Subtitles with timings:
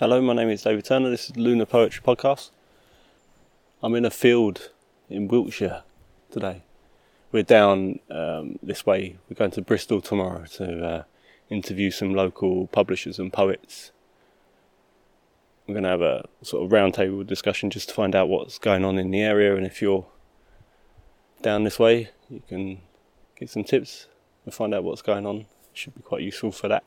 [0.00, 1.10] Hello, my name is David Turner.
[1.10, 2.48] This is Lunar Poetry Podcast.
[3.82, 4.70] I'm in a field
[5.10, 5.82] in Wiltshire
[6.30, 6.62] today.
[7.32, 9.18] We're down um, this way.
[9.28, 11.02] We're going to Bristol tomorrow to uh,
[11.50, 13.92] interview some local publishers and poets.
[15.66, 18.86] We're going to have a sort of roundtable discussion just to find out what's going
[18.86, 20.06] on in the area, and if you're
[21.42, 22.80] down this way, you can
[23.36, 24.06] get some tips
[24.46, 25.40] and find out what's going on.
[25.40, 26.84] It should be quite useful for that.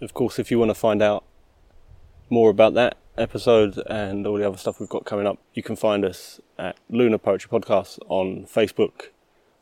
[0.00, 1.22] Of course, if you want to find out
[2.30, 5.76] more about that episode and all the other stuff we've got coming up, you can
[5.76, 9.08] find us at Lunar Poetry Podcast on Facebook,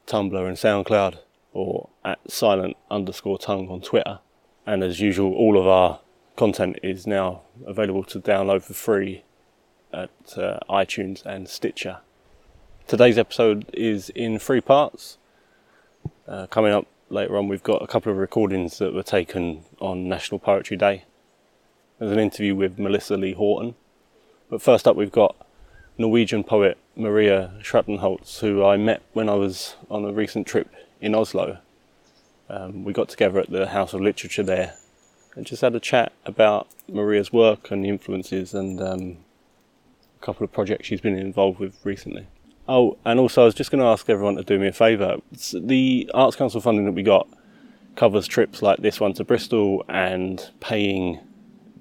[0.06, 1.18] Tumblr, and SoundCloud,
[1.52, 4.20] or at silent underscore tongue on Twitter.
[4.66, 6.00] And as usual, all of our
[6.36, 9.24] content is now available to download for free
[9.92, 11.98] at uh, iTunes and Stitcher.
[12.86, 15.18] Today's episode is in three parts.
[16.26, 20.08] Uh, coming up later on, we've got a couple of recordings that were taken on
[20.08, 21.04] National Poetry Day.
[21.98, 23.74] There's an interview with Melissa Lee Houghton.
[24.50, 25.36] But first up, we've got
[25.96, 30.68] Norwegian poet Maria Schrapenholz, who I met when I was on a recent trip
[31.00, 31.58] in Oslo.
[32.48, 34.74] Um, we got together at the House of Literature there
[35.34, 39.16] and just had a chat about Maria's work and the influences and um,
[40.20, 42.26] a couple of projects she's been involved with recently.
[42.68, 45.16] Oh, and also I was just going to ask everyone to do me a favour.
[45.54, 47.26] The Arts Council funding that we got
[47.96, 51.20] covers trips like this one to Bristol and paying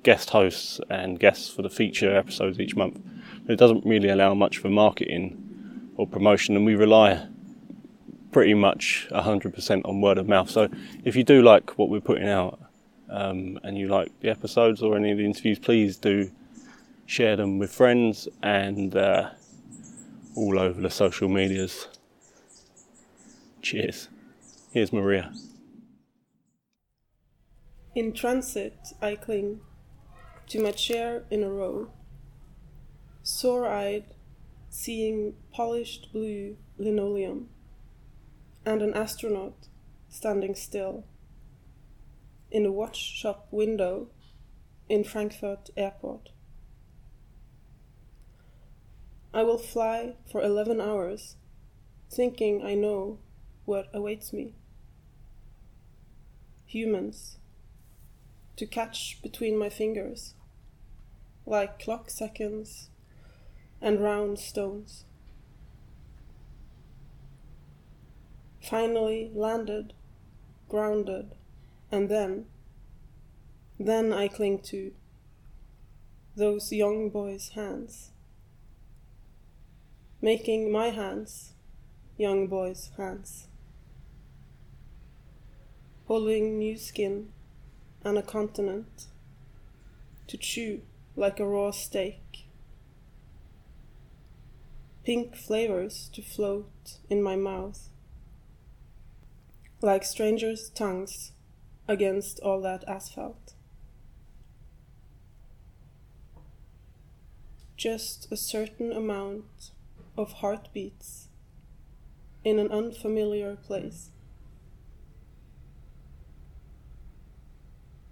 [0.04, 3.00] guest hosts and guests for the feature episodes each month.
[3.48, 7.28] It doesn't really allow much for marketing or promotion, and we rely
[8.32, 10.50] pretty much 100% on word of mouth.
[10.50, 10.70] So
[11.04, 12.60] if you do like what we're putting out
[13.10, 16.32] um, and you like the episodes or any of the interviews, please do
[17.06, 19.32] share them with friends and uh,
[20.36, 21.88] all over the social medias.
[23.62, 24.08] Cheers.
[24.72, 25.34] Here's Maria.
[27.94, 29.60] In transit, I cling
[30.52, 31.90] to my chair in a row,
[33.24, 34.04] sore eyed,
[34.70, 37.48] seeing polished blue linoleum
[38.66, 39.70] and an astronaut
[40.10, 41.06] standing still
[42.52, 44.10] in a watch shop window
[44.90, 46.32] in Frankfurt Airport.
[49.34, 51.38] I will fly for 11 hours,
[52.12, 53.20] thinking I know
[53.64, 54.56] what awaits me.
[56.66, 57.38] Humans,
[58.58, 60.36] to catch between my fingers,
[61.46, 62.90] like clock seconds
[63.82, 65.06] and round stones.
[68.62, 69.94] Finally landed,
[70.70, 71.36] grounded,
[71.92, 72.46] and then,
[73.80, 74.94] then I cling to
[76.36, 78.12] those young boys' hands
[80.22, 81.54] making my hands
[82.18, 83.48] young boys' hands.
[86.06, 87.30] Holding new skin
[88.04, 89.08] and a continent
[90.28, 90.82] to chew
[91.16, 92.48] like a raw steak.
[95.04, 97.92] Pink flavors to float in my mouth
[99.82, 101.32] like strangers' tongues
[101.88, 103.54] against all that asphalt.
[107.76, 109.72] Just a certain amount
[110.16, 111.30] of heartbeats
[112.44, 114.12] in an unfamiliar place.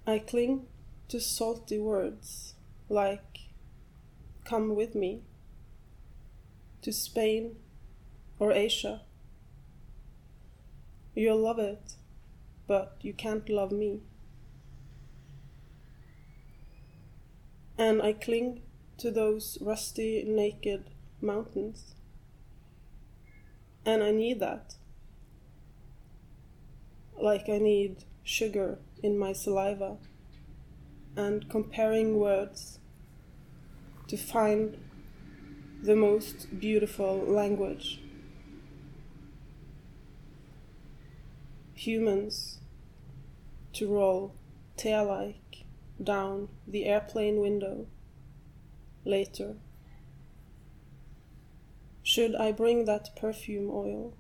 [0.07, 0.65] I cling
[1.09, 2.55] to salty words
[2.89, 3.39] like,
[4.43, 5.21] Come with me
[6.81, 7.57] to Spain
[8.39, 9.01] or Asia.
[11.13, 11.93] You'll love it,
[12.65, 13.99] but you can't love me.
[17.77, 18.61] And I cling
[18.97, 20.89] to those rusty, naked
[21.21, 21.93] mountains.
[23.85, 24.75] And I need that.
[27.21, 29.97] Like I need sugar in my saliva
[31.15, 32.78] and comparing words
[34.09, 34.77] to find
[35.81, 38.01] the most beautiful language.
[41.75, 42.59] Humans
[43.73, 44.35] to roll
[44.75, 45.63] tail like
[46.03, 47.85] down the airplane window
[49.05, 49.55] later.
[52.03, 54.13] Should I bring that perfume oil?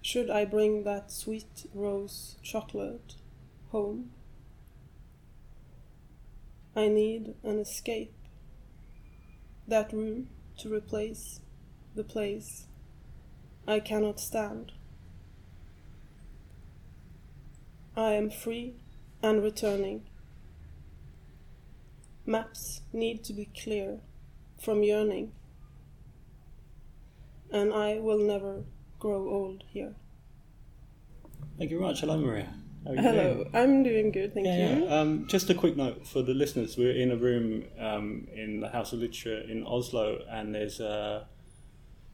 [0.00, 3.16] Should I bring that sweet rose chocolate
[3.70, 4.10] home?
[6.74, 8.14] I need an escape,
[9.66, 10.28] that room
[10.58, 11.40] to replace
[11.94, 12.66] the place
[13.66, 14.72] I cannot stand.
[17.96, 18.74] I am free
[19.22, 20.06] and returning.
[22.26, 24.00] Maps need to be clear
[24.58, 25.32] from yearning
[27.52, 28.64] and I will never
[28.98, 29.94] grow old here.
[31.56, 32.00] Thank you very much.
[32.00, 32.52] Hello, Maria.
[32.84, 33.48] How are you Hello?
[33.54, 34.84] I'm doing good, thank Yeah, you.
[34.84, 35.00] yeah.
[35.00, 38.68] Um, just a quick note for the listeners: we're in a room um, in the
[38.68, 41.26] House of Literature in Oslo, and there's a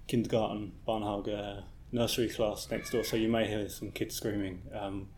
[0.07, 1.63] kindergarten, barnhage,
[1.93, 3.03] nursery class next door.
[3.05, 4.63] So you may hear some kids screaming.
[4.73, 5.09] Um,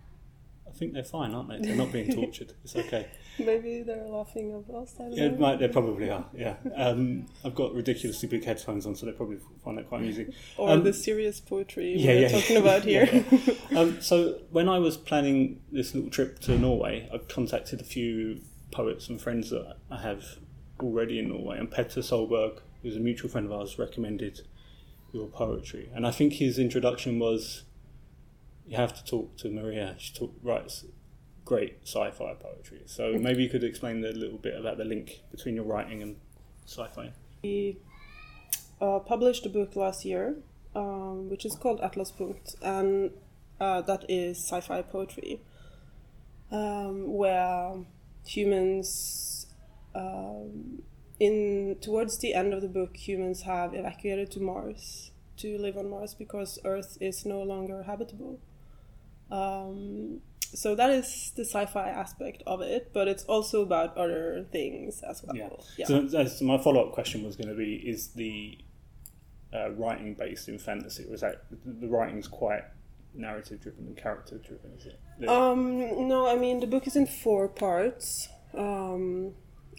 [0.66, 1.58] I think they're fine, aren't they?
[1.58, 2.54] They're not being tortured.
[2.64, 3.08] It's okay.
[3.38, 4.94] Maybe they're laughing at us.
[5.10, 6.26] Yeah, it might, they probably are.
[6.34, 6.56] Yeah.
[6.76, 10.32] Um, I've got ridiculously big headphones on, so they probably find that quite amusing.
[10.58, 12.62] Or Um, the serious poetry yeah, we're yeah, talking yeah.
[12.62, 13.24] about here.
[13.76, 18.40] Um, so when I was planning this little trip to Norway, I contacted a few
[18.70, 20.24] poets and friends that I have
[20.80, 24.40] already in Norway, and Petter Solberg, who's a mutual friend of ours, recommended
[25.12, 27.64] your poetry, and I think his introduction was,
[28.66, 29.94] "You have to talk to Maria.
[29.98, 30.84] She talk, writes
[31.52, 35.54] great sci-fi poetry." So maybe you could explain a little bit about the link between
[35.58, 36.16] your writing and
[36.66, 37.12] sci-fi.
[37.42, 37.76] we
[38.80, 40.36] uh, published a book last year,
[40.74, 43.10] um, which is called Atlas Punkt, and
[43.60, 45.40] uh, that is sci-fi poetry,
[46.50, 47.74] um, where
[48.26, 49.46] humans,
[49.94, 50.82] um,
[51.20, 55.90] in towards the end of the book, humans have evacuated to Mars to live on
[55.90, 58.40] Mars because Earth is no longer habitable.
[59.30, 60.20] Um,
[60.54, 65.22] so that is the sci-fi aspect of it, but it's also about other things as
[65.22, 65.64] well.
[65.78, 65.86] Yeah.
[65.86, 68.58] So that's, my follow-up question was going to be: Is the
[69.54, 71.06] uh, writing based in fantasy?
[71.08, 72.64] Was that the writing's quite
[73.14, 74.72] narrative-driven and character-driven?
[74.78, 75.28] Is it?
[75.28, 79.34] Um, no, I mean the book is in four parts, um,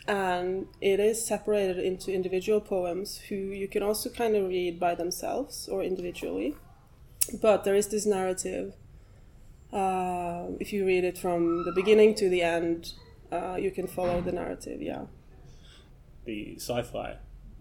[0.08, 4.96] and it is separated into individual poems who you can also kind of read by
[4.96, 6.56] themselves or individually.
[7.42, 8.74] But there is this narrative.
[9.74, 12.94] Uh, if you read it from the beginning to the end,
[13.32, 14.82] uh, you can follow the narrative.
[14.82, 15.06] Yeah.
[16.26, 17.18] the sci-fi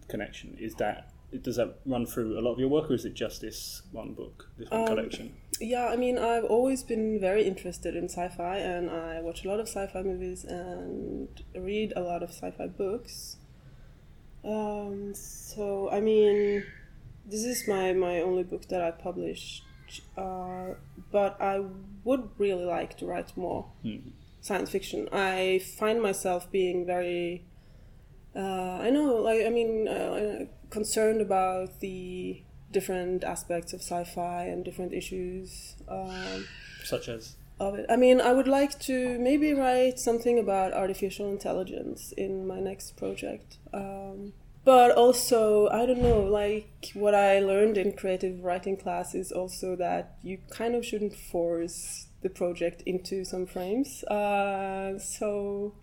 [0.09, 1.09] connection is that
[1.43, 4.13] does that run through a lot of your work, or is it just this one
[4.13, 5.35] book, this one Um, collection?
[5.61, 9.49] Yeah, I mean, I've always been very interested in sci fi, and I watch a
[9.49, 13.39] lot of sci fi movies and read a lot of sci fi books.
[14.45, 16.65] Um, so, I mean,
[17.25, 19.65] this is my, my only book that I published,
[20.19, 20.75] uh,
[21.13, 21.61] but I
[22.05, 23.99] would really like to write more Hmm.
[24.41, 25.09] science fiction.
[25.13, 27.45] I find myself being very,
[28.35, 32.43] uh, I know, like, I mean, uh, concerned about the
[32.73, 36.47] different aspects of sci-fi and different issues um,
[36.83, 37.87] Such as of it.
[37.89, 42.97] I mean, I would like to maybe write something about artificial intelligence in my next
[42.97, 43.59] project.
[43.73, 44.33] Um,
[44.65, 49.77] but also, I don't know, like what I learned in creative writing class is also
[49.77, 54.05] that you kind of shouldn't force the project into some frames.
[54.05, 55.75] Uh, so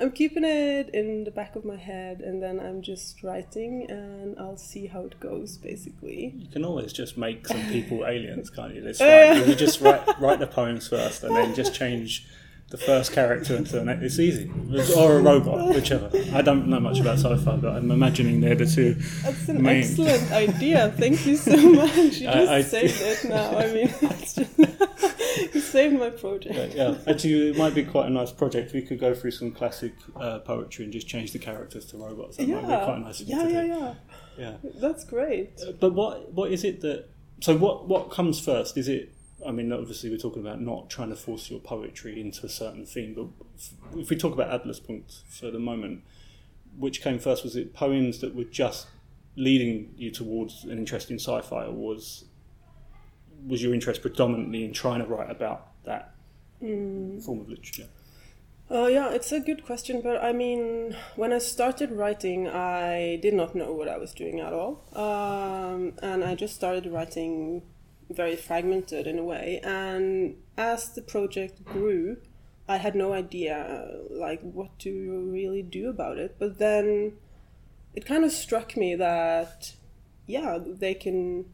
[0.00, 4.38] I'm keeping it in the back of my head and then I'm just writing and
[4.38, 6.34] I'll see how it goes basically.
[6.36, 8.86] you can always just make some people aliens, can't you?
[8.86, 9.34] It's Yeah.
[9.44, 12.26] You just write write the poems first, and then just change
[12.70, 14.02] the first character into the next.
[14.02, 14.50] It's easy,
[14.96, 16.10] or a robot, whichever.
[16.34, 18.94] I don't know much about sci-fi, but I'm imagining they're the two.
[19.22, 19.82] That's an Main.
[19.82, 20.92] excellent idea.
[20.98, 21.96] Thank you so much.
[21.96, 23.56] You just I- saved it now.
[23.58, 24.38] I mean, just,
[25.54, 26.74] you saved my project.
[26.74, 28.72] Yeah, actually, it might be quite a nice project.
[28.74, 32.36] We could go through some classic uh, poetry and just change the characters to robots.
[32.36, 33.94] That might be quite a Yeah, nice yeah, yeah, yeah.
[34.38, 34.70] yeah.
[34.74, 35.58] That's great.
[35.80, 37.06] But what what is it that?
[37.40, 38.76] So what what comes first?
[38.76, 39.14] Is it?
[39.46, 42.84] I mean, obviously, we're talking about not trying to force your poetry into a certain
[42.84, 43.14] theme.
[43.14, 46.02] But if- we talk about Atlas Punkt for the moment,
[46.76, 47.44] which came first?
[47.44, 48.88] Was it poems that were just
[49.36, 52.24] leading you towards an interest in sci-fi, or was
[53.46, 56.12] was your interest predominantly in trying to write about that
[56.60, 57.86] form of literature?
[58.70, 63.32] Oh yeah, it's a good question, but I mean, when I started writing, I did
[63.32, 67.62] not know what I was doing at all, um, and I just started writing
[68.10, 69.60] very fragmented in a way.
[69.62, 72.18] And as the project grew,
[72.68, 76.36] I had no idea like what to really do about it.
[76.38, 77.14] But then
[77.94, 79.74] it kind of struck me that
[80.26, 81.46] yeah, they can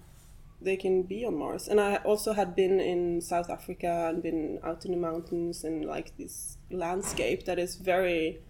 [0.61, 1.69] they can be on Mars.
[1.69, 5.85] And I also had been in South Africa and been out in the mountains and
[5.85, 8.41] like this landscape that is very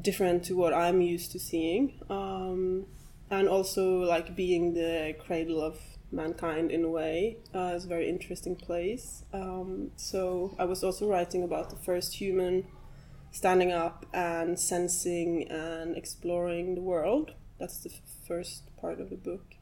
[0.00, 2.00] different to what I'm used to seeing.
[2.10, 2.86] Um,
[3.30, 5.78] and also like being the cradle of
[6.10, 9.24] mankind in a way uh, is a very interesting place.
[9.32, 12.64] Um, so I was also writing about the first human
[13.30, 17.32] standing up and sensing and exploring the world.
[17.58, 17.90] That's the
[18.26, 19.54] first part of the book.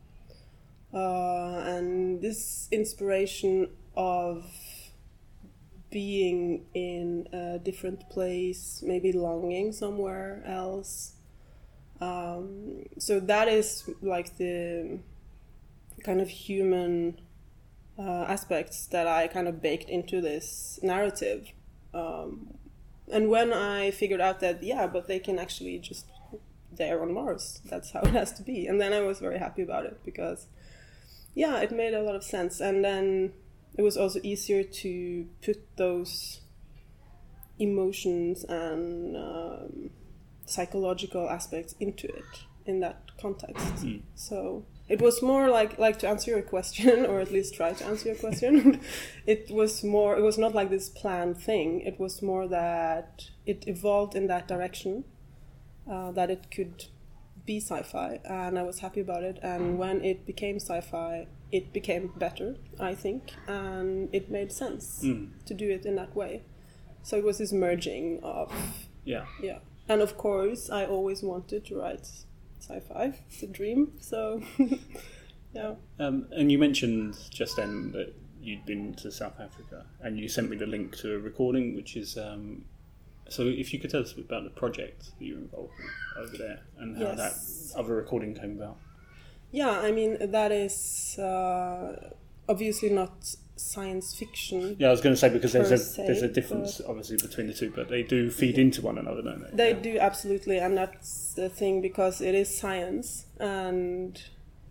[0.94, 4.44] Uh, and this inspiration of
[5.90, 11.14] being in a different place, maybe longing somewhere else.
[12.00, 15.00] Um, so that is like the
[16.06, 17.20] kind of human
[17.98, 21.48] uh, aspects that I kind of baked into this narrative.
[21.92, 22.54] Um,
[23.12, 26.06] and when I figured out that yeah, but they can actually just
[26.72, 27.60] they're on Mars.
[27.64, 28.66] That's how it has to be.
[28.66, 30.46] And then I was very happy about it because
[31.34, 32.60] yeah, it made a lot of sense.
[32.60, 33.32] And then
[33.76, 36.40] it was also easier to put those
[37.58, 39.90] emotions and um,
[40.44, 43.76] psychological aspects into it in that context.
[43.76, 44.02] Mm.
[44.14, 47.84] So it was more like like to answer your question, or at least try to
[47.84, 48.80] answer your question.
[49.26, 50.16] it was more.
[50.16, 51.80] It was not like this planned thing.
[51.80, 55.04] It was more that it evolved in that direction,
[55.90, 56.86] uh, that it could
[57.46, 59.38] be sci-fi, and I was happy about it.
[59.42, 65.28] And when it became sci-fi, it became better, I think, and it made sense Mm.
[65.46, 66.42] to do it in that way.
[67.04, 68.50] So it was this merging of
[69.04, 69.26] Yeah.
[69.40, 72.25] yeah, and of course, I always wanted to write
[72.68, 73.12] sci-fi.
[73.28, 73.92] It's a dream.
[74.00, 74.42] So
[75.54, 80.28] yeah, Um, and you mentioned just then that you'd been to South Africa, and you
[80.28, 82.16] sent me the link to a recording, which is.
[82.16, 82.64] Um,
[83.28, 86.36] so, if you could tell us about the project that you were involved in over
[86.36, 87.16] there, and how Yes.
[87.72, 88.76] that other recording came about.
[89.50, 89.80] yeah.
[89.80, 92.10] I mean, that is uh,
[92.48, 94.76] obviously not science fiction.
[94.78, 97.46] Yeah, I was going to say because there's a se, there's a difference obviously between
[97.46, 99.56] the two, but they do feed into one another, don't they?
[99.56, 99.82] They Yeah.
[99.94, 104.22] do absolutely, and that's the thing because it is science, and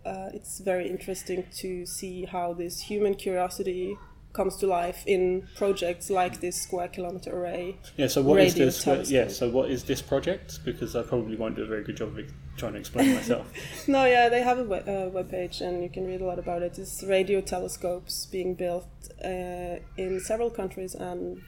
[0.04, 3.96] uh, it's very interesting to see how this human curiosity
[4.32, 7.76] comes to life in projects like this square kilometer array.
[7.96, 8.06] Yeah.
[8.06, 8.84] So what is this?
[8.86, 9.28] what- yeah.
[9.28, 10.60] So what is this project?
[10.64, 12.18] Because I probably won't do a very good job of
[12.56, 13.46] trying to explain myself.
[13.88, 16.62] No, yeah, they have a web, uh, webpage and you can read a lot about
[16.62, 16.78] it.
[16.78, 18.88] It's radio telescopes being built
[19.24, 21.40] uh, in several countries, and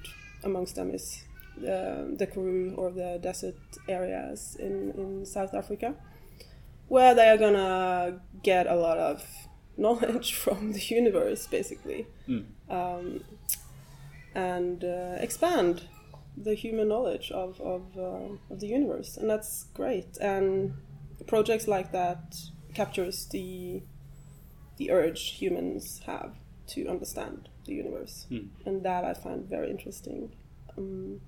[0.44, 1.24] amongst them is
[1.56, 3.56] the, the Karoo or the desert
[3.88, 5.94] areas in, in South Africa,
[6.88, 9.24] where they are gonna get a lot of
[9.76, 12.44] knowledge from the universe, basically, Mm.
[12.70, 13.24] um,
[14.34, 15.82] and uh, expand
[16.36, 19.16] the human knowledge of, of, uh, of the universe.
[19.16, 20.16] And that's great.
[20.20, 20.74] And
[21.28, 22.34] projects like that
[22.74, 23.82] captures the
[24.78, 26.34] the urge humans have
[26.68, 28.48] to understand the universe, Mm.
[28.66, 30.32] and that I find very interesting.
[30.76, 31.20] Um,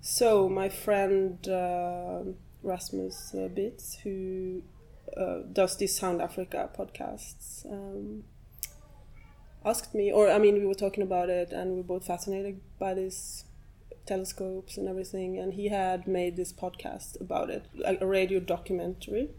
[0.00, 2.22] so my friend uh,
[2.62, 4.62] Rasmus uh, Bitsch, who
[5.16, 8.24] uh, does these Sound Africa podcasts, um,
[9.64, 12.60] asked me, or I mean, we were talking about it, and we were both fascinated
[12.78, 13.44] by these
[14.06, 15.38] telescopes and everything.
[15.38, 19.30] And he had made this podcast about it, like a radio documentary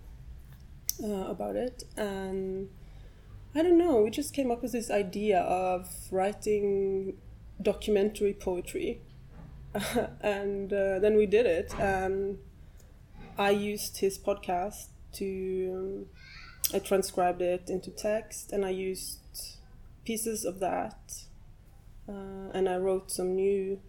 [1.04, 1.84] uh, about it.
[1.98, 2.70] And
[3.54, 7.18] I don't know, we just came up with this idea of writing
[7.62, 9.02] documentary poetry.
[10.22, 12.38] and uh, then we did it, and
[13.38, 15.72] I used his podcast to.
[15.74, 16.06] Um,
[16.74, 19.20] I transcribed it into text, and I used
[20.06, 21.24] pieces of that,
[22.08, 23.80] uh, and I wrote some new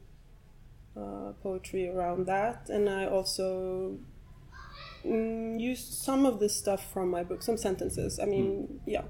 [0.97, 3.99] uh, poetry around that, and I also
[5.05, 8.19] mm, used some of the stuff from my book, some sentences.
[8.21, 9.03] I mean, yeah,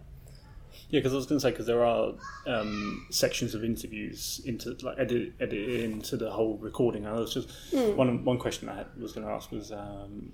[0.91, 2.15] Yeah, because I was going to say because there are
[2.47, 7.05] um, sections of interviews into like edit edit into the whole recording.
[7.07, 7.97] And I was just Hmm.
[7.97, 9.73] one one question I had, was going to ask was.
[9.73, 10.33] Um,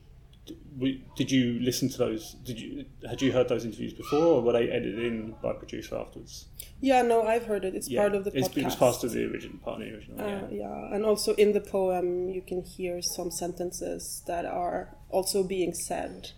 [1.16, 2.34] did you listen to those?
[2.44, 5.96] Did you had you heard those interviews before, or were they edited in by producer
[5.96, 6.46] afterwards?
[6.80, 7.02] yeah.
[7.02, 7.74] No, I've heard it.
[7.74, 8.56] It's Yeah, part of the it's, podcast.
[8.58, 10.20] It was part of the original, part of the original.
[10.20, 10.46] Uh, yeah.
[10.50, 15.72] yeah, and also in the poem, you can hear some sentences that are also being
[15.74, 16.30] said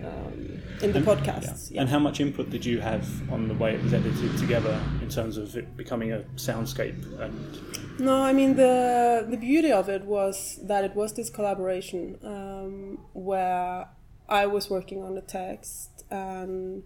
[0.00, 1.70] um, in the And- podcasts.
[1.70, 1.74] Yeah.
[1.76, 1.80] Yeah.
[1.82, 5.08] And how much input did you have on the way it was edited together in
[5.08, 6.98] terms of it becoming a soundscape?
[7.20, 7.58] And
[7.98, 12.98] No, I mean the the beauty of it was that it was this collaboration um,
[13.12, 13.86] where
[14.28, 16.82] I was working on the text and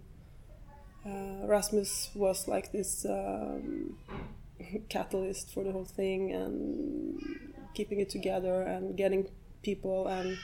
[1.05, 3.97] uh, Rasmus was like this um,
[4.89, 7.19] catalyst for the whole thing and
[7.73, 9.29] keeping it together and getting
[9.63, 10.07] people.
[10.07, 10.37] And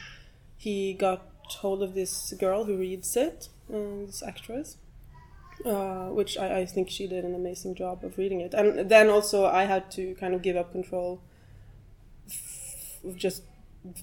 [0.57, 1.29] he got
[1.59, 4.77] hold of this girl who reads it, uh, this actress
[5.63, 8.53] uh, which I, I think she did an amazing job of reading it.
[8.53, 11.21] And then also I had to kind of give up control
[13.05, 13.43] of just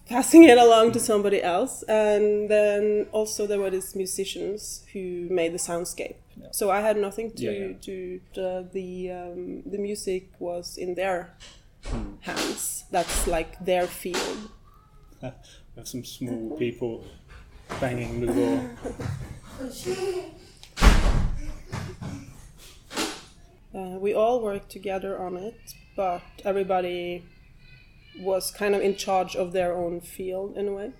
[0.08, 1.82] passing it along to somebody else.
[1.84, 6.16] And then also there were these musicians who made the soundscape.
[6.36, 6.48] Yeah.
[6.52, 7.72] So I had nothing to Yeah, yeah.
[7.82, 11.34] to the the, um, the music was in their
[11.84, 12.14] Hmm.
[12.20, 12.84] hands.
[12.92, 14.38] That's like their field.
[15.22, 15.28] we
[15.76, 17.04] have some small people
[17.80, 18.70] banging the door.
[23.74, 27.24] Uh, we all worked together on it, but everybody
[28.18, 30.92] was kind of in charge of their own field in a way.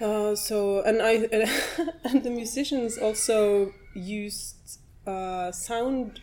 [0.00, 1.12] Uh, so and I
[2.04, 6.20] and the musicians also used uh, sound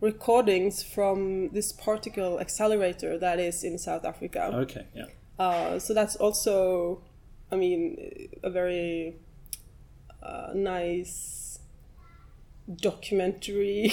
[0.00, 4.50] recordings from this particle accelerator that is in South Africa.
[4.54, 5.06] Okay, yeah.
[5.38, 7.00] Uh, so that's also,
[7.50, 9.16] I mean, a very
[10.22, 11.37] uh, nice
[12.76, 13.92] documentary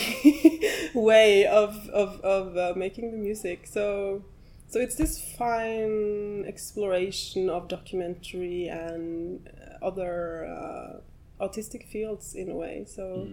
[0.94, 3.68] way of of, of uh, making the music.
[3.68, 4.24] So
[4.68, 9.50] so it's this fine exploration of documentary and
[9.82, 12.86] other uh, artistic fields in a way.
[12.88, 13.30] So.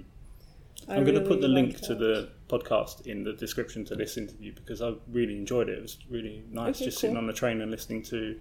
[0.89, 3.95] I I'm going to put the link like to the podcast in the description to
[3.95, 5.79] this interview because I really enjoyed it.
[5.79, 8.37] It was really nice Okay, just sitting on the train and listening to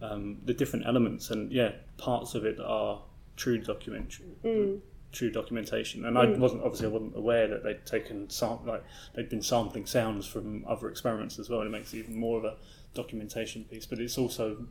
[0.00, 3.00] um, the different elements and yeah, parts of it are
[3.36, 4.80] true documentary, Mm.
[5.12, 6.04] True documentation.
[6.06, 8.82] And I wasn't obviously I wasn't aware that they'd taken sam- like
[9.14, 11.60] they'd been sampling sounds from other experiments as well.
[11.60, 12.56] And it makes it even more of a
[12.94, 14.66] documentation piece, but it's also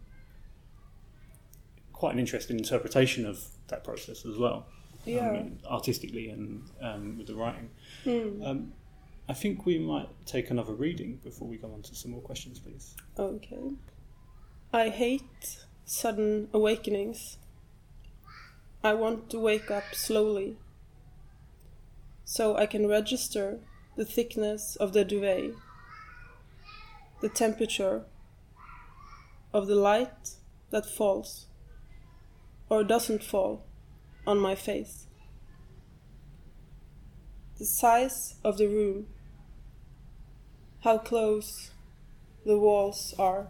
[1.94, 4.66] quite an interesting interpretation of that process as well
[5.06, 5.30] Yeah.
[5.30, 7.70] um, artistically and um, with the writing.
[8.04, 8.44] Hmm.
[8.44, 8.74] Um,
[9.30, 12.60] I think we might take another reading before we go on to some more questions,
[12.60, 12.96] please.
[13.18, 13.72] Okay.
[14.74, 17.38] I hate sudden awakenings.
[18.84, 20.58] I want to wake up slowly
[22.26, 23.60] so I can register
[23.96, 25.54] the thickness of the duvet,
[27.22, 28.06] the temperature
[29.54, 30.32] of the light
[30.72, 31.46] that falls
[32.70, 33.66] or doesn't fall
[34.26, 35.06] on my face,
[37.60, 39.08] the size of the room,
[40.84, 41.70] how close
[42.46, 43.50] the walls are,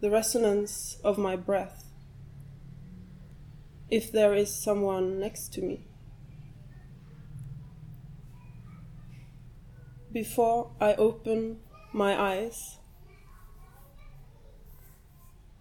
[0.00, 1.89] the resonance of my breath,
[3.90, 5.84] if there is someone next to me.
[10.12, 11.58] Before I open
[11.92, 12.78] my eyes,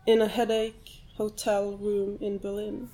[0.05, 2.89] in a headache hotel room in Berlin,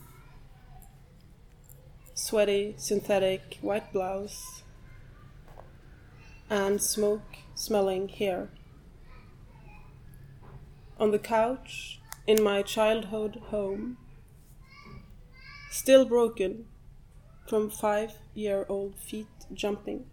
[2.13, 4.63] sweaty synthetic white blouse,
[6.49, 8.49] and smoke smelling hair.
[10.99, 13.97] On the couch in my childhood home,
[15.75, 16.65] still broken
[17.49, 20.05] from five year old feet jumping,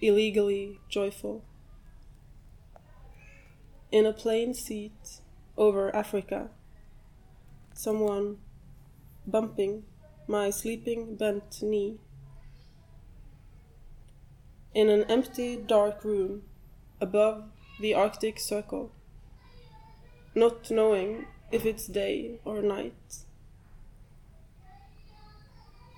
[0.00, 1.44] illegally joyful.
[3.92, 5.20] In a plane seat
[5.56, 6.50] over Africa,
[7.74, 8.38] someone
[9.24, 9.84] bumping
[10.26, 12.00] my sleeping bent knee
[14.74, 16.42] in an empty dark room
[17.00, 17.44] above
[17.80, 18.90] the Arctic Circle,
[20.34, 23.24] not knowing if it's day or night.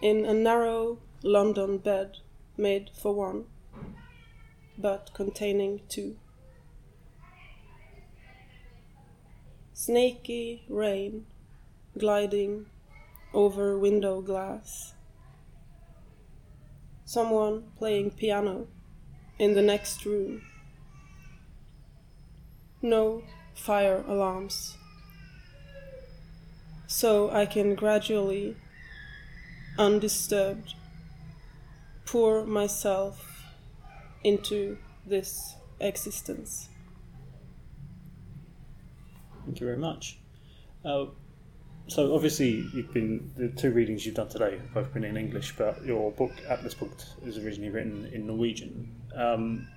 [0.02, 2.18] In a narrow London bed
[2.56, 3.46] made for one,
[4.78, 6.16] but containing two.
[9.72, 11.26] Snaky rain
[11.98, 12.66] gliding
[13.32, 14.94] over window glass
[17.06, 18.66] someone playing piano
[19.38, 20.42] in the next room.
[22.82, 23.22] No
[23.54, 24.76] fire alarms.
[26.88, 28.56] So I can gradually,
[29.78, 30.74] undisturbed,
[32.04, 33.44] pour myself
[34.22, 36.68] into this existence.
[39.44, 40.18] Thank you very much.
[40.84, 41.06] Uh,
[41.88, 45.54] so obviously you've been the two readings you've done today have both been in English,
[45.56, 48.92] but your book Atlas Punkt is originally written in Norwegian.
[49.14, 49.68] Um,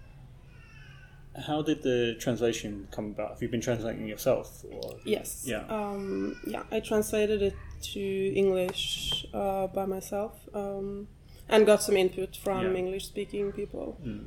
[1.45, 3.31] how did the translation come about?
[3.31, 4.63] Have you been translating yourself?
[4.71, 5.43] Or Yes.
[5.45, 5.63] Yeah.
[5.69, 7.99] Um, yeah, I translated it to
[8.35, 11.07] English uh, by myself um,
[11.47, 12.73] and got some input from Yeah.
[12.79, 14.25] English speaking people Mm.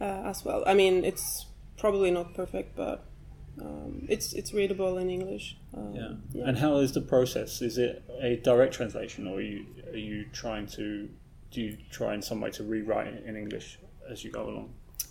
[0.00, 0.62] uh, as well.
[0.66, 3.04] I mean, it's probably not perfect, but
[3.60, 5.56] um, it's it's readable in English.
[5.74, 6.46] Um, Yeah.
[6.46, 7.60] And how is the process?
[7.62, 11.08] Is it a direct translation, or are you are you trying to
[11.50, 14.68] do you try in some way to rewrite it in English as you go along?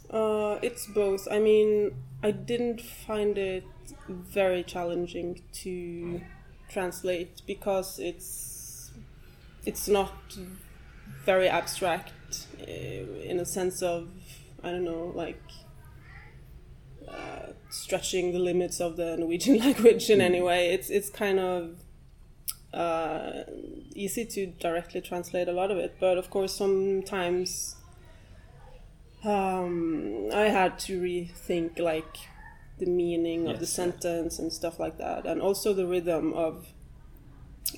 [0.09, 1.27] Uh, it's both.
[1.29, 1.91] I mean,
[2.23, 3.63] I didn't find it
[4.07, 6.21] very challenging to
[6.69, 8.91] translate because it's
[9.65, 10.13] it's not
[11.25, 12.71] very abstract uh,
[13.31, 14.07] in a sense of
[14.63, 15.41] I don't know like
[17.07, 20.71] uh, stretching the limits of the Norwegian language in any way.
[20.73, 21.77] It's it's kind of
[22.73, 23.43] uh,
[23.95, 27.75] easy to directly translate a lot of it, but of course sometimes
[29.23, 32.17] um, I had to rethink like
[32.79, 36.73] the meaning of the Yes, sentence and stuff like that, and also the rhythm of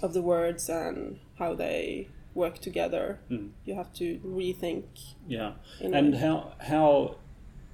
[0.02, 3.20] of the words and how they work together.
[3.30, 3.52] Mm.
[3.66, 4.86] You have to rethink.
[5.28, 5.54] Yeah.
[5.82, 7.18] And how how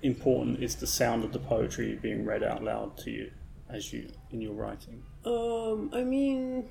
[0.01, 3.31] important is the sound of the poetry being read out loud to you
[3.69, 5.03] as you in your writing?
[5.25, 6.69] Um, I mean,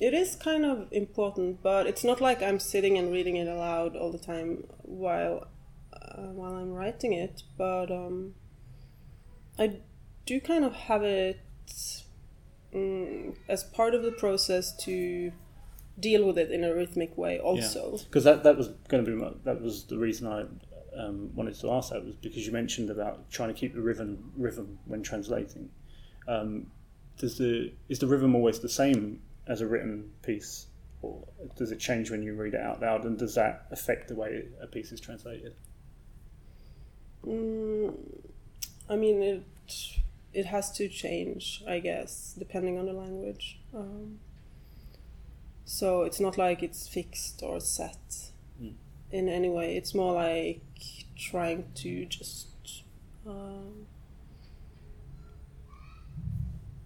[0.00, 3.96] it is kind of important, but it's not like I'm sitting and reading it aloud
[3.96, 5.48] all the time while
[6.10, 7.42] uh, while I'm writing it.
[7.56, 8.34] But um,
[9.58, 9.80] I
[10.26, 11.40] do kind of have it
[12.74, 15.32] mm, as part of the process to
[15.98, 17.38] deal with it in a rhythmic way.
[17.38, 20.44] Also, because that that was going to be my, that was the reason I
[20.98, 24.32] um, wanted to ask that was because you mentioned about trying to keep the rhythm
[24.36, 25.70] rhythm when translating.
[26.28, 26.66] Um,
[27.18, 30.66] does the is the rhythm always the same as a written piece,
[31.02, 33.04] or does it change when you read it out loud?
[33.04, 35.54] And does that affect the way a piece is translated?
[37.26, 37.94] Mm,
[38.88, 39.42] I mean, it
[40.32, 43.58] it has to change, I guess, depending on the language.
[43.74, 44.18] Um,
[45.64, 48.30] so it's not like it's fixed or set
[48.62, 48.74] Mm.
[49.10, 49.76] in any way.
[49.76, 50.60] It's more like
[51.16, 52.46] trying to just
[53.26, 53.86] um,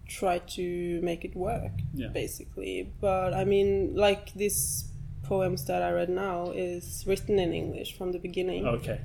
[0.07, 2.07] try to make it work, Yeah.
[2.09, 2.89] basically.
[2.99, 4.85] But I mean, like this
[5.23, 8.99] poems that I read now is written in English from the beginning Okay.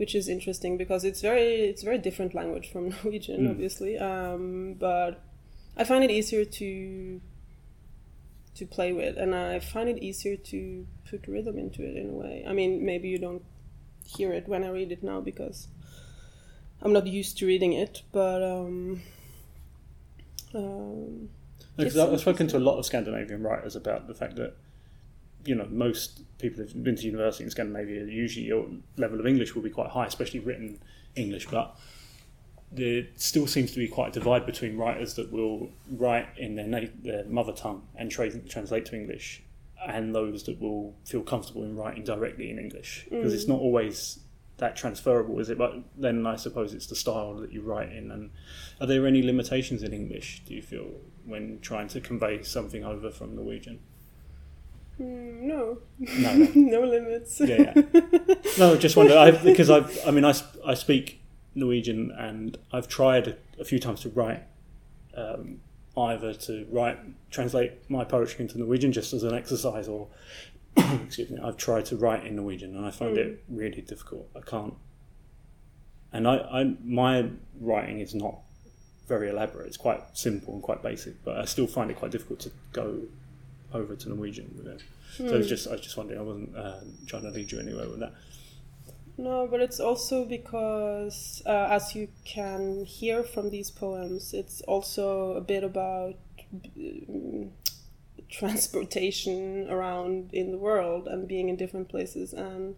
[0.00, 3.50] Which is interesting because it's very it's very different language from Norwegian, Mm.
[3.50, 3.92] obviously.
[3.98, 5.12] Um, but
[5.76, 7.20] I find it easier to
[8.58, 12.16] to play with, and I find it easier to put rhythm into it in a
[12.22, 12.36] way.
[12.50, 13.44] I mean, maybe you don't
[14.16, 15.68] hear it when I read it now because
[16.82, 19.02] I'm not used to reading it, but um,
[20.54, 21.28] um,
[21.76, 24.56] Because I've spoken to a lot of Scandinavian writers about the fact that
[25.44, 29.54] you know most people who've been to university in Scandinavia usually your level of English
[29.54, 30.78] will be quite high, especially written
[31.16, 31.76] English, but
[32.72, 36.66] there still seems to be quite a divide between writers that will write in their,
[36.66, 39.42] na- their mother tongue and tra- translate to English,
[39.86, 43.48] and those that will feel comfortable in writing directly in English because it's mm.
[43.48, 44.20] not always
[44.58, 45.58] that transferable, is it?
[45.58, 48.10] But then I suppose it's the style that you write in.
[48.10, 48.30] And
[48.80, 50.42] are there any limitations in English?
[50.46, 50.90] Do you feel
[51.24, 53.80] when trying to convey something over from Norwegian?
[55.00, 56.50] Mm, no, No, no.
[56.54, 57.40] no limits.
[57.40, 58.34] Yeah, yeah.
[58.58, 59.98] No, just wonder I, because I've.
[60.06, 60.34] I mean, I,
[60.64, 61.20] I speak
[61.54, 64.42] Norwegian, and I've tried a, a few times to write
[65.16, 65.60] um,
[65.96, 66.98] either to write
[67.30, 70.08] translate my poetry into Norwegian just as an exercise, or
[70.76, 74.28] excuse me, I've tried to write in Norwegian, and I find it really difficult.
[74.36, 74.74] I can't.
[76.12, 77.28] And I, I, my
[77.60, 78.40] writing is not
[79.06, 79.68] very elaborate.
[79.68, 83.02] It's quite simple and quite basic, but I still find it quite difficult to go
[83.72, 84.82] over to Norwegian with it.
[85.16, 86.20] So it's just, I was just wondering.
[86.20, 88.14] I wasn't uh, trying to lead you anywhere with that.
[89.18, 95.34] No, but it's also because, uh, as you can hear from these poems, it's also
[95.34, 96.14] a bit about
[96.78, 97.50] um,
[98.30, 102.76] transportation around in the world and being in different places, and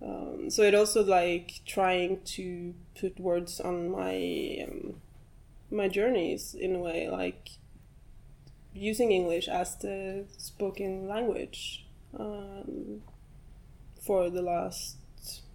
[0.00, 4.94] um, so it also like trying to put words on my um,
[5.70, 7.50] my journeys in a way, like
[8.72, 11.86] using English as the spoken language
[12.18, 13.02] um,
[14.00, 14.96] for the last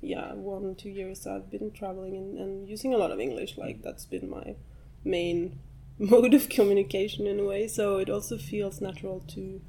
[0.01, 3.81] yeah one two years i've been traveling and, and using a lot of english like
[3.81, 4.55] that's been my
[5.03, 5.57] main
[5.99, 7.67] mode of communication in a way.
[7.67, 9.61] So it also feels natural to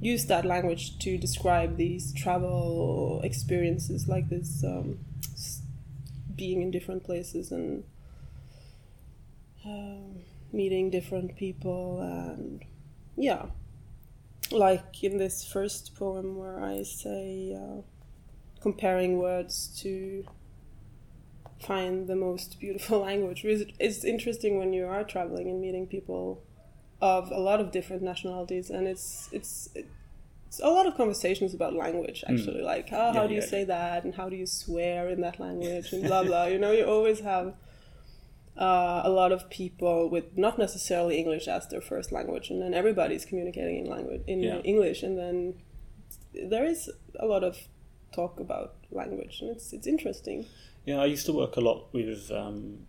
[0.00, 4.98] use that language to describe these travel experiences like this um,
[6.34, 7.84] being in different places and
[9.66, 10.20] um,
[10.52, 12.64] meeting different people and
[13.16, 13.46] yeah
[14.52, 17.80] like in this first poem where i say uh,
[18.60, 20.24] comparing words to
[21.60, 23.44] find the most beautiful language.
[23.44, 26.42] It's- interesting when you are traveling and meeting people
[27.02, 31.74] of a lot of different nationalities, and it's it's it's a lot of conversations about
[31.74, 32.62] language actually.
[32.62, 35.20] Like, oh, how Yeah, do you yeah, say that, and how do you swear in
[35.22, 36.44] that language, and blah blah.
[36.46, 37.54] You know, you always have.
[38.56, 42.74] Uh, a lot of people with not necessarily English as their first language, and then
[42.74, 44.58] everybody's communicating in language in Yeah.
[44.64, 45.54] English, and then
[46.48, 47.56] there is a lot of
[48.12, 50.46] talk about language, and it's it's interesting.
[50.84, 52.86] Yeah, I used to work a lot with um,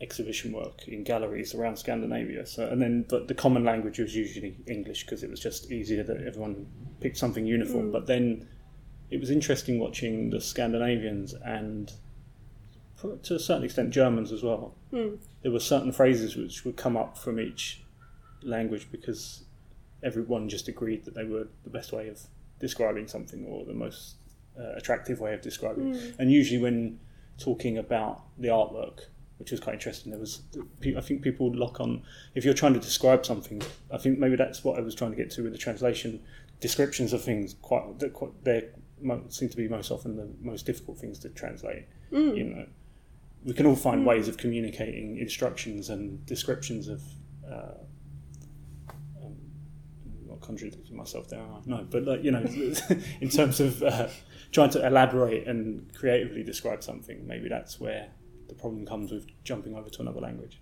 [0.00, 2.46] exhibition work in galleries around Scandinavia.
[2.46, 6.02] So, and then, but the common language was usually English because it was just easier
[6.04, 6.66] that everyone
[7.00, 7.90] picked something uniform.
[7.90, 8.48] But then,
[9.10, 11.92] it was interesting watching the Scandinavians and,
[13.22, 14.74] to a certain extent, Germans as well.
[14.90, 15.16] Hmm.
[15.42, 17.82] There were certain phrases which would come up from each
[18.42, 19.44] language because
[20.02, 22.20] everyone just agreed that they were the best way of
[22.58, 24.16] describing something or the most
[24.58, 25.94] uh, attractive way of describing.
[25.94, 26.14] it.
[26.18, 27.00] And usually, when
[27.38, 29.00] talking about the artwork,
[29.38, 30.42] which was quite interesting, there was
[30.96, 32.02] I think people lock on
[32.34, 33.62] if you're trying to describe something.
[33.90, 36.22] I think maybe that's what I was trying to get to with the translation.
[36.60, 38.68] Descriptions of things quite that quite they
[39.28, 41.86] seem to be most often the most difficult things to translate.
[42.10, 42.34] Hmm.
[42.34, 42.66] You know,
[43.44, 47.02] we can all find ways of communicating instructions and descriptions of
[47.50, 47.74] uh,
[49.22, 49.36] um,
[50.26, 51.60] not contradicting myself there, am I?
[51.64, 52.42] No, but like you know,
[53.20, 54.08] in terms of uh,
[54.52, 58.10] trying to elaborate and creatively describe something, maybe that's where
[58.48, 60.60] the problem comes with jumping over to another language.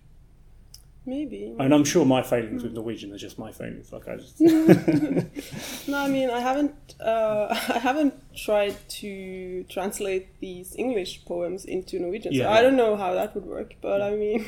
[1.06, 1.54] Maybe.
[1.58, 3.92] And I'm sure my failings with Norwegian are just my failings.
[3.92, 4.40] Like I just
[5.88, 11.98] No, I mean I haven't uh, I haven't tried to translate these English poems into
[11.98, 12.32] Norwegian.
[12.34, 12.50] So Yeah.
[12.50, 14.44] I don't know how that would work, but I mean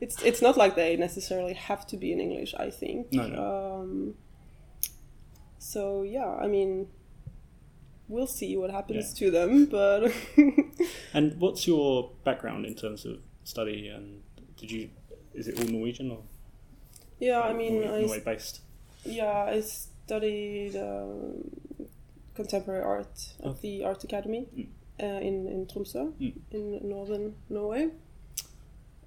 [0.00, 3.12] it's it's not like they necessarily have to be in English, I think.
[3.12, 3.36] No, no.
[3.82, 4.14] Um,
[5.58, 6.88] so yeah, I mean
[8.08, 10.12] we'll see what happens to them, but
[11.12, 13.88] And what's your background in terms of study?
[13.88, 14.22] And
[14.56, 14.88] did you
[15.34, 16.22] is it all Norwegian or
[17.20, 18.60] yeah, I mean Norway, I Norway based?
[19.04, 21.50] Yeah, I studied um,
[22.34, 23.56] contemporary art at Oh.
[23.62, 24.66] the Art Academy Mm.
[25.02, 26.32] uh, in in Tromsø, Mm.
[26.50, 27.90] in northern Norway.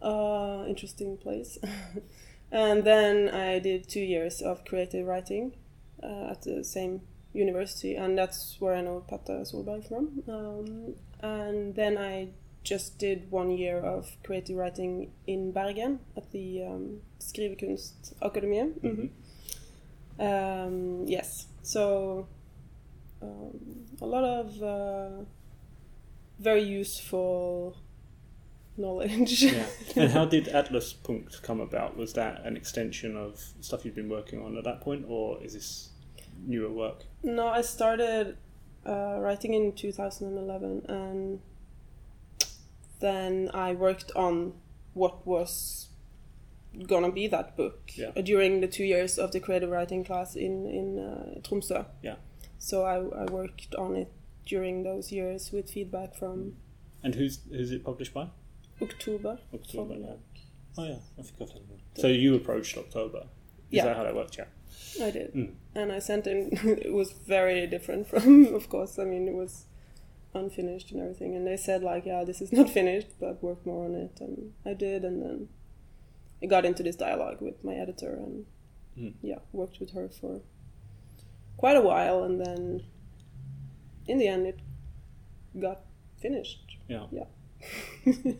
[0.01, 1.57] Uh, interesting place.
[2.51, 5.53] and then I did two years of creative writing
[6.03, 7.01] uh, at the same
[7.33, 10.23] university, and that's where I know Petter Solberg from.
[10.27, 12.29] Um, and then I
[12.63, 18.81] just did one year of creative writing in Bergen at the um, Skrivekunstakademiet.
[18.81, 19.09] Mhm.
[20.19, 22.27] Um, yes, so
[23.21, 25.23] um, a lot of uh,
[26.39, 27.77] very useful
[28.77, 29.43] knowledge.
[29.43, 29.65] Yeah.
[29.95, 31.97] and how did Atlas Punkt come about?
[31.97, 35.53] Was that an extension of stuff you'd been working on at that point, or is
[35.53, 35.89] this
[36.45, 37.05] newer work?
[37.23, 38.37] no, I started
[38.85, 41.39] uh, writing in 2011, and
[42.99, 44.53] then I worked on
[44.93, 45.87] what was
[46.87, 48.11] gonna be that book Yeah.
[48.15, 51.85] uh, during the two years of the creative writing class in in uh, Tromsø.
[52.03, 52.15] Yeah.
[52.59, 54.11] So I, I worked on it
[54.45, 56.55] during those years with feedback from
[57.03, 58.27] And who's who's it published by?
[58.81, 59.39] Oktober.
[59.53, 59.95] Oktober.
[59.95, 60.15] Yeah.
[60.77, 61.81] Oh yeah, I think I've heard.
[61.95, 63.19] So you approached Oktober.
[63.71, 63.85] Is Yeah.
[63.85, 64.37] that how that worked?
[64.37, 64.45] Yeah.
[65.07, 65.33] I did.
[65.33, 65.51] Mm.
[65.75, 66.49] And I sent in,
[66.85, 69.65] it was very different from, of course, I mean, it was
[70.33, 71.35] unfinished and everything.
[71.35, 74.19] And they said, like, yeah, this is not finished, but work more on it.
[74.19, 75.03] And I did.
[75.03, 75.49] And then
[76.41, 78.45] I got into this dialogue with my editor and,
[78.97, 79.13] Mm.
[79.21, 80.41] yeah, worked with her for
[81.55, 82.23] quite a while.
[82.23, 82.81] And then
[84.07, 84.59] in the end, it
[85.59, 85.81] got
[86.19, 86.77] finished.
[86.87, 87.05] Yeah.
[87.11, 87.25] Yeah.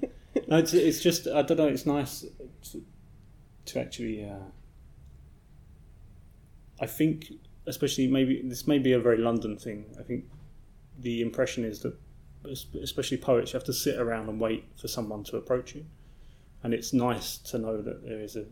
[0.48, 1.68] No, it's, it's just I don't know.
[1.68, 2.24] It's nice
[2.72, 2.84] to,
[3.66, 4.24] to actually.
[4.24, 4.38] Uh,
[6.80, 7.34] I think,
[7.66, 9.86] especially maybe this may be a very London thing.
[10.00, 10.26] I think
[11.00, 11.96] the impression is that,
[12.82, 15.86] especially poets, you have to sit around and wait for someone to approach you,
[16.64, 18.46] and it's nice to know that there is a.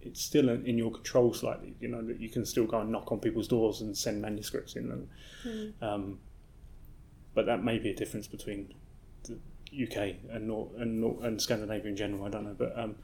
[0.00, 2.90] It's still in in your control slightly, you know that you can still go and
[2.90, 5.08] knock on people's doors and send manuscripts in, and
[5.46, 5.72] Mm.
[5.82, 6.18] um,
[7.34, 8.74] but that may be a difference between
[9.24, 9.38] the
[9.70, 12.24] UK and Nor- and, Nor- and Scandinavia in general.
[12.24, 12.96] I don't know, but um,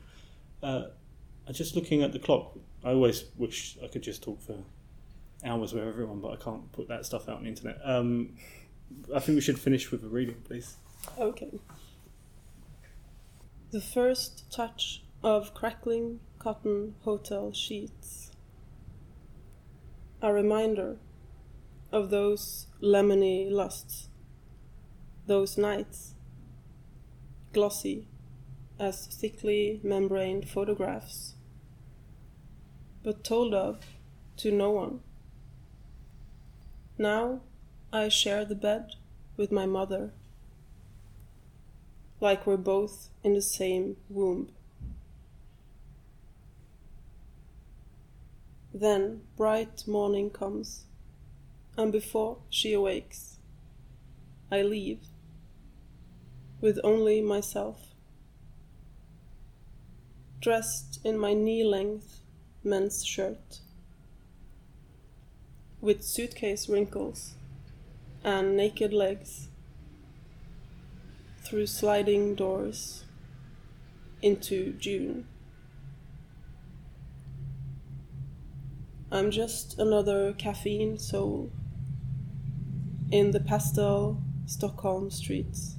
[0.63, 0.85] uh,
[1.53, 2.57] just looking at the clock.
[2.85, 4.57] I always wish I could just talk for
[5.45, 7.79] hours with everyone, but I can't put that stuff out on the internet.
[7.85, 8.35] Um,
[9.15, 10.77] I think we should finish with a reading, please.
[11.19, 11.61] Okay.
[13.71, 18.31] The first touch of crackling cotton hotel sheets.
[20.23, 20.99] A reminder
[21.93, 24.09] of those lemony lusts,
[25.27, 26.15] those nights,
[27.53, 28.09] glossy
[28.79, 31.35] as thickly membraned photographs,
[33.03, 33.85] but told of
[34.39, 35.01] to no one.
[36.99, 37.43] Now
[37.95, 38.97] I share the bed
[39.37, 40.11] with my mother
[42.21, 44.51] like we're both in the same womb.
[48.75, 50.87] Then bright morning comes,
[51.77, 53.39] and before she awakes,
[54.51, 55.05] I leave
[56.61, 57.95] with only myself,
[60.41, 62.23] dressed in my knee length
[62.65, 63.61] men's shirt,
[65.81, 67.37] with suitcase wrinkles
[68.25, 69.49] and naked legs
[71.43, 73.05] through sliding doors
[74.23, 75.29] into June.
[79.13, 81.53] I'm just another caffeine soul
[83.13, 85.77] in the pastel Stockholm streets,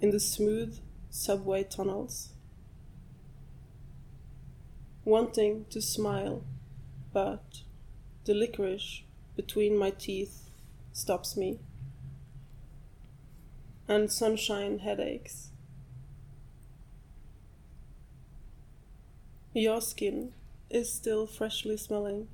[0.00, 2.30] in the smooth subway tunnels,
[5.04, 6.44] wanting to smile,
[7.12, 7.62] but
[8.24, 9.02] the licorice
[9.36, 10.43] between my teeth
[10.94, 11.58] stops me
[13.88, 15.50] and sunshine headaches.
[19.52, 20.32] Your skin
[20.70, 22.28] is still freshly smelling,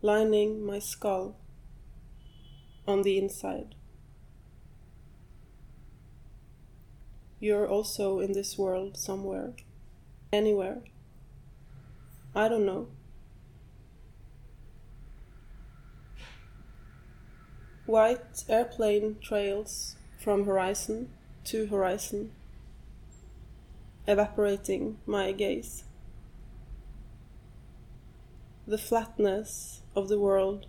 [0.00, 1.36] lining my skull
[2.88, 3.74] on the inside.
[7.40, 9.52] You're also in this world somewhere,
[10.32, 10.78] anywhere.
[12.34, 12.88] I don't know.
[17.86, 21.10] White airplane trails from horizon
[21.44, 22.32] to horizon,
[24.08, 25.84] evaporating my gaze.
[28.66, 30.66] The flatness of the world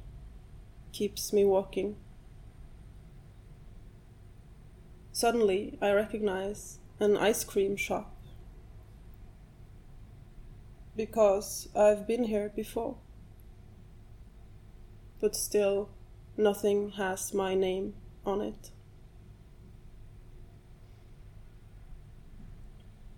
[0.92, 1.96] keeps me walking.
[5.14, 8.14] Suddenly, I recognize an ice cream shop
[10.98, 12.98] because I've been here before.
[15.22, 15.90] But still,
[16.38, 17.94] nothing has my name
[18.26, 18.72] on it.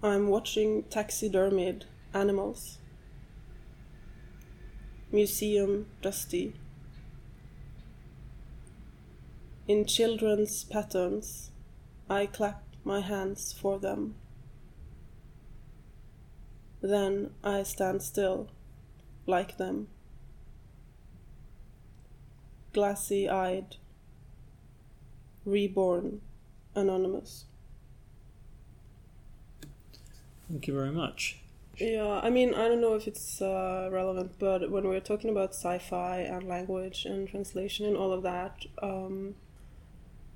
[0.03, 2.77] I'm watching taxidermied animals.
[5.11, 6.53] Museum dusty.
[9.67, 11.51] In children's patterns,
[12.09, 14.15] I clap my hands for them.
[16.81, 18.49] Then I stand still,
[19.25, 19.87] like them.
[22.77, 23.77] Glassy eyed,
[25.45, 26.21] reborn,
[26.75, 27.45] anonymous.
[30.47, 31.39] Thank you very much.
[31.79, 35.55] Yeah, I mean, I don't know if it's uh, relevant, but when we're talking about
[35.55, 39.33] sci fi and language and translation and all of that, um,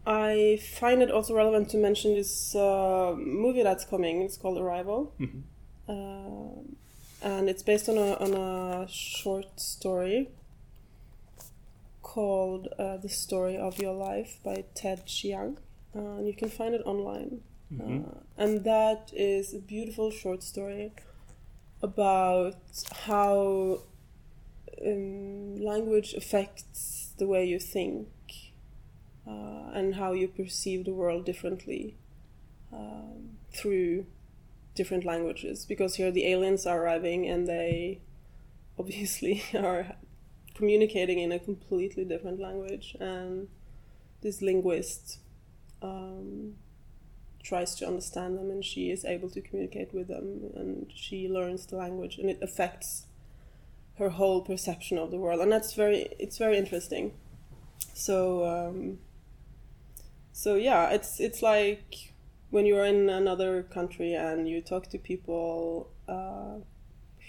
[0.08, 4.23] I find it also relevant to mention this uh, movie that's coming.
[4.23, 5.13] It's called Arrival.
[5.19, 5.43] Mhm.
[5.88, 6.62] Uh,
[7.21, 10.30] and it's based on a, on a short story
[12.12, 15.58] called uh, The Story of Your Life by Ted Chiang.
[15.95, 17.39] Uh, and you can find it online.
[17.71, 18.06] Mhm.
[18.06, 20.91] Uh, and that is a beautiful short story
[21.82, 22.58] about
[23.08, 23.80] how
[24.86, 28.10] um, language affects the way you think
[29.26, 31.95] uh, and how you perceive the world differently
[32.74, 34.06] um, through
[34.76, 35.65] different languages.
[35.65, 38.02] Because here the aliens are arriving and they
[38.78, 39.95] obviously are
[40.55, 43.47] communicating in a completely different language, and
[44.21, 45.19] this linguist
[45.81, 46.55] um,
[47.43, 51.65] tries to understand them and she is able to communicate with them and she learns
[51.65, 53.07] the language and it affects
[53.97, 55.41] her whole perception of the world.
[55.41, 57.13] And that's very it's very interesting.
[57.93, 58.99] So um,
[60.31, 62.13] so yeah it's it's like
[62.49, 66.59] when you're in another country and you talk to people uh,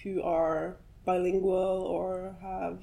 [0.02, 2.80] who are bilingual or have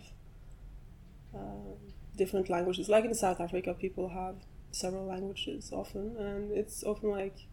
[1.36, 1.76] uh,
[2.15, 2.89] different languages.
[2.89, 4.36] Like in south africa people have
[4.72, 7.48] several languages often and it's often like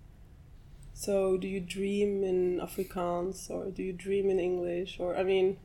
[0.92, 4.98] so do you dream in afrikaans or do you dream in english?
[5.00, 5.58] Or i mean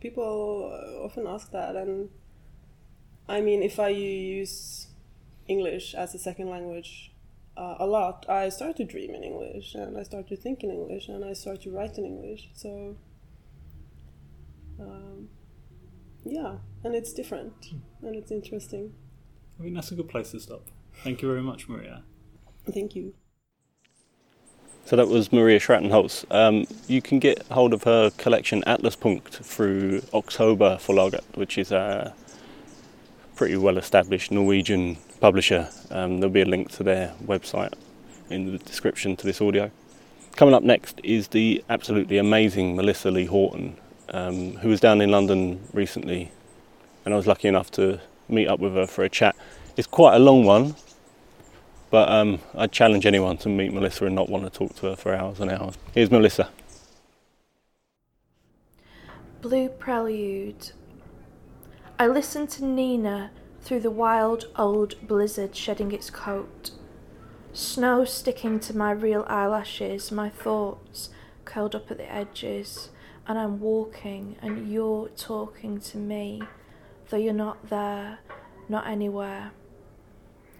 [0.00, 2.10] people uh, often ask that and
[3.28, 4.88] i mean if i use
[5.48, 7.10] english as a second language
[7.56, 10.70] uh, a lot i start to dream in english and i start to think in
[10.70, 12.50] english and i start to write in english.
[12.54, 12.96] So
[14.80, 15.28] um,
[16.24, 17.52] yeah and it's different
[18.02, 18.92] and it's interesting
[19.58, 20.62] I think that's a good place to stop.
[21.04, 22.02] Thank you very much, Maria.
[22.72, 23.14] thank you
[24.84, 26.24] So that was Maria Schrattenholz.
[26.30, 31.72] Um, you can get hold of her collection Atlas Punkt through Oktober Forlaget, which is
[31.72, 32.14] a
[33.36, 35.68] pretty well established Norwegian publisher.
[35.90, 37.72] Um, there'll be a link to their website
[38.30, 39.70] in the description to this audio.
[40.36, 43.76] Coming up next is the absolutely amazing Melissa Lee Houghton,
[44.14, 46.30] um, who was down in London recently,
[47.04, 49.34] and I was lucky enough to meet up with her for a chat.
[49.76, 50.76] It's quite a long one,
[51.90, 54.96] but um, I'd challenge anyone to meet Melissa and not want to talk to her
[54.96, 55.76] for hours and hours.
[55.92, 56.48] Here's Melissa.
[59.42, 60.70] Blue Prelude.
[61.98, 66.70] I listened to Nina through the wild old blizzard shedding its coat.
[67.52, 71.10] Snow sticking to my real eyelashes, my thoughts
[71.44, 72.90] curled up at the edges,
[73.26, 76.42] and I'm walking and you're talking to me,
[77.08, 78.18] though you're not there,
[78.68, 79.52] not anywhere.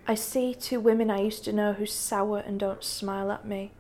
[0.07, 3.73] I see two women I used to know who sour and don't smile at me.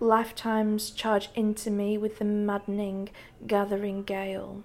[0.00, 3.10] Lifetimes charge into me with the maddening,
[3.46, 4.62] gathering gale.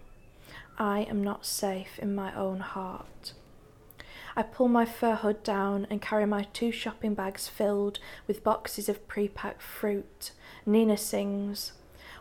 [0.77, 3.33] I am not safe in my own heart.
[4.35, 8.87] I pull my fur hood down and carry my two shopping bags filled with boxes
[8.87, 10.31] of pre-packed fruit.
[10.65, 11.73] Nina sings,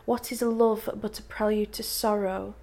[0.05, 2.55] What is a love but a prelude to sorrow?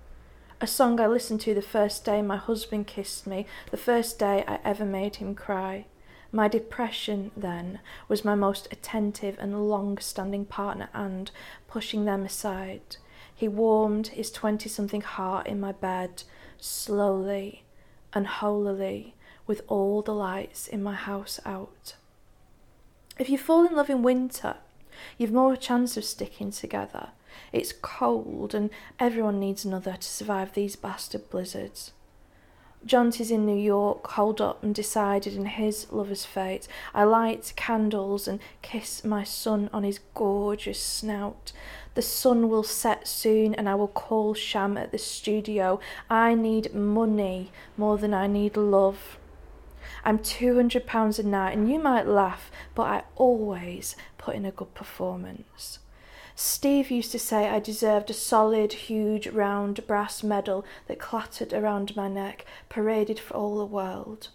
[0.61, 4.45] A song I listened to the first day my husband kissed me, the first day
[4.49, 5.86] I ever made him cry.
[6.32, 7.78] My depression, then,
[8.09, 11.30] was my most attentive and long standing partner, and,
[11.68, 12.97] pushing them aside,
[13.32, 16.24] he warmed his twenty something heart in my bed,
[16.59, 17.62] slowly
[18.12, 19.14] and holily,
[19.47, 21.95] with all the lights in my house out.
[23.16, 24.57] If you fall in love in winter,
[25.16, 27.11] you've more chance of sticking together.
[27.53, 31.93] It's cold, and everyone needs another to survive these bastard blizzards.
[32.86, 36.68] Jonty's in New York, holed up and decided in his lover's fate.
[36.95, 41.53] I light candles and kiss my son on his gorgeous snout.
[41.95, 45.80] The sun will set soon and I will call Sham at the studio.
[46.09, 49.18] I need money more than I need love.
[50.05, 54.72] I'm £200 a night and you might laugh, but I always put in a good
[54.74, 55.80] performance.
[56.41, 61.97] Steve used to say I deserved a solid, huge, round brass medal that clattered around
[61.97, 64.28] my neck, paraded for all the world.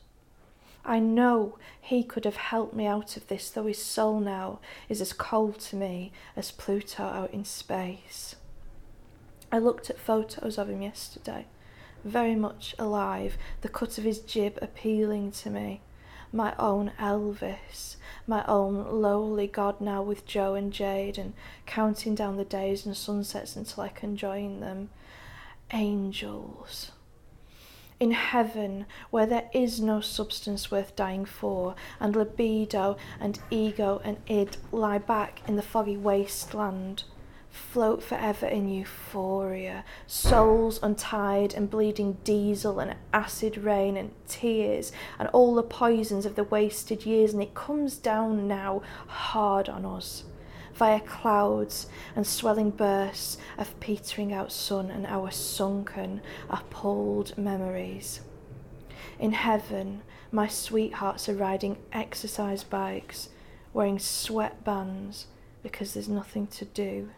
[0.84, 5.00] I know he could have helped me out of this, though his soul now is
[5.00, 8.36] as cold to me as Pluto out in space.
[9.50, 11.46] I looked at photos of him yesterday,
[12.04, 15.80] very much alive, the cut of his jib appealing to me.
[16.36, 21.34] My own Elvis, my own lowly God now with Joe and Jade, and
[21.68, 24.90] counting down the days and sunsets until I can join them.
[25.72, 26.92] Angels.
[28.00, 34.18] In heaven, where there is no substance worth dying for, and libido and ego and
[34.28, 37.04] id lie back in the foggy wasteland,
[37.54, 45.30] float forever in euphoria, souls untied and bleeding diesel and acid rain and tears and
[45.30, 50.24] all the poisons of the wasted years, and it comes down now hard on us
[50.74, 51.86] via clouds
[52.16, 58.22] and swelling bursts of petering out sun and our sunken, appalled memories.
[59.20, 60.02] In heaven,
[60.32, 63.30] my sweethearts are riding exercise bikes,
[63.74, 65.26] wearing sweatbands
[65.62, 67.12] because there's nothing to do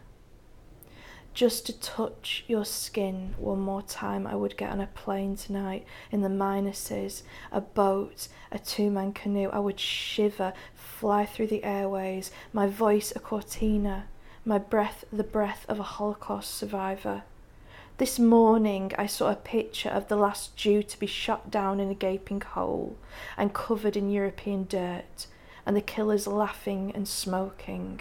[1.36, 5.84] just to touch your skin one more time, I would get on a plane tonight
[6.10, 7.22] in the minuses,
[7.52, 9.50] a boat, a two man canoe.
[9.52, 14.06] I would shiver, fly through the airways, my voice a cortina,
[14.46, 17.24] my breath the breath of a Holocaust survivor.
[17.98, 21.90] This morning I saw a picture of the last Jew to be shot down in
[21.90, 22.96] a gaping hole
[23.36, 25.26] and covered in European dirt,
[25.66, 28.00] and the killers laughing and smoking.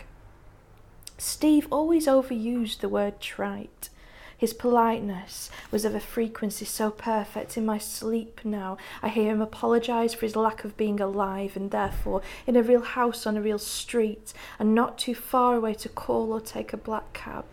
[1.17, 3.89] Steve always overused the word trite.
[4.37, 8.77] His politeness was of a frequency so perfect in my sleep now.
[9.01, 12.81] I hear him apologise for his lack of being alive and therefore in a real
[12.81, 16.77] house on a real street and not too far away to call or take a
[16.77, 17.45] black cab.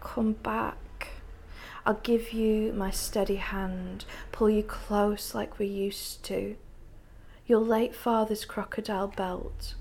[0.00, 0.76] Come back.
[1.86, 6.56] I'll give you my steady hand, pull you close like we used to.
[7.46, 9.74] Your late father's crocodile belt.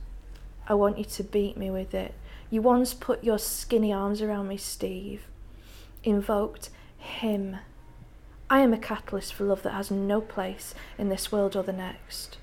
[0.67, 2.13] I want you to beat me with it
[2.51, 5.23] you once put your skinny arms around me, Steve,
[6.03, 7.57] invoked him.
[8.49, 11.73] I am a catalyst for love that has no place in this world or the
[11.73, 12.37] next.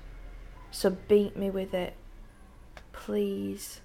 [0.71, 1.93] So beat me with it,
[2.91, 3.79] please.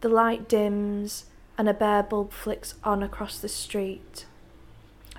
[0.00, 4.26] The light dims and a bare bulb flicks on across the street.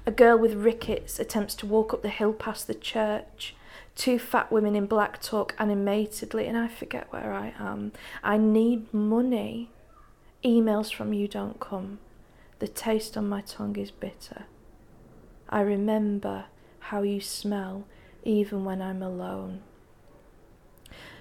[0.06, 3.56] A girl with rickets attempts to walk up the hill past the church.
[3.96, 7.94] Two fat women in black talk animatedly, and I forget where I am.
[8.22, 9.70] I need money.
[10.46, 11.98] Emails from you don't come.
[12.60, 14.46] The taste on my tongue is bitter.
[15.50, 16.46] I remember
[16.80, 17.88] how you smell
[18.24, 19.62] even when I'm alone.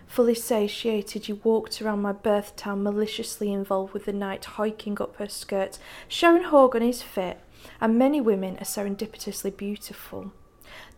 [0.07, 5.17] Fully satiated, you walked around my birth town, maliciously involved with the night, hiking up
[5.17, 5.79] her skirts.
[6.07, 7.41] Sharon Horgan is fit,
[7.81, 10.33] and many women are serendipitously beautiful.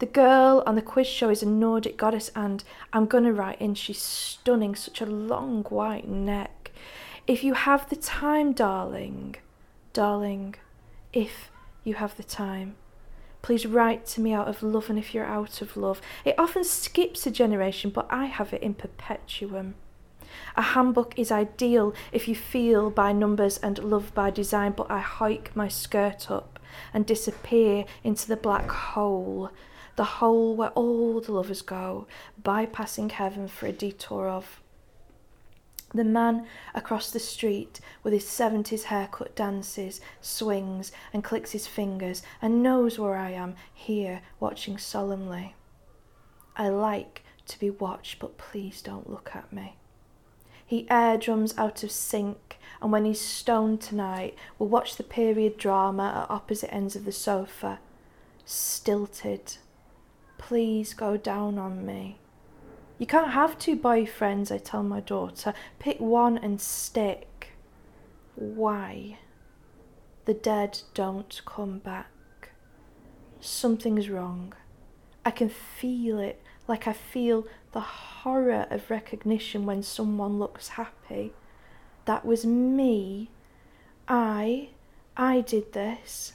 [0.01, 3.77] The girl on the quiz show is a Nordic goddess, and I'm gonna write in,
[3.77, 6.66] she's stunning, such a long white neck.
[7.27, 9.35] If you have the time, darling,
[9.93, 10.55] darling,
[11.13, 11.51] if
[11.83, 12.77] you have the time,
[13.43, 16.01] please write to me out of love and if you're out of love.
[16.25, 19.75] It often skips a generation, but I have it in perpetuum.
[20.57, 25.01] A handbook is ideal if you feel by numbers and love by design, but I
[25.01, 26.61] hike my skirt up
[26.95, 29.51] and disappear into the black hole,
[29.97, 32.07] the hole where all the lovers go,
[32.41, 34.61] bypassing heaven for a detour of
[35.95, 42.23] the man across the street with his 70s haircut dances, swings, and clicks his fingers
[42.43, 45.55] and knows where I am here watching solemnly.
[46.57, 49.77] I like to be watched, but please don't look at me.
[50.65, 55.57] He air drums out of sync, and when he's stoned tonight, we'll watch the period
[55.57, 57.79] drama at opposite ends of the sofa.
[58.45, 59.59] Stilted.
[60.39, 62.19] Please go down on me.
[62.99, 65.53] You can't have two boyfriends, I tell my daughter.
[65.79, 67.49] Pick one and stick.
[68.35, 69.19] Why?
[70.25, 72.51] The dead don't come back.
[73.41, 74.55] Something's wrong.
[75.25, 81.33] I can feel it, like I feel the horror of recognition when someone looks happy.
[82.07, 83.31] That was me.
[84.09, 84.71] I,
[85.17, 86.35] I did this.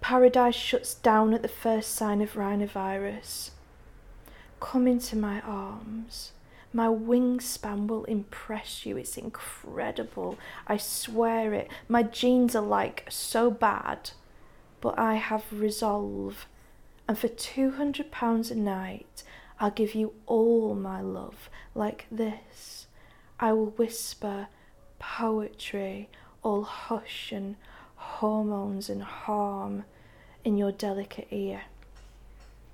[0.00, 3.50] Paradise shuts down at the first sign of rhinovirus.
[4.64, 6.32] Come into my arms.
[6.72, 8.96] My wingspan will impress you.
[8.96, 10.38] It's incredible.
[10.66, 11.68] I swear it.
[11.86, 14.12] My genes are like so bad.
[14.80, 16.46] But I have resolve.
[17.06, 19.22] And for £200 a night,
[19.60, 22.86] I'll give you all my love like this.
[23.38, 24.48] I will whisper
[24.98, 26.08] poetry,
[26.42, 27.56] all hush and
[27.96, 29.84] hormones and harm
[30.42, 31.64] in your delicate ear.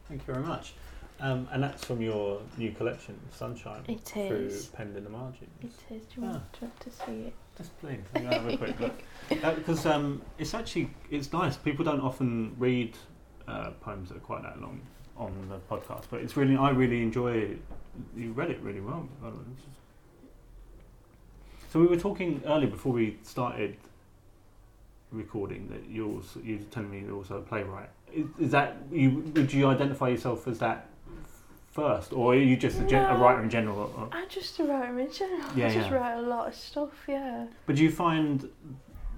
[0.09, 0.72] Thank you very much.
[1.20, 4.66] Um, and that's from your new collection, Sunshine, It through is.
[4.66, 5.50] Penned in the Margins.
[5.62, 6.02] It is.
[6.06, 7.34] Do you want, do you want to see it?
[7.58, 8.94] Just please, I'm have a quick look.
[9.44, 11.56] Uh, because um, it's actually it's nice.
[11.56, 12.96] People don't often read
[13.46, 14.80] uh, poems that are quite that long
[15.16, 17.34] on the podcast, but it's really I really enjoy.
[17.34, 17.58] It.
[18.16, 19.08] You read it really well.
[21.72, 23.76] So we were talking earlier before we started
[25.12, 27.90] recording that you're also, you're telling me you're also a playwright.
[28.12, 29.32] Is, is that you?
[29.36, 30.89] Would you identify yourself as that
[31.70, 33.92] first, or are you just a, gen- a writer in general?
[33.96, 35.40] Or- I'm just a writer in general.
[35.56, 35.94] Yeah, I just yeah.
[35.96, 37.46] write a lot of stuff, yeah.
[37.66, 38.48] But do you find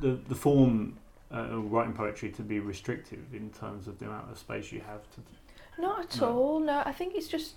[0.01, 0.99] the the form
[1.33, 4.81] uh, of writing poetry to be restrictive in terms of the amount of space you
[4.81, 5.21] have to?
[5.81, 6.29] Not at No.
[6.29, 6.83] all, no.
[6.85, 7.55] I think it's just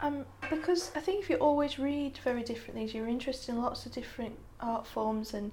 [0.00, 3.84] um, because I think if you always read very different things, you're interested in lots
[3.84, 5.52] of different art forms and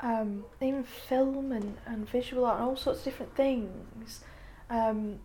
[0.00, 4.20] um, even film and, and visual art and all sorts of different things.
[4.68, 5.18] Um,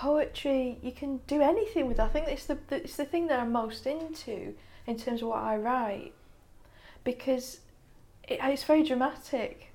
[0.00, 2.00] poetry, you can do anything with.
[2.00, 4.54] I think it's the, it's the thing that I'm most into
[4.86, 6.14] in terms of what I write
[7.04, 7.60] because
[8.26, 9.66] it, it's very dramatic.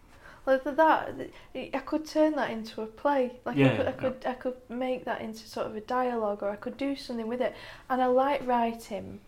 [0.47, 1.15] Like th- that,
[1.55, 3.39] I could turn that into a play.
[3.45, 4.01] Like Yeah, I could, I yeah.
[4.01, 7.27] could, I could make that into sort of a dialogue, or I could do something
[7.27, 7.53] with it.
[7.89, 9.19] And I like writing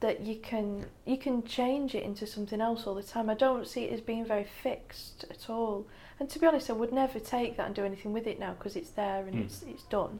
[0.00, 3.30] that you can you can change it into something else all the time.
[3.30, 5.86] I don't see it as being very fixed at all.
[6.18, 8.52] And to be honest, I would never take that and do anything with it now
[8.54, 9.44] because it's there and Mm.
[9.44, 10.18] it's it's done.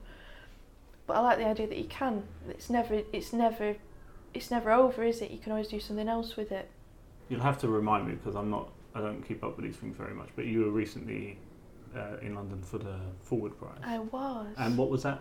[1.06, 2.24] But I like the idea that you can.
[2.48, 3.76] It's never it's never
[4.34, 5.30] it's never over, is it?
[5.30, 6.68] You can always do something else with it.
[7.28, 8.68] You'll have to remind me because I'm not.
[8.94, 10.28] I don't keep up with these things very much.
[10.36, 11.38] But you were recently
[11.96, 13.78] uh, in London for the Forward Prize.
[13.84, 14.48] I was.
[14.58, 15.20] and what was that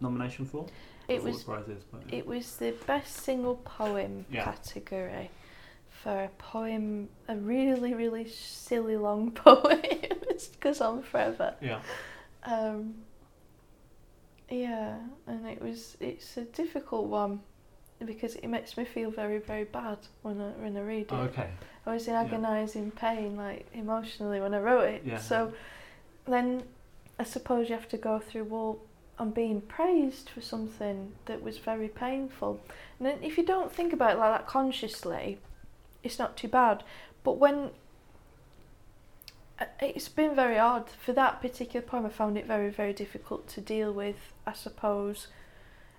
[0.00, 0.66] nomination for?
[1.08, 4.44] it was Forward Prize is, but It was the best single poem Yeah.
[4.44, 5.30] category
[6.04, 9.80] for a poem, a really, really silly long poem.
[9.82, 11.54] it goes on forever.
[11.60, 11.80] yeah.
[12.44, 12.94] Um,
[14.50, 14.96] yeah,
[15.26, 17.40] and it was, it's a difficult one
[18.04, 21.12] because it makes me feel very, very bad when I, when I read it.
[21.12, 21.48] Oh, okay.
[21.86, 22.24] I was in Yeah.
[22.24, 25.02] agonising pain, like emotionally, when I wrote it.
[25.06, 25.18] Yeah.
[25.18, 25.54] So
[26.26, 26.64] then
[27.18, 28.78] I suppose you have to go through, well,
[29.18, 32.60] I'm being praised for something that was very painful.
[32.98, 35.38] And then if you don't think about it like that consciously,
[36.04, 36.84] it's not too bad.
[37.24, 37.70] But when
[39.58, 43.48] uh, it's been very odd for that particular poem, I found it very, very difficult
[43.48, 45.26] to deal with, I suppose,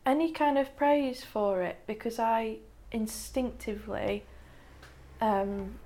[0.05, 2.57] any kind of praise for it because I
[2.91, 4.23] instinctively
[5.19, 5.79] um,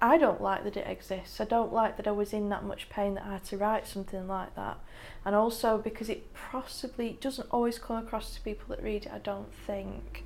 [0.00, 1.40] I don't like that it exists.
[1.40, 3.86] I don't like that I was in that much pain that I had to write
[3.86, 4.78] something like that.
[5.24, 9.18] And also because it possibly doesn't always come across to people that read it, I
[9.18, 10.24] don't think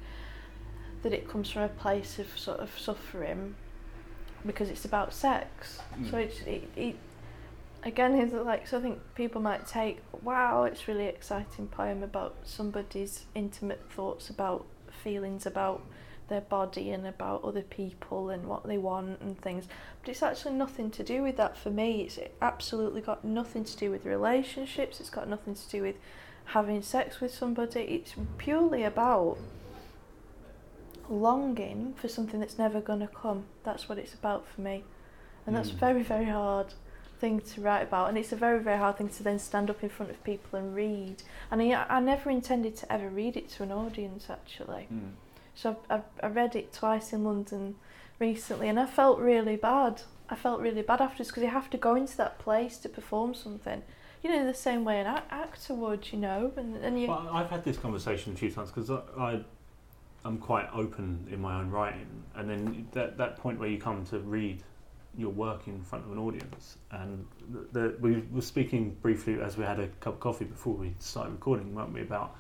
[1.02, 3.54] that it comes from a place of sort of suffering
[4.46, 5.80] because it's about sex.
[6.10, 6.24] So Mm.
[6.24, 6.96] it's, it, it
[7.82, 12.34] again is like so I think people might take wow it's really exciting poem about
[12.44, 14.66] somebody's intimate thoughts about
[15.02, 15.80] feelings about
[16.28, 19.66] their body and about other people and what they want and things
[20.02, 23.74] but it's actually nothing to do with that for me it's absolutely got nothing to
[23.78, 25.96] do with relationships it's got nothing to do with
[26.44, 29.38] having sex with somebody it's purely about
[31.10, 33.44] longing for something that's never going to come.
[33.64, 34.84] That's what it's about for me.
[35.46, 35.78] And that's Mm.
[35.80, 36.74] very very hard
[37.18, 39.82] thing to write about and it's a very very hard thing to then stand up
[39.82, 41.22] in front of people and read.
[41.50, 44.86] And I, I never intended to ever read it to an audience actually.
[44.92, 45.12] Mm.
[45.54, 47.74] so I, I, I read it twice in London
[48.18, 50.02] recently and I felt really bad.
[50.30, 53.34] I felt really bad afterwards because you have to go into that place to perform
[53.34, 53.82] something.
[54.22, 57.50] You know the same way an actor would you know and, and you Well, I've
[57.50, 59.40] had this conversation a few times because I, I,
[60.24, 62.06] I'm quite open in my own writing,
[62.36, 64.62] and then that that point where you come to read
[65.16, 69.56] your work in front of an audience, and the, the, we were speaking briefly as
[69.56, 72.36] we had a cup of coffee before we started recording, weren't we, about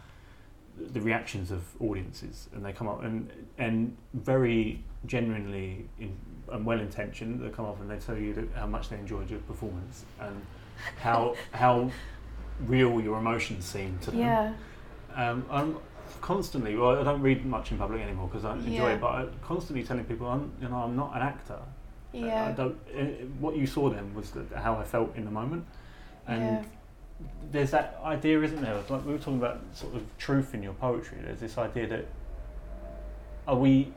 [0.92, 6.16] the reactions of audiences, and they come up and and very genuinely in,
[6.52, 9.30] and well intentioned, they come up and they tell you that how much they enjoyed
[9.30, 10.40] your performance and
[10.98, 11.90] how how
[12.66, 14.20] real your emotions seem to them.
[14.20, 14.52] yeah
[15.14, 15.76] Um, I'm
[16.20, 16.76] constantly.
[16.76, 18.94] Well, I don't read much in public anymore because I enjoy Yeah.
[18.94, 19.00] it.
[19.00, 21.58] But I'm constantly telling people, I'm, you know, I'm not an actor.
[22.14, 22.76] I- I don't.
[22.94, 25.64] eh, what you saw then was that how I felt in the moment,
[26.26, 26.62] and Yeah.
[27.52, 28.74] there's that idea, isn't there?
[28.88, 31.18] Like we were talking about sort of truth in your poetry.
[31.22, 32.06] There's this idea that
[33.46, 33.92] are we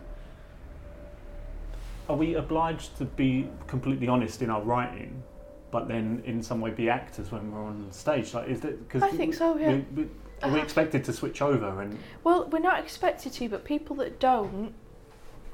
[2.09, 5.23] are we obliged to be completely honest in our writing,
[5.71, 8.33] but then in some way be actors when we're on stage?
[8.33, 9.69] Like, is that because I think so, yeah.
[9.95, 10.09] We, we,
[10.43, 13.95] are we Uh, expected to switch over and Well, we're not expected to, but people
[13.97, 14.73] that don't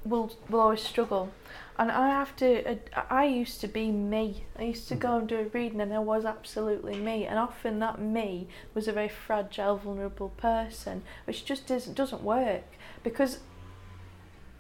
[0.06, 1.30] will will always struggle.
[1.78, 2.72] And I have to.
[2.72, 2.76] Uh,
[3.10, 4.46] I used to be me.
[4.58, 7.26] I used to go and do a reading, and I was absolutely me.
[7.26, 12.64] And often that me was a very fragile, vulnerable person, which just doesn't doesn't work
[13.04, 13.40] because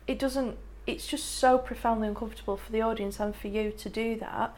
[0.08, 0.58] it doesn't.
[0.88, 4.56] It's just so profoundly uncomfortable for the audience and for you to do that.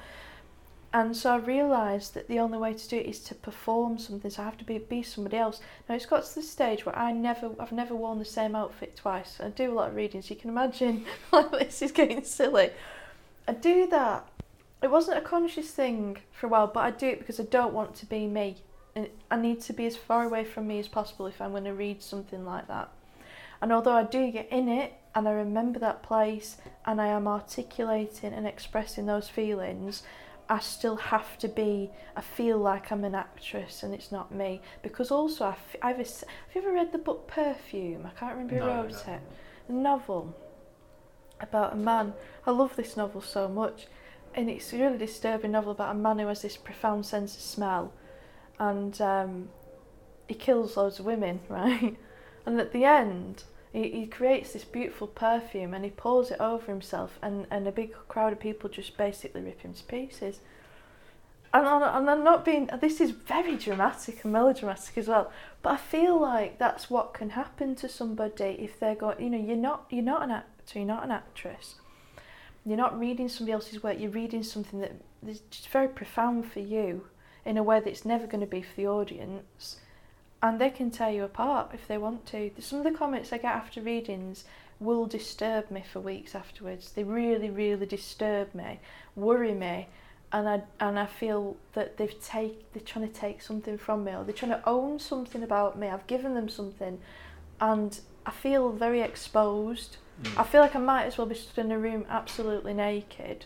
[0.94, 4.30] And so I realised that the only way to do it is to perform something.
[4.30, 5.62] So I have to be be somebody else.
[5.88, 8.98] Now it's got to the stage where I never, I've never worn the same outfit
[8.98, 9.38] twice.
[9.40, 10.30] I do a lot of readings.
[10.30, 12.72] You can imagine, like this is getting silly.
[13.48, 14.28] I do that.
[14.84, 17.74] It wasn't a conscious thing for a while, but I do it because I don't
[17.74, 18.58] want to be me.
[18.94, 21.64] And I need to be as far away from me as possible if I'm going
[21.64, 22.90] to read something like that.
[23.62, 27.28] And although I do get in it and I remember that place and I am
[27.28, 30.04] articulating and expressing those feelings,
[30.52, 31.92] I still have to be.
[32.14, 35.98] I feel like I'm an actress and it's not me because also I f- I've.
[35.98, 38.06] Have you ever read the book Perfume?
[38.06, 39.14] I can't remember who No, wrote no.
[39.14, 39.22] it.
[39.70, 40.36] A novel
[41.40, 42.14] about a man.
[42.46, 43.88] I love this novel so much,
[44.36, 47.42] and it's a really disturbing novel about a man who has this profound sense of
[47.42, 47.94] smell,
[48.60, 49.50] and um,
[50.28, 51.96] he kills loads of women, right?
[52.46, 56.66] And at the end, he, he creates this beautiful perfume and he pours it over
[56.66, 60.40] himself, and, and a big crowd of people just basically rip him to pieces.
[61.54, 65.78] And and I'm not being, this is very dramatic and melodramatic as well, but I
[65.78, 69.86] feel like that's what can happen to somebody if they're going, you know, you're not,
[69.90, 71.76] you're not an actor, you're not an actress.
[72.66, 74.94] You're not reading somebody else's work, you're reading something that
[75.28, 77.08] is just very profound for you
[77.44, 79.78] in a way that's never going to be for the audience
[80.42, 82.52] and they can tear you apart if they want to.
[82.60, 84.44] Some of the comments I get after readings
[84.80, 86.92] will disturb me for weeks afterwards.
[86.92, 88.80] They really, really disturb me,
[89.16, 89.88] worry me,
[90.34, 94.14] and I and I feel that they've take they're trying to take something from me
[94.14, 95.88] or they're trying to own something about me.
[95.88, 97.00] I've given them something,
[97.60, 99.98] and I feel very exposed.
[100.24, 100.40] Mm.
[100.40, 103.46] I feel like I might as well be stood in a room absolutely naked.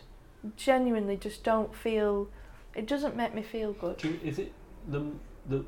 [0.56, 2.28] Genuinely, just don't feel.
[2.74, 4.02] It doesn't make me feel good.
[4.02, 4.52] You, is it
[4.88, 5.04] the
[5.46, 5.64] the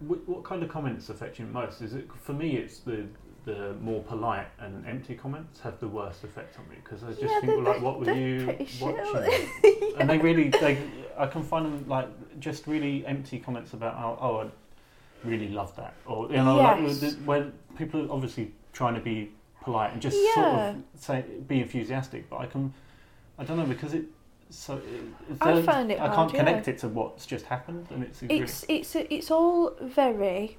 [0.00, 1.80] wh- what kind of comments affect you most?
[1.82, 2.56] Is it for me?
[2.56, 3.06] It's the
[3.44, 7.22] the more polite and empty comments have the worst effect on me because I just
[7.22, 9.16] Yeah, think well, like what were you watching?
[9.16, 10.78] aren't And they really they
[11.18, 12.08] I can find them like
[12.40, 14.46] just really empty comments about oh, oh I
[15.28, 17.02] really love that or you know Yes.
[17.02, 19.30] like where people are obviously trying to be
[19.62, 22.72] polite and just sort of say be enthusiastic, but I can
[23.38, 24.04] I don't know because it.
[24.50, 24.80] So
[25.40, 26.44] I find it I hard, can't yeah.
[26.44, 30.58] connect it to what's just happened, and it's, really- It's it's it's all very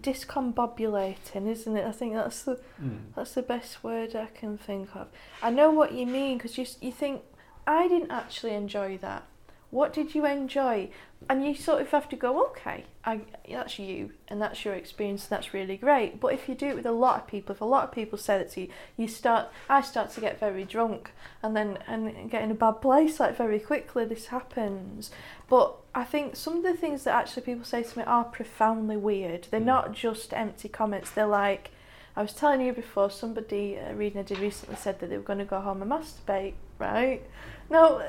[0.00, 1.86] discombobulating, isn't it?
[1.86, 2.98] I think that's the Mm.
[3.14, 5.08] that's the best word I can think of.
[5.42, 7.22] I know what you mean because you you think
[7.66, 9.24] I didn't actually enjoy that.
[9.70, 10.90] What did you enjoy?
[11.28, 15.22] And you sort of have to go, okay, I that's you and that's your experience.
[15.24, 16.20] And that's really great.
[16.20, 18.18] But if you do it with a lot of people, if a lot of people
[18.18, 19.48] say that to you, you start.
[19.68, 21.10] I start to get very drunk
[21.42, 24.04] and then and get in a bad place like very quickly.
[24.04, 25.10] This happens.
[25.48, 28.96] But I think some of the things that actually people say to me are profoundly
[28.96, 29.48] weird.
[29.50, 29.64] They're Mm.
[29.64, 31.10] not just empty comments.
[31.10, 31.70] They're like,
[32.14, 35.22] I was telling you before, somebody uh, reading I did recently said that they were
[35.22, 37.22] going to go home and masturbate, right?
[37.68, 38.02] Now,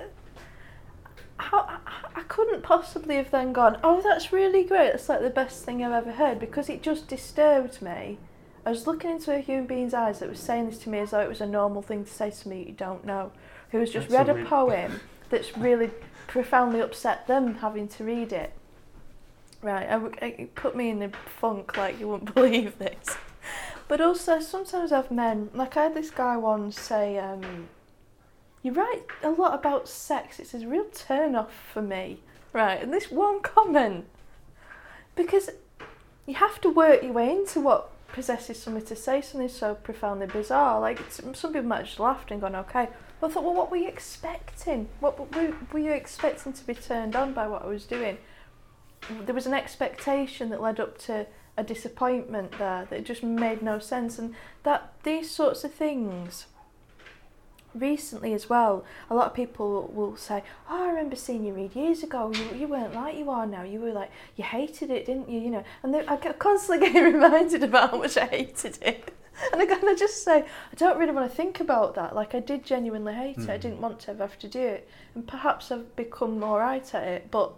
[1.37, 1.79] how,
[2.15, 4.91] I, couldn't possibly have then gone, oh, that's really great.
[4.91, 8.17] That's like the best thing I've ever heard because it just disturbed me.
[8.65, 11.11] I was looking into a human being's eyes that was saying this to me as
[11.11, 13.31] though it was a normal thing to say to me you don't know,
[13.71, 15.91] who has just That's read a re- poem that's really
[16.27, 18.51] profoundly upset them having to read it.
[19.61, 23.17] Right, I it put me in a funk like you wouldn't believe this.
[23.87, 27.69] But also, sometimes I've men, like I had this guy once say, um,
[28.67, 32.19] you write a lot about sex, it's a real turn off for me.
[32.51, 34.05] Right, and this one comment,
[35.15, 35.49] because
[36.25, 40.27] you have to work your way into what possesses somebody to say something so profoundly
[40.27, 40.79] bizarre.
[40.79, 42.89] Like, some people might have just laughed and gone, okay.
[43.19, 44.89] But I thought, well, what were you expecting?
[44.99, 48.17] What were, were you expecting to be turned on by what I was doing?
[49.25, 53.79] There was an expectation that led up to a disappointment there that just made no
[53.79, 56.47] sense, and that these sorts of things.
[57.75, 61.75] Recently, as well, a lot of people will say, "Oh, I remember seeing you read
[61.75, 62.31] years ago.
[62.33, 63.61] You, you weren't like you are now.
[63.63, 65.39] You were like you hated it, didn't you?
[65.39, 69.13] You know." And they, I get constantly getting reminded about how much I hated it.
[69.53, 72.15] And again, I just say, I don't really want to think about that.
[72.15, 73.47] Like, I did genuinely hate it.
[73.51, 73.61] I Mm.
[73.61, 74.89] didn't want to ever have to do it.
[75.13, 77.29] And perhaps I've become more all right at it.
[77.29, 77.53] But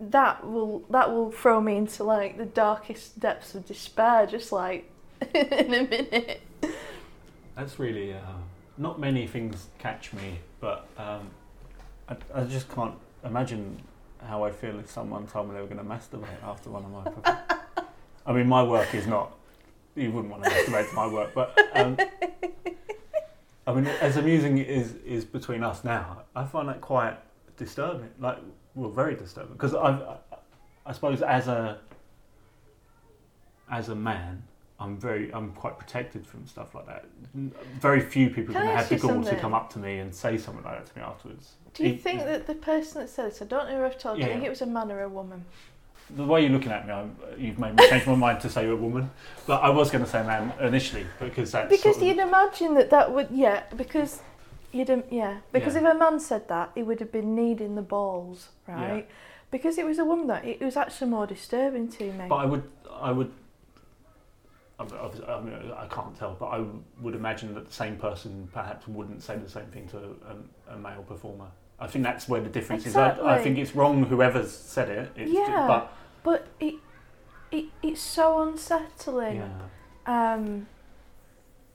[0.00, 4.90] that will that will throw me into like the darkest depths of despair, just like
[5.34, 6.40] in a minute.
[7.56, 8.18] That's really uh,
[8.78, 11.30] not many things catch me, but um,
[12.08, 12.94] I, I just can't
[13.24, 13.80] imagine
[14.18, 16.90] how I'd feel if someone told me they were going to masturbate after one of
[16.90, 17.02] my.
[17.10, 17.62] Projects.
[18.24, 19.36] I mean, my work is not.
[19.94, 21.96] You wouldn't want to masturbate to my work, but um,
[23.66, 27.18] I mean, as amusing is is between us now, I find that quite
[27.56, 28.10] disturbing.
[28.18, 28.38] Like,
[28.74, 30.16] well, very disturbing because I,
[30.86, 31.78] I suppose as a
[33.70, 34.42] as a man,
[34.82, 37.04] I'm very, I'm quite protected from stuff like that.
[37.80, 39.38] Very few people Can I have ask the you gall to something?
[39.38, 41.52] come up to me and say something like that to me afterwards.
[41.74, 43.98] Do you It- think that the person that said this, I don't know who I've
[43.98, 44.32] told you, I Yeah.
[44.34, 45.44] think it was a man or a woman.
[46.10, 48.64] The way you're looking at me, I'm, you've made me change my mind to say
[48.64, 49.10] you're a woman.
[49.46, 52.74] But I was going to say man initially because that's Because sort of- you'd imagine
[52.74, 54.20] that that would, yeah, because
[54.72, 55.88] you'd, im- yeah, because Yeah.
[55.88, 59.06] if a man said that, he would have been kneading the balls, right?
[59.50, 62.24] Because it was a woman that, it was actually more disturbing to me.
[62.28, 63.30] But I would, I would.
[64.92, 66.64] I I, mean, I can't tell, but I
[67.00, 70.76] would imagine that the same person perhaps wouldn't say the same thing to a, a
[70.78, 71.48] male performer.
[71.78, 72.94] I think that's where the difference is.
[72.96, 75.10] I, I think it's wrong whoever's said it.
[75.16, 75.66] It's Yeah.
[75.66, 76.76] but But it,
[77.50, 79.36] it, it's so unsettling.
[79.36, 80.32] yeah.
[80.34, 80.66] Um,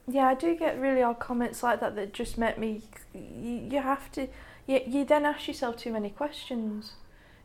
[0.08, 2.82] yeah, I do get really odd comments like that that just make me.
[3.14, 4.28] You, you have to.
[4.66, 6.94] You, you then ask yourself too many questions.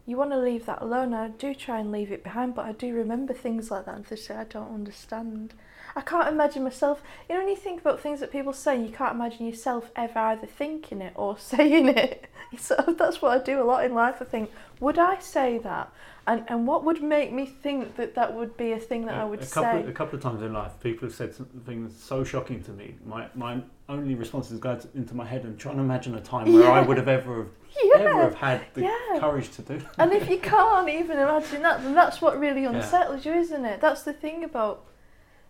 [0.04, 1.14] You want to leave that alone.
[1.14, 4.08] I do try and leave it behind, but I do remember things like that and
[4.08, 5.54] just say I don't understand.
[5.94, 7.02] I can't imagine myself.
[7.28, 10.18] You know, when you think about things that people say, you can't imagine yourself ever
[10.18, 12.26] either thinking it or saying it.
[12.58, 14.16] So uh, that's what I do a lot in life.
[14.20, 14.50] I think,
[14.80, 15.92] would I say that?
[16.26, 19.24] And and what would make me think that that would be a thing that I
[19.24, 19.88] would a couple, say?
[19.88, 22.94] a couple of times in life, people have said something so shocking to me.
[23.04, 26.52] My my only response is going into my head and trying to imagine a time
[26.52, 27.48] where I would have ever have,
[27.84, 27.98] yeah.
[28.00, 29.18] ever have had the yeah.
[29.20, 29.78] courage to do.
[29.78, 29.94] that.
[29.98, 32.72] And if you can't even imagine that, then that's what really Yeah.
[32.72, 33.80] unsettles you, isn't it?
[33.80, 34.84] That's the thing about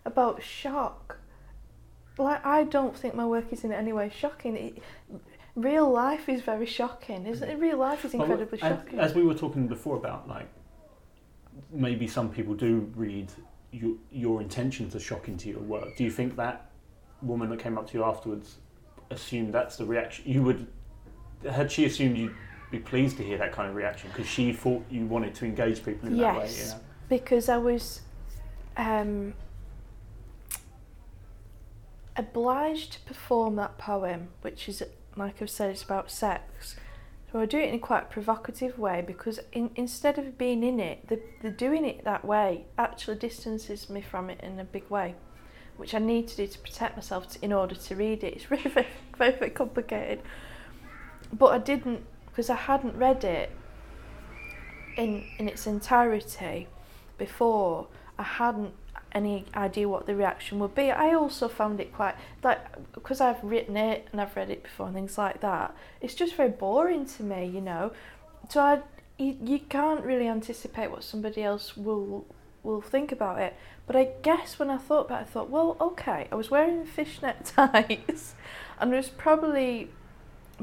[0.05, 1.18] about shock.
[2.18, 4.57] Like I don't think my work is in any way shocking.
[4.57, 4.83] It,
[5.55, 7.59] real life is very shocking, isn't it?
[7.59, 8.99] Real life is Well, incredibly as, shocking.
[8.99, 10.49] As we were talking before about like
[11.70, 13.30] maybe some people do read
[13.70, 15.97] your, your intention to shock into your work.
[15.97, 16.71] Do you think that
[17.22, 18.56] woman that came up to you afterwards
[19.10, 20.66] assumed that's the reaction you would?
[21.48, 22.34] Had she assumed you'd
[22.70, 25.84] be pleased to hear that kind of reaction because she thought you wanted to engage
[25.84, 26.44] people in that way?
[26.44, 26.74] Yes.
[26.74, 26.78] Yeah.
[27.08, 28.00] because I was
[28.76, 29.34] um,
[32.16, 34.82] obliged to perform that poem, which is,
[35.16, 36.76] like I've said, it's about sex.
[37.32, 40.62] So I do it in quite a quite provocative way because in, instead of being
[40.62, 44.64] in it, the, the doing it that way actually distances me from it in a
[44.64, 45.14] big way,
[45.83, 48.35] which I need to do to protect myself to, in order to read it.
[48.35, 48.87] It's really very,
[49.18, 50.20] very, very complicated.
[51.33, 53.51] But I didn't, because I hadn't read it
[54.97, 56.68] in, in its entirety
[57.18, 58.74] before I hadn't
[59.14, 60.91] any idea what the reaction would be.
[60.91, 62.61] I also found it quite like
[62.93, 65.74] because I've written it and I've read it before and things like that.
[66.01, 67.93] It's just very boring to me, you know.
[68.49, 68.80] So I
[69.18, 72.24] you, you can't really anticipate what somebody else will
[72.62, 73.55] will think about it.
[73.93, 76.86] But I guess when I thought about it, I thought, well, okay, I was wearing
[76.86, 78.34] fishnet ties
[78.80, 79.90] and I was probably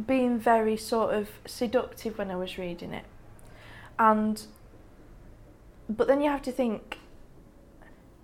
[0.07, 3.05] being very sort of seductive when I was reading it.
[3.99, 4.41] And
[5.87, 6.97] but then you have to think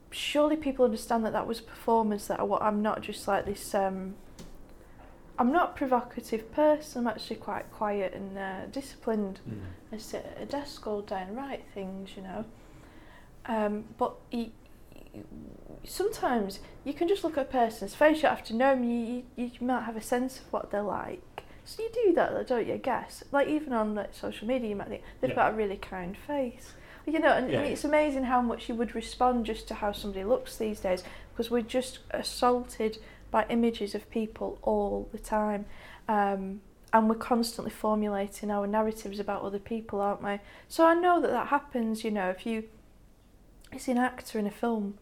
[0.09, 4.15] surely people understand that that was performance that I, I'm not just like this um
[5.37, 9.61] I'm not a provocative person I'm actually quite quiet and uh, disciplined Mm.
[9.91, 12.45] I sit at a desk all day and write things you know
[13.47, 14.51] um, but you,
[15.83, 19.23] sometimes you can just look at a person's face you have to know them you,
[19.35, 22.65] you, you might have a sense of what they're like so you do that don't
[22.67, 25.35] you I guess like even on like, social media you might think they've Yeah.
[25.35, 26.73] got a really kind face
[27.05, 27.61] you know, and Yeah.
[27.61, 31.51] it's amazing how much you would respond just to how somebody looks these days because
[31.51, 32.97] we're just assaulted
[33.31, 35.65] by images of people all the time.
[36.07, 36.61] Um,
[36.93, 40.39] and we're constantly formulating our narratives about other people, aren't we?
[40.69, 42.63] So I know that that happens, you know, if you,
[43.71, 44.97] it's an actor in a film,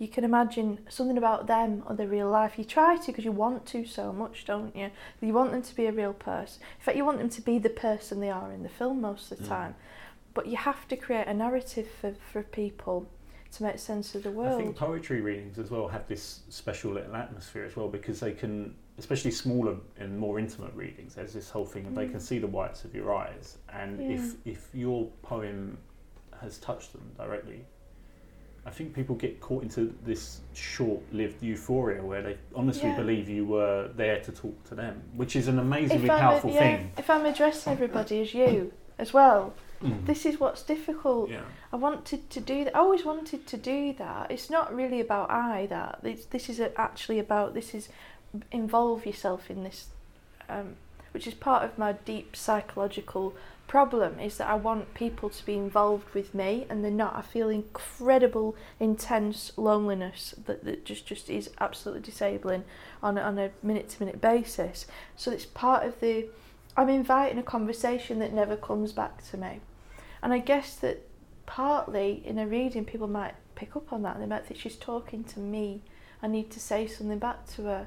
[0.00, 2.58] you can imagine something about them or their real life.
[2.58, 4.90] You try to because you want to so much, don't you?
[5.20, 6.62] You want them to be a real person.
[6.78, 9.30] In fact, you want them to be the person they are in the film most
[9.30, 9.48] of the Mm.
[9.48, 9.74] time.
[10.32, 13.10] But you have to create a narrative for, for people
[13.52, 14.58] to make sense of the world.
[14.58, 18.32] I think poetry readings as well have this special little atmosphere as well because they
[18.32, 21.16] can, especially smaller and more intimate readings.
[21.16, 24.36] There's this whole thing, and they can see the whites of your eyes, and if
[24.46, 25.76] if your poem
[26.40, 27.66] has touched them directly,
[28.66, 32.96] I think people get caught into this short-lived euphoria where they honestly Yeah.
[32.96, 36.54] believe you were there to talk to them, which is an amazingly I'm powerful a,
[36.54, 36.92] yeah, thing.
[36.98, 39.54] if I'm addressing everybody as you, as well.
[39.82, 40.04] Mm.
[40.04, 41.30] This is what's difficult.
[41.30, 41.40] yeah.
[41.72, 42.76] I wanted to do that.
[42.76, 44.30] I always wanted to do that.
[44.30, 46.00] It's not really about I that.
[46.02, 47.88] It's, this is actually about this is
[48.52, 49.86] involve yourself in this,
[50.50, 50.76] um,
[51.12, 53.34] which is part of my deep psychological
[53.70, 54.18] problem.
[54.18, 57.14] Is that I want people to be involved with me, and they're not.
[57.14, 62.64] I feel incredible, intense loneliness that, that just just is absolutely disabling
[63.00, 64.86] on on a minute to minute basis.
[65.16, 66.26] So it's part of the.
[66.76, 69.60] I'm inviting a conversation that never comes back to me.
[70.22, 71.08] And I guess that
[71.46, 74.16] partly in a reading, people might pick up on that.
[74.16, 75.82] and They might think she's talking to me.
[76.22, 77.86] I need to say something back to her.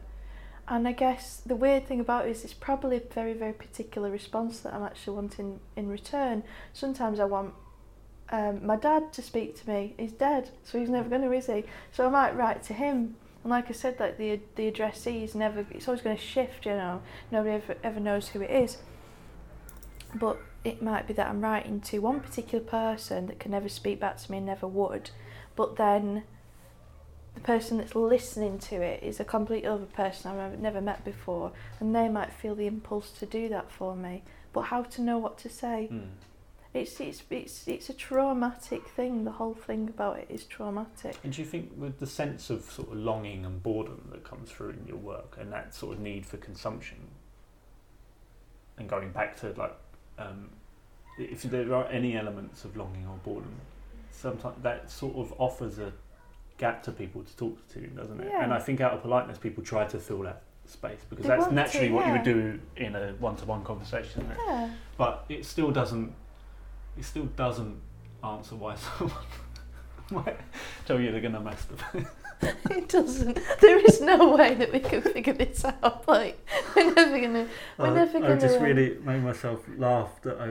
[0.67, 4.09] And I guess the weird thing about it is it's probably a very, very particular
[4.09, 6.43] response that I'm actually wanting in return.
[6.71, 7.53] Sometimes I want
[8.29, 9.93] um, my dad to speak to me.
[9.97, 11.65] He's dead, so he's never going to, is he?
[11.91, 13.15] So I might write to him.
[13.43, 15.65] And like I said, like the the addressee is never.
[15.69, 16.65] It's always going to shift.
[16.65, 18.77] You know, nobody ever ever knows who it is.
[20.15, 23.99] But it might be that I'm writing to one particular person that can never speak
[23.99, 25.09] back to me and never would,
[25.55, 26.23] but then
[27.33, 31.51] the person that's listening to it is a complete other person I've never met before,
[31.79, 34.23] and they might feel the impulse to do that for me.
[34.51, 35.89] But how to know what to say?
[35.91, 36.09] Mm.
[36.73, 39.25] It's it's it's it's a traumatic thing.
[39.25, 41.17] The whole thing about it is traumatic.
[41.23, 44.49] And do you think with the sense of sort of longing and boredom that comes
[44.49, 46.97] through in your work and that sort of need for consumption
[48.77, 49.75] and going back to like
[50.17, 50.49] um,
[51.17, 53.53] if there are any elements of longing or boredom,
[54.11, 55.93] sometimes that sort of offers a
[56.63, 58.29] gap to people to talk to, doesn't it?
[58.31, 58.41] Yeah.
[58.41, 61.41] And I think out of politeness, people try to fill that space because They that's
[61.41, 64.25] want to, naturally what you would do in a one-to-one conversation.
[64.47, 64.69] Yeah.
[64.97, 66.13] But it still doesn't.
[66.97, 67.75] It still doesn't
[68.23, 69.17] answer why someone
[70.09, 70.39] might
[70.85, 72.07] tell you they're going to masturbate.
[72.69, 73.39] It doesn't.
[73.61, 76.03] There is no way that we can figure this out.
[76.07, 76.37] Like
[76.75, 77.47] we're never gonna.
[77.77, 78.35] We're never gonna.
[78.35, 80.47] I just um, really made myself laugh that I.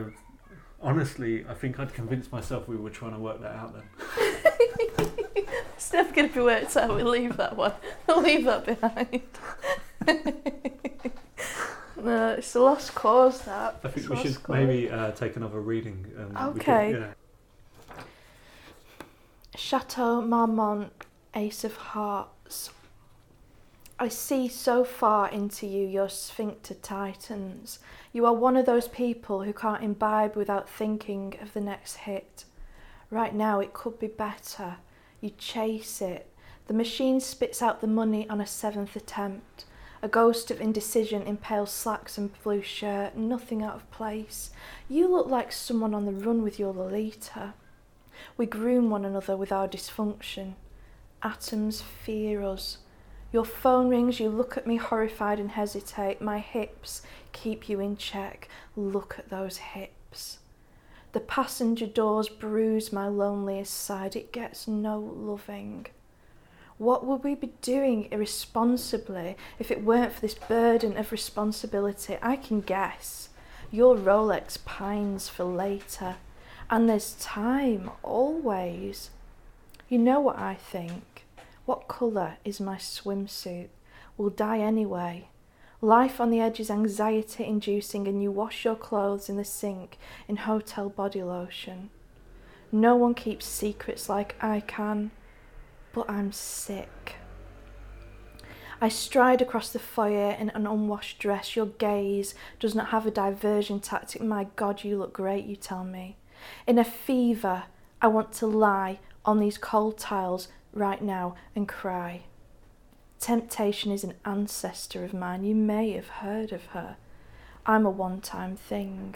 [0.81, 3.87] Honestly, I think I'd convinced myself we were trying to work that out then.
[5.83, 6.95] It's never going to be worked out.
[6.95, 7.73] We'll leave that one.
[8.07, 9.21] We'll leave that behind.
[12.01, 13.41] no, it's a lost cause.
[13.41, 13.81] That.
[13.83, 14.55] I think It's we should cause.
[14.55, 16.05] maybe uh, take another reading.
[16.17, 16.93] And Okay.
[16.93, 18.03] could, yeah.
[19.55, 20.93] Chateau Marmont,
[21.35, 22.69] Ace of Hearts.
[23.99, 27.79] I see so far into you, your sphincter tightens.
[28.13, 32.45] You are one of those people who can't imbibe without thinking of the next hit.
[33.11, 34.77] Right now, it could be better.
[35.23, 36.27] You chase it.
[36.67, 39.63] The machine spits out the money on a seventh attempt.
[40.01, 44.49] A ghost of indecision in pale slacks and blue shirt, nothing out of place.
[44.89, 47.53] You look like someone on the run with your Lolita.
[48.35, 50.55] We groom one another with our dysfunction.
[51.23, 52.79] Atoms fear us.
[53.31, 56.19] Your phone rings, you look at me horrified and hesitate.
[56.21, 57.01] My hips
[57.31, 58.49] keep you in check.
[58.75, 60.39] Look at those hips.
[61.13, 64.15] The passenger doors bruise my loneliest side.
[64.15, 65.85] It gets no loving.
[66.79, 72.17] What would we be doing irresponsibly if it weren't for this burden of responsibility?
[72.19, 73.29] I can guess.
[73.71, 76.15] Your Rolex pines for later.
[76.69, 79.11] And there's time, always.
[79.89, 81.25] You know what I think.
[81.65, 83.67] What colour is my swimsuit?
[84.17, 85.27] We'll die anyway.
[85.83, 89.97] Life on the edge is anxiety inducing, and you wash your clothes in the sink
[90.29, 91.89] in hotel body lotion.
[92.71, 95.11] No one keeps secrets like I can,
[95.91, 97.17] but I'm sick.
[98.79, 101.53] I stride across the foyer in an unwashed dress.
[101.53, 104.21] Your gaze does not have a diversion tactic.
[104.21, 106.15] My God, you look great, you tell me.
[106.65, 107.63] In a fever,
[108.01, 112.21] I want to lie on these cold tiles right now and cry.
[113.19, 115.43] Temptation is an ancestor of mine.
[115.43, 116.97] You may have heard of her.
[117.65, 119.15] I'm a one time thing.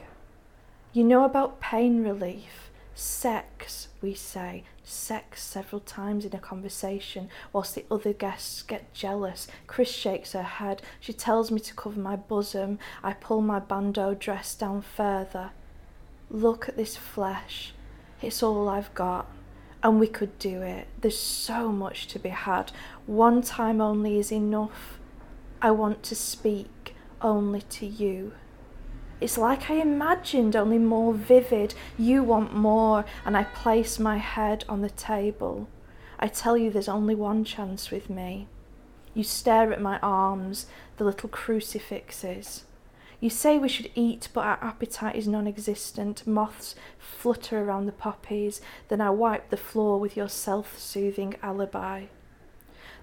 [0.94, 2.72] You know about pain relief.
[2.96, 4.64] Sex, we say.
[4.84, 9.48] Sex several times in a conversation, whilst the other guests get jealous.
[9.68, 10.82] Chris shakes her head.
[11.00, 12.80] She tells me to cover my bosom.
[13.04, 15.52] I pull my bandeau dress down further.
[16.32, 17.74] Look at this flesh.
[18.22, 19.28] It's all I've got.
[19.84, 20.88] And we could do it.
[21.02, 22.72] There's so much to be had.
[23.06, 25.00] One time only is enough.
[25.62, 28.34] I want to speak only to you.
[29.20, 31.74] It's like I imagined, only more vivid.
[31.98, 35.68] You want more, and I place my head on the table.
[36.20, 38.48] I tell you there's only one chance with me.
[39.14, 40.68] You stare at my arms,
[40.98, 42.64] the little crucifixes.
[43.20, 46.28] You say we should eat, but our appetite is non existent.
[46.28, 48.62] Moths flutter around the poppies.
[48.90, 52.06] Then I wipe the floor with your self soothing alibi.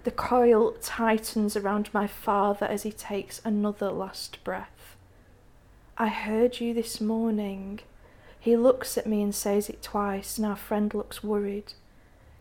[0.04, 4.96] The coil tightens around my father as he takes another last breath.
[5.96, 7.80] I heard you this morning.
[8.38, 11.72] He looks at me and says it twice, and our friend looks worried.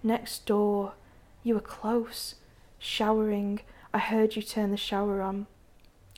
[0.04, 0.94] Next door,
[1.44, 2.36] you were close,
[2.78, 3.62] showering.
[3.94, 5.48] I heard you turn the shower on.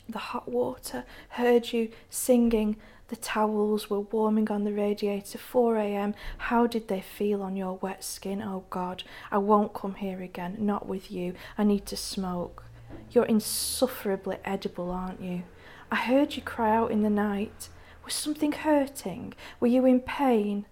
[0.08, 2.76] The hot water, heard you singing.
[3.08, 5.38] The towels were warming on the radiator.
[5.38, 6.14] 4 a.m.
[6.38, 8.42] How did they feel on your wet skin?
[8.42, 10.56] Oh God, I won't come here again.
[10.58, 11.34] Not with you.
[11.56, 12.64] I need to smoke.
[13.10, 15.42] You're insufferably edible, aren't you?
[15.90, 17.68] I heard you cry out in the night.
[18.04, 19.34] Was something hurting?
[19.60, 20.66] Were you in pain?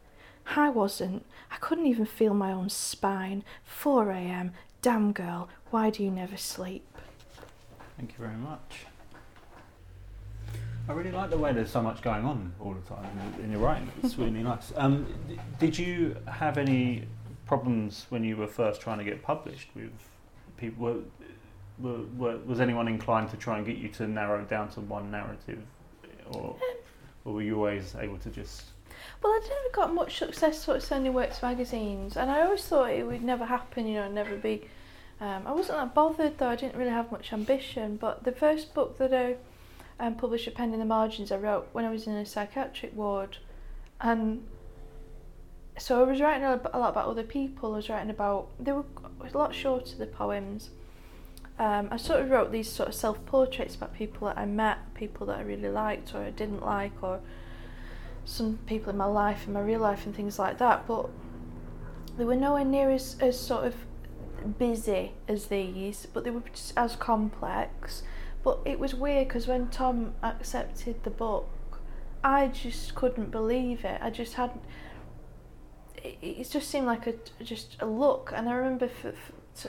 [0.57, 1.24] I wasn't.
[1.51, 3.45] I couldn't even feel my own spine.
[3.64, 4.53] 4 a.m.
[4.82, 6.87] Damn girl, why do you never sleep?
[7.97, 8.87] Thank you very much.
[10.87, 13.07] I really like the way there's so much going on all the time
[13.43, 13.91] in, your writing.
[14.03, 14.72] It's really nice.
[14.76, 17.05] Um, d- did you have any
[17.47, 19.93] problems when you were first trying to get published with
[20.59, 20.85] people?
[20.85, 20.97] Were,
[21.78, 25.11] were, were, was anyone inclined to try and get you to narrow down to one
[25.11, 25.62] narrative,
[26.30, 26.57] or,
[27.24, 28.64] or were you always able to just?
[29.22, 32.91] Well, I never got much success sort of sending works magazines, and I always thought
[32.91, 34.68] it would never happen, you know, never be.
[35.20, 38.74] Um, I wasn't that bothered though, I didn't really have much ambition, but the first
[38.74, 39.37] book that I
[40.01, 42.95] um, published at Penned in the Margins I wrote when I was in a psychiatric
[42.95, 43.38] ward,
[44.01, 44.45] and
[45.78, 48.72] so I was writing a a lot about other people, I was writing about, they
[48.72, 48.84] were
[49.20, 50.70] a lot shorter, the poems.
[51.59, 55.26] Um, I sort of wrote these sort of self-portraits about people that I met, people
[55.26, 57.20] that I really liked or I didn't like, or
[58.24, 60.86] some people in my life, in my real life, and things like that.
[60.86, 61.11] But
[62.16, 63.74] they were nowhere near as, as sort of
[64.59, 68.03] busy as these, but they were just as complex.
[68.45, 71.49] But it was weird because when Tom accepted the book,
[72.22, 74.01] I just couldn't believe it.
[74.03, 74.51] I just had.
[75.97, 78.90] It, it just seemed like a just a look, and I remember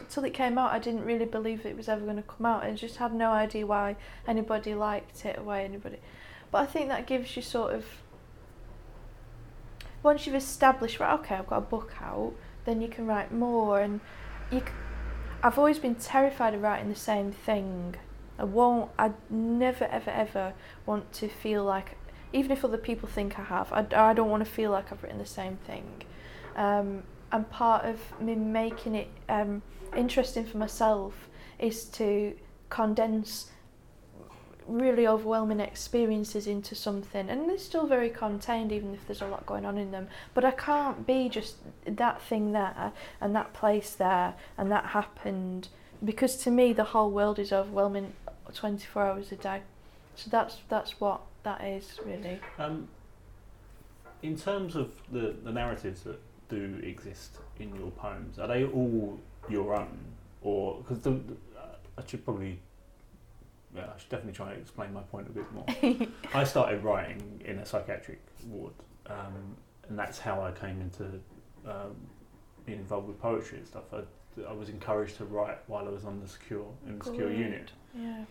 [0.09, 2.63] till it came out, I didn't really believe it was ever going to come out.
[2.63, 3.95] I just had no idea why
[4.27, 5.97] anybody liked it or why anybody.
[6.51, 7.85] But I think that gives you sort of
[10.05, 12.31] once you've established right okay i've got a book out
[12.65, 13.99] then you can write more and
[14.51, 14.61] you
[15.41, 17.95] i've always been terrified of writing the same thing
[18.37, 20.53] i won't i never ever ever
[20.85, 21.97] want to feel like
[22.33, 25.01] even if other people think i have i, I don't want to feel like i've
[25.03, 26.03] written the same thing.
[26.55, 29.61] Um, and part of me making it um,
[29.95, 31.29] interesting for myself
[31.59, 32.35] is to
[32.69, 33.51] condense
[34.67, 39.45] really overwhelming experiences into something and they're still very contained even if there's a lot
[39.45, 40.07] going on in them.
[40.33, 45.67] But I can't be just that thing there and that place there and that happened
[46.03, 48.13] because to me the whole world is overwhelming
[48.53, 49.61] 24 hours a day
[50.15, 52.87] so that's that's what that is really Um,
[54.21, 56.19] in terms of the, the narratives that
[56.49, 59.19] do exist in your poems, are they all
[59.49, 59.97] your own,
[60.41, 61.35] or because the, the
[61.97, 62.59] I should probably
[63.75, 66.07] yeah, I should definitely try and explain my point a bit more.
[66.33, 68.73] I started writing in a psychiatric ward,
[69.07, 69.55] um,
[69.89, 71.03] and that's how I came into
[71.69, 71.95] um,
[72.65, 73.83] being involved with poetry and stuff.
[73.93, 74.01] I,
[74.47, 77.71] I was encouraged to write while I was on the secure in the secure unit.
[77.97, 78.23] yeah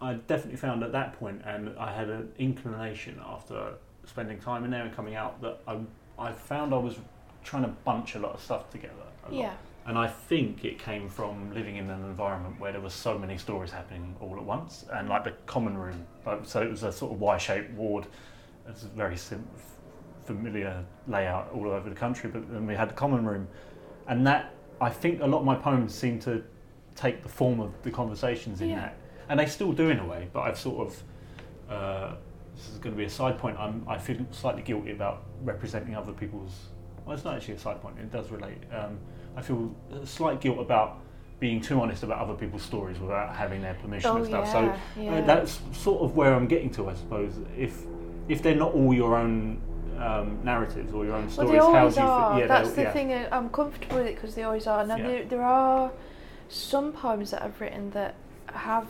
[0.00, 3.74] I definitely found at that point, and I had an inclination after
[4.04, 5.78] spending time in there and coming out that I,
[6.18, 6.96] I found I was
[7.44, 8.92] trying to bunch a lot of stuff together.
[9.26, 9.40] A lot.
[9.40, 9.54] yeah
[9.86, 13.38] And I think it came from living in an environment where there was so many
[13.38, 16.06] stories happening all at once, and like the common room.
[16.26, 18.06] Like, so it was a sort of Y-shaped ward.
[18.68, 19.48] It's a very sim-
[20.26, 23.48] familiar layout all over the country, but then we had the common room,
[24.08, 26.42] and that I think a lot of my poems seem to
[26.94, 28.76] take the form of the conversations in Yeah.
[28.76, 28.96] that,
[29.28, 30.28] and they still do in a way.
[30.32, 31.02] But I've sort of
[31.70, 32.14] uh,
[32.54, 33.58] this is going to be a side point.
[33.58, 36.52] I'm, I feel slightly guilty about representing other people's.
[37.04, 37.98] Well, it's not actually a side point.
[37.98, 38.58] It does relate.
[38.72, 38.98] Um,
[39.36, 41.00] I feel a slight guilt about
[41.38, 44.46] being too honest about other people's stories without having their permission oh and stuff.
[44.46, 44.52] yeah,
[44.96, 45.14] So yeah.
[45.16, 47.34] uh, that's sort of where I'm getting to, I suppose.
[47.56, 47.82] If
[48.28, 49.60] if they're not all your own
[49.98, 51.50] um, narratives or your own stories.
[51.50, 52.06] Well, they how always do you?
[52.06, 52.34] are.
[52.34, 52.92] Fe- yeah, That's the yeah.
[52.92, 53.12] thing.
[53.12, 54.84] uh, I'm comfortable with it because they always are.
[54.86, 55.06] Now Yeah.
[55.08, 55.92] there, there are
[56.48, 58.14] some poems that I've written that
[58.52, 58.88] have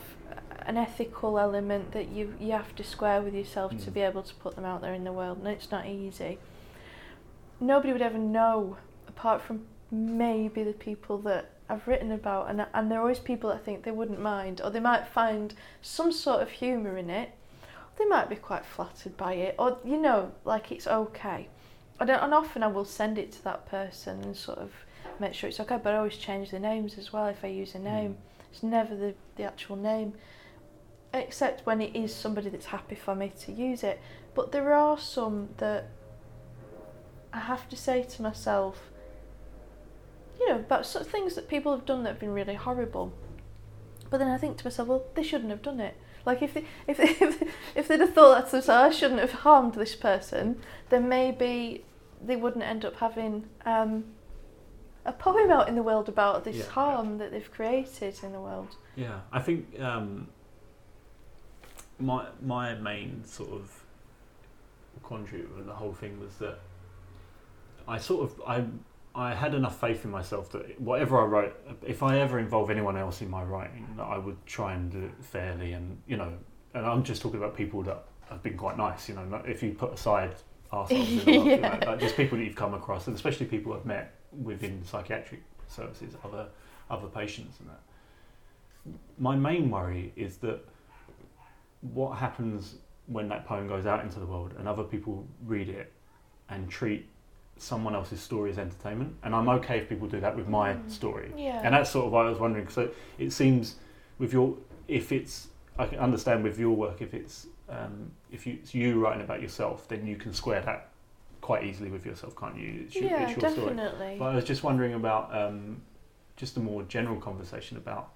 [0.67, 3.95] an ethical element that you you have to square with yourself to Mm.
[3.95, 6.39] be able to put them out there in the world, and it's not easy.
[7.61, 8.77] Nobody would ever know,
[9.09, 13.51] apart from maybe the people that I've written about, and and there are always people
[13.51, 17.31] that think they wouldn't mind, or they might find some sort of humour in it.
[17.99, 21.49] They might be quite flattered by it, or you know, like it's okay.
[21.99, 24.73] I don't, and often I will send it to that person and sort of
[25.19, 25.79] make sure it's okay.
[25.83, 27.85] But I always change the names as well if I use a hmm.
[27.85, 28.17] name.
[28.53, 30.15] It's never the, the actual name,
[31.13, 34.01] except when it is somebody that's happy for me to use it.
[34.35, 35.89] But there are some that
[37.33, 38.91] I have to say to myself,
[40.39, 43.13] you know, about sort of things that people have done that have been really horrible.
[44.11, 45.97] But then I think to myself, well, they shouldn't have done it.
[46.27, 47.43] Like if they, if they, if,
[47.75, 50.61] if they'd have thought that to I shouldn't have harmed this person,
[50.91, 51.85] then maybe
[52.23, 54.05] they wouldn't end up having um,
[55.05, 56.71] a poem out in the world about this Yeah, yeah.
[56.71, 58.77] harm that they've created in the world.
[58.97, 60.29] Yeah, I think um,
[61.99, 63.85] my my main sort of
[65.03, 66.59] quandary with the whole thing was that
[67.87, 68.65] I sort of I
[69.17, 71.57] I had enough faith in myself that whatever I wrote,
[71.87, 74.99] if I ever involve anyone else in my writing, that I would try and do
[74.99, 76.35] it fairly and you know,
[76.75, 79.73] and I'm just talking about people that have been quite nice, you know, if you
[79.73, 80.35] put aside
[80.71, 83.47] arseholes in the world, you know, like just people that you've come across, and especially
[83.47, 86.49] people I've met within psychiatric services, other
[86.91, 87.81] other patients and that.
[89.19, 90.61] My main worry is that
[91.81, 92.75] what happens
[93.07, 95.93] when that poem goes out into the world and other people read it
[96.51, 97.09] and treat
[97.59, 99.15] someone else's story as entertainment.
[99.23, 100.91] And I'm okay if people do that with my Mm.
[100.91, 101.33] story.
[101.37, 101.61] Yeah.
[101.65, 102.69] And that's sort of why I was wondering.
[102.69, 103.77] So it seems
[104.19, 104.57] with your,
[104.89, 105.49] if it's,
[105.79, 109.41] I can understand with your work, if it's, um, if you, it's you writing about
[109.43, 110.91] yourself, then you can square that
[111.41, 112.83] quite easily with yourself, can't you?
[112.87, 113.69] It's your, yeah, it's your story.
[113.75, 114.17] definitely.
[114.19, 115.81] But I was just wondering about um,
[116.37, 118.11] just a more general conversation about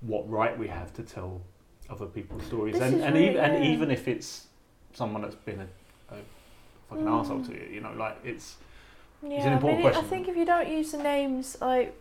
[0.00, 1.40] what right we have to tell
[1.90, 4.46] other people's stories, This and and, really- even, and even if it's
[4.94, 6.18] someone that's been a, a
[6.92, 7.26] fucking Mm.
[7.26, 8.56] arsehole to you, you know, like it's
[9.22, 10.04] yeah, an important I mean, question.
[10.04, 11.94] I think if you don't use the names, like,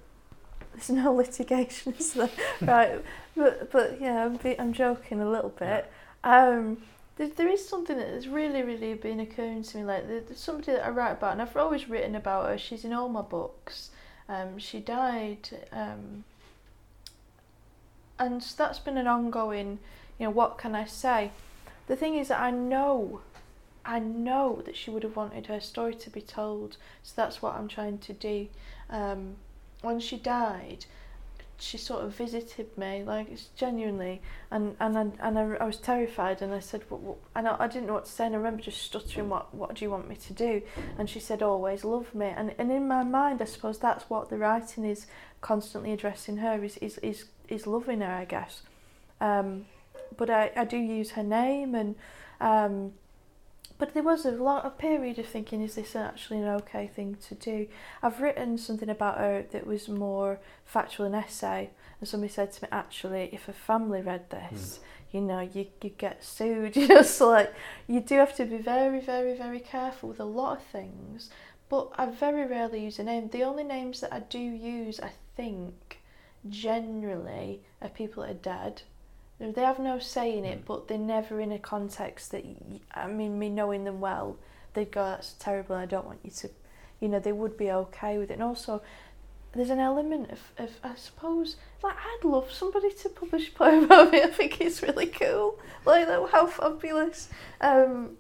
[0.74, 2.30] there's no litigation, is there?
[2.62, 3.04] right,
[3.36, 5.92] but but yeah, I'm, be, I'm joking a little bit.
[6.24, 6.78] Um,
[7.18, 9.84] there, there is something that has really, really been occurring to me.
[9.84, 12.58] Like there- there's somebody that I write about, and I've always written about her.
[12.58, 13.90] She's in all my books.
[14.30, 16.24] Um, she died, um,
[18.20, 19.80] and that's been an ongoing.
[20.20, 21.32] You know, what can I say?
[21.88, 23.22] The thing is that I know,
[23.86, 26.78] I know that she would have wanted her story to be told.
[27.04, 28.48] So that's what I'm trying to do.
[28.90, 29.36] Um,
[29.82, 30.86] when she died,
[31.58, 35.78] she sort of visited me, like it's genuinely, and and I, and I, I was
[35.78, 38.34] terrified, and I said, what, what, and I, I didn't know what to say, and
[38.34, 40.64] I remember just stuttering, what what do you want me to do?
[40.98, 44.30] And she said, always love me, and and in my mind, I suppose that's what
[44.30, 45.06] the writing is
[45.42, 48.64] constantly addressing her is is is, is loving her, I guess.
[49.20, 49.66] Um,
[50.18, 51.96] but I, I do use her name and
[52.40, 52.94] um,
[53.82, 57.18] but there was a lot of period of thinking is this actually an okay thing
[57.28, 57.68] to do?
[58.04, 62.64] I've written something about her that was more factual an essay and somebody said to
[62.64, 65.18] me actually if a family read this hmm.
[65.18, 66.76] you know you, you get sued.
[66.82, 67.56] You know so like
[67.88, 71.32] you do have to be very very very careful with a lot of things
[71.68, 73.30] but i very rarely use a name.
[73.30, 76.02] The only names that i do use i think
[76.48, 78.84] generally are people that are dead
[79.50, 83.08] they have no say in it, but they're never in a context that, y- I
[83.08, 84.38] mean, me knowing them well,
[84.74, 86.50] they'd go, that's terrible, I don't want you to,
[87.00, 88.36] you know, they would be okay with it.
[88.36, 88.82] And also,
[89.54, 93.84] there's an element of, of I suppose, like, I'd love somebody to publish a poem
[93.86, 94.22] about me.
[94.22, 95.60] I think it's really cool.
[95.86, 97.30] Like, how fabulous.
[97.60, 98.18] Um,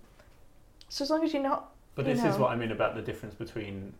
[0.89, 3.01] so as long as you're not, But You this is what I mean about the
[3.01, 3.93] difference between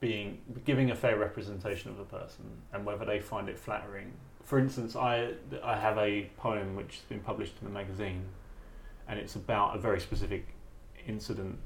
[0.00, 2.44] being giving a fair representation of a person
[2.74, 4.12] and whether they find it flattering.
[4.46, 5.32] For instance, I
[5.62, 8.22] I have a poem which has been published in the magazine,
[9.08, 10.46] and it's about a very specific
[11.06, 11.58] incident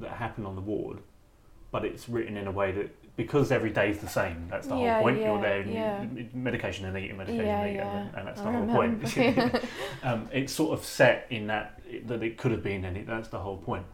[0.00, 0.98] that happened on the ward,
[1.70, 4.46] but it's written in a way that because every day is the same.
[4.50, 5.20] That's the Yeah, whole point.
[5.20, 6.02] yeah, You're there, and yeah.
[6.02, 9.06] you, medication and eating, medication and eating, and, and that's I the whole remember.
[9.52, 9.64] point.
[10.02, 13.28] um, it's sort of set in that that it could have been, and it, that's
[13.28, 13.84] the whole point.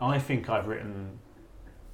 [0.00, 1.18] I think I've written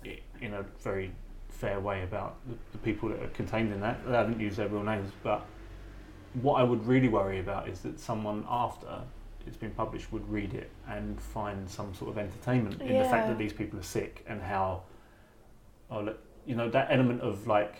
[0.05, 1.11] it in a very
[1.57, 4.01] fair way about the, the people that are contained in that.
[4.09, 5.47] I haven't used their real names, but
[6.43, 9.01] what I would really worry about is that someone after
[9.47, 13.29] it's been published would read it and find some sort of entertainment in the fact
[13.29, 14.83] that these people are sick and how,
[15.91, 17.75] oh, look, you know, that element of like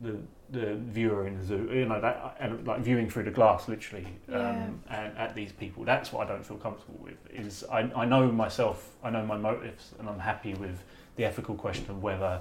[0.00, 0.18] the
[0.50, 4.06] the viewer in the zoo, you know, that and like viewing through the glass, literally,
[4.28, 4.50] Yeah.
[4.50, 5.84] um, and at these people.
[5.84, 7.16] That's what I don't feel comfortable with.
[7.32, 10.82] Is I, I know myself, I know my motives, and I'm happy with
[11.16, 12.40] the ethical question of whether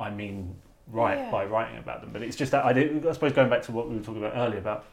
[0.00, 0.56] I mean
[0.86, 1.30] right Yeah.
[1.30, 2.10] by writing about them.
[2.12, 3.06] But it's just that I did.
[3.06, 4.84] I suppose going back to what we were talking about earlier about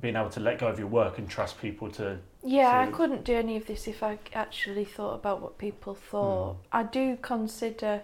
[0.00, 2.18] being able to let go of your work and trust people to.
[2.44, 6.54] Yeah, I couldn't do any of this if I actually thought about what people thought.
[6.54, 6.58] Hmm.
[6.72, 8.02] I do consider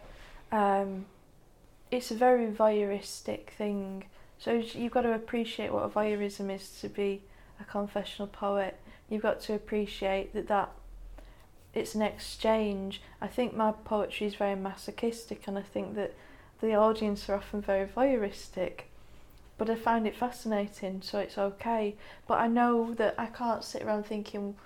[0.51, 1.07] um,
[1.91, 4.05] it's a very voyeuristic thing.
[4.39, 7.23] So you've got to appreciate what a voyeurism is to be
[7.61, 8.79] a confessional poet.
[9.09, 10.71] You've got to appreciate that that
[11.73, 13.01] it's an exchange.
[13.21, 16.15] I think my poetry is very masochistic, and I think that
[16.61, 18.83] the audience are often very voyeuristic.
[19.57, 21.95] But I find it fascinating, so it's okay.
[22.27, 24.57] But I know that I can't sit around thinking,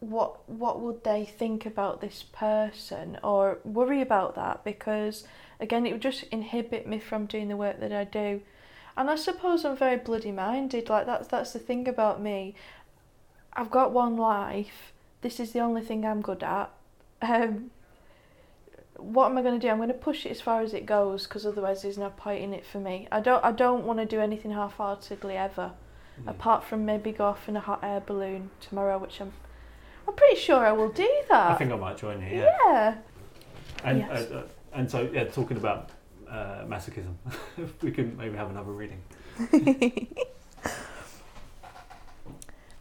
[0.00, 5.24] what what would they think about this person, or worry about that because
[5.60, 8.42] again, it would just inhibit me from doing the work that I do.
[8.96, 10.88] And I suppose I'm very bloody minded.
[10.88, 12.54] Like that's that's the thing about me.
[13.52, 14.92] I've got one life.
[15.22, 16.70] This is the only thing I'm good at.
[17.20, 17.70] Um,
[18.98, 19.70] what am I going to do?
[19.70, 22.42] I'm going to push it as far as it goes because otherwise there's no point
[22.42, 23.08] in it for me.
[23.10, 25.72] I don't I don't want to do anything half-heartedly ever,
[26.20, 26.30] Mm.
[26.30, 29.32] apart from maybe go off in a hot air balloon tomorrow, which I'm
[30.06, 31.50] I'm pretty sure I will do that.
[31.52, 32.38] I think I might join you.
[32.42, 32.56] Yeah.
[32.66, 32.94] yeah.
[33.84, 34.30] And Yes.
[34.32, 34.42] uh, uh,
[34.72, 35.90] and so yeah, talking about
[36.28, 37.14] uh, masochism,
[37.82, 39.00] we can maybe have another reading.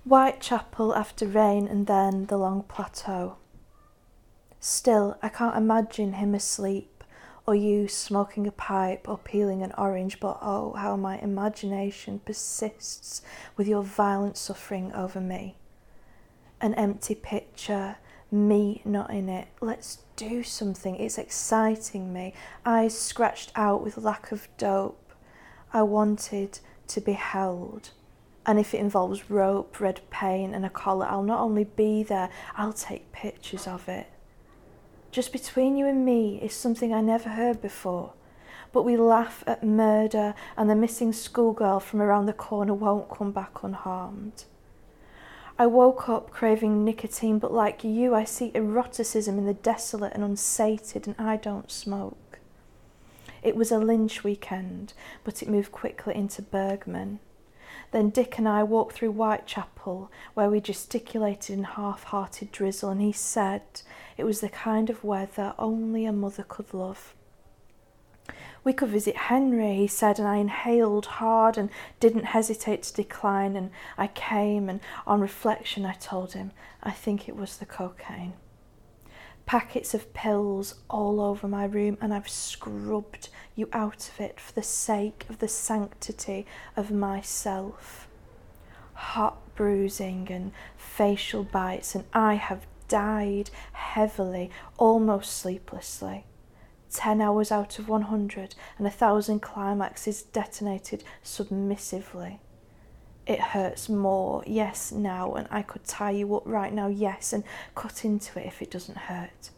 [0.05, 3.35] Whitechapel after rain and then the long plateau.
[4.59, 6.97] Still, I can't imagine him asleep
[7.47, 13.21] or you smoking a pipe or peeling an orange, but oh, how my imagination persists
[13.55, 15.55] with your violent suffering over me.
[16.59, 17.97] An empty picture,
[18.29, 19.47] me not in it.
[19.61, 20.97] Let's do something.
[20.97, 22.33] It's exciting me.
[22.65, 25.13] Eyes scratched out with lack of dope.
[25.71, 27.91] I wanted to be held.
[28.45, 32.29] And if it involves rope, red paint, and a collar, I'll not only be there,
[32.57, 34.07] I'll take pictures of it.
[35.11, 38.13] Just between you and me is something I never heard before.
[38.71, 43.31] But we laugh at murder, and the missing schoolgirl from around the corner won't come
[43.31, 44.43] back unharmed.
[45.57, 50.23] I woke up craving nicotine, but like you, I see eroticism in the desolate and
[50.23, 52.39] unsated, and I don't smoke.
[53.41, 54.93] It was a lynch weekend,
[55.23, 57.19] but it moved quickly into Bergman.
[57.97, 63.01] Then Dick and I walked through Whitechapel, where we gesticulated in half hearted drizzle, and
[63.01, 63.63] he said
[64.17, 67.15] it was the kind of weather only a mother could love.
[68.63, 73.55] We could visit Henry, he said, and I inhaled hard and didn't hesitate to decline.
[73.55, 76.51] And I came, and on reflection, I told him
[76.83, 78.33] I think it was the cocaine.
[79.47, 84.51] Packets of pills all over my room, and I've scrubbed you out of it for
[84.51, 86.45] the sake of the sanctity
[86.75, 88.09] of myself.
[88.93, 96.25] Hot bruising and facial bites, and I have died heavily, almost sleeplessly.
[96.91, 102.41] Ten hours out of 100, and a thousand climaxes detonated submissively.
[103.27, 107.43] It hurts more, yes, now, and I could tie you up right now, yes, and
[107.75, 109.49] cut into it if it doesn't hurt.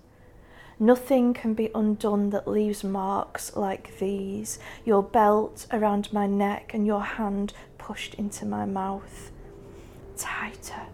[0.79, 6.87] Nothing can be undone that leaves marks like these your belt around my neck and
[6.87, 9.29] your hand pushed into my mouth.
[10.17, 10.87] Tighter.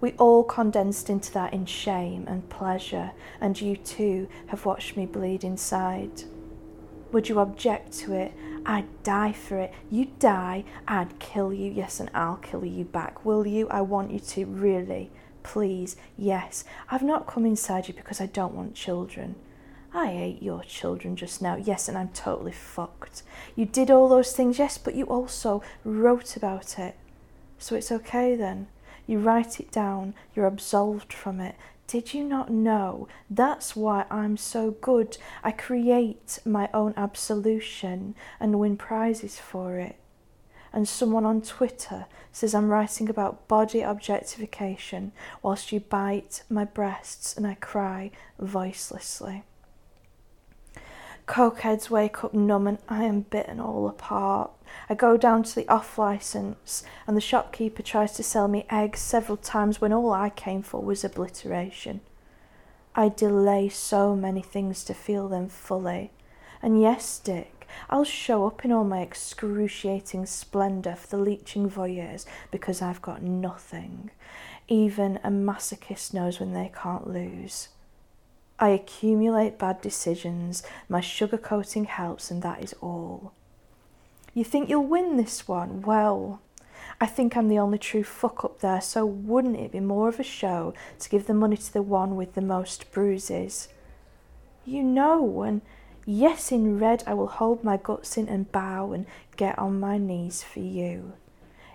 [0.00, 5.06] We all condensed into that in shame and pleasure, and you too have watched me
[5.06, 6.22] bleed inside.
[7.12, 8.32] Would you object to it?
[8.64, 9.72] I'd die for it.
[9.90, 11.70] You'd die, I'd kill you.
[11.70, 13.24] Yes, and I'll kill you back.
[13.24, 13.68] Will you?
[13.68, 15.10] I want you to, really.
[15.42, 16.64] Please, yes.
[16.90, 19.34] I've not come inside you because I don't want children.
[19.94, 23.22] I ate your children just now, yes, and I'm totally fucked.
[23.54, 26.96] You did all those things, yes, but you also wrote about it.
[27.58, 28.68] So it's okay then.
[29.06, 31.56] You write it down, you're absolved from it.
[31.92, 33.06] Did you not know?
[33.28, 35.18] That's why I'm so good.
[35.44, 39.96] I create my own absolution and win prizes for it.
[40.72, 45.12] And someone on Twitter says I'm writing about body objectification
[45.42, 48.10] whilst you bite my breasts and I cry
[48.40, 49.42] voicelessly.
[51.32, 54.50] Cokeheads wake up numb and I am bitten all apart.
[54.90, 59.00] I go down to the off license and the shopkeeper tries to sell me eggs
[59.00, 62.02] several times when all I came for was obliteration.
[62.94, 66.10] I delay so many things to feel them fully.
[66.60, 72.26] And yes, Dick, I'll show up in all my excruciating splendour for the leeching voyeurs
[72.50, 74.10] because I've got nothing.
[74.68, 77.68] Even a masochist knows when they can't lose.
[78.58, 83.32] I accumulate bad decisions, my sugarcoating helps, and that is all.
[84.34, 85.82] You think you'll win this one?
[85.82, 86.40] Well,
[87.00, 90.20] I think I'm the only true fuck up there, so wouldn't it be more of
[90.20, 93.68] a show to give the money to the one with the most bruises?
[94.64, 95.62] You know, and
[96.06, 99.06] yes, in red, I will hold my guts in and bow and
[99.36, 101.14] get on my knees for you.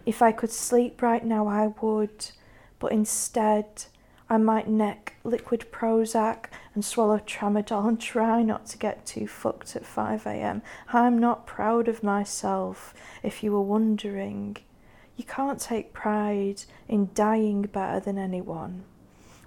[0.05, 2.31] If I could sleep right now, I would,
[2.79, 3.85] but instead,
[4.29, 6.45] I might neck liquid Prozac
[6.75, 10.61] and swallow Tramadol and try not to get too fucked at 5am.
[10.89, 12.93] I'm not proud of myself,
[13.23, 14.57] if you were wondering.
[15.15, 18.83] You can't take pride in dying better than anyone.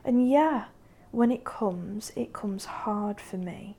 [0.04, 0.64] And yeah,
[1.10, 3.76] when it comes, it comes hard for me.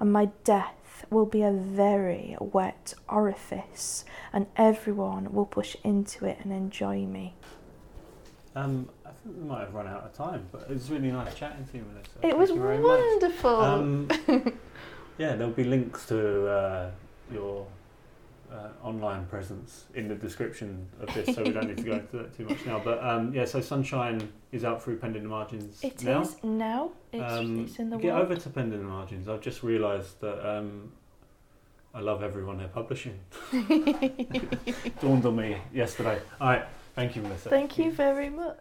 [0.00, 6.38] And my death will be a very wet orifice, and everyone will push into it
[6.42, 7.34] and enjoy me.
[8.56, 8.88] Um,
[9.24, 11.84] we might have run out of time, but it was really nice chatting to you,
[11.92, 12.10] Melissa.
[12.18, 13.00] It Thank was you very much.
[13.00, 13.60] wonderful.
[13.60, 14.08] Um,
[15.18, 16.90] yeah, there'll be links to uh,
[17.32, 17.66] your
[18.52, 22.16] uh, online presence in the description of this, so we don't need to go into
[22.18, 22.78] that too much now.
[22.84, 26.28] But um, yeah, so Sunshine is out through Penned in the Margins It is now.
[26.42, 26.90] now.
[27.12, 28.26] It's, Um, it's in the get world.
[28.26, 29.28] over to Penned in the Margins.
[29.28, 30.92] I've just realised that um,
[31.94, 33.18] I love everyone they're publishing.
[35.00, 36.20] Dawned on me yesterday.
[36.40, 36.64] All right,
[36.94, 37.48] thank you, Melissa.
[37.48, 38.58] Thank you very much.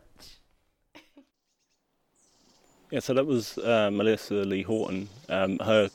[2.94, 5.10] Yeah, so that was uh, Melissa Lee Houghton.
[5.28, 5.90] Um, her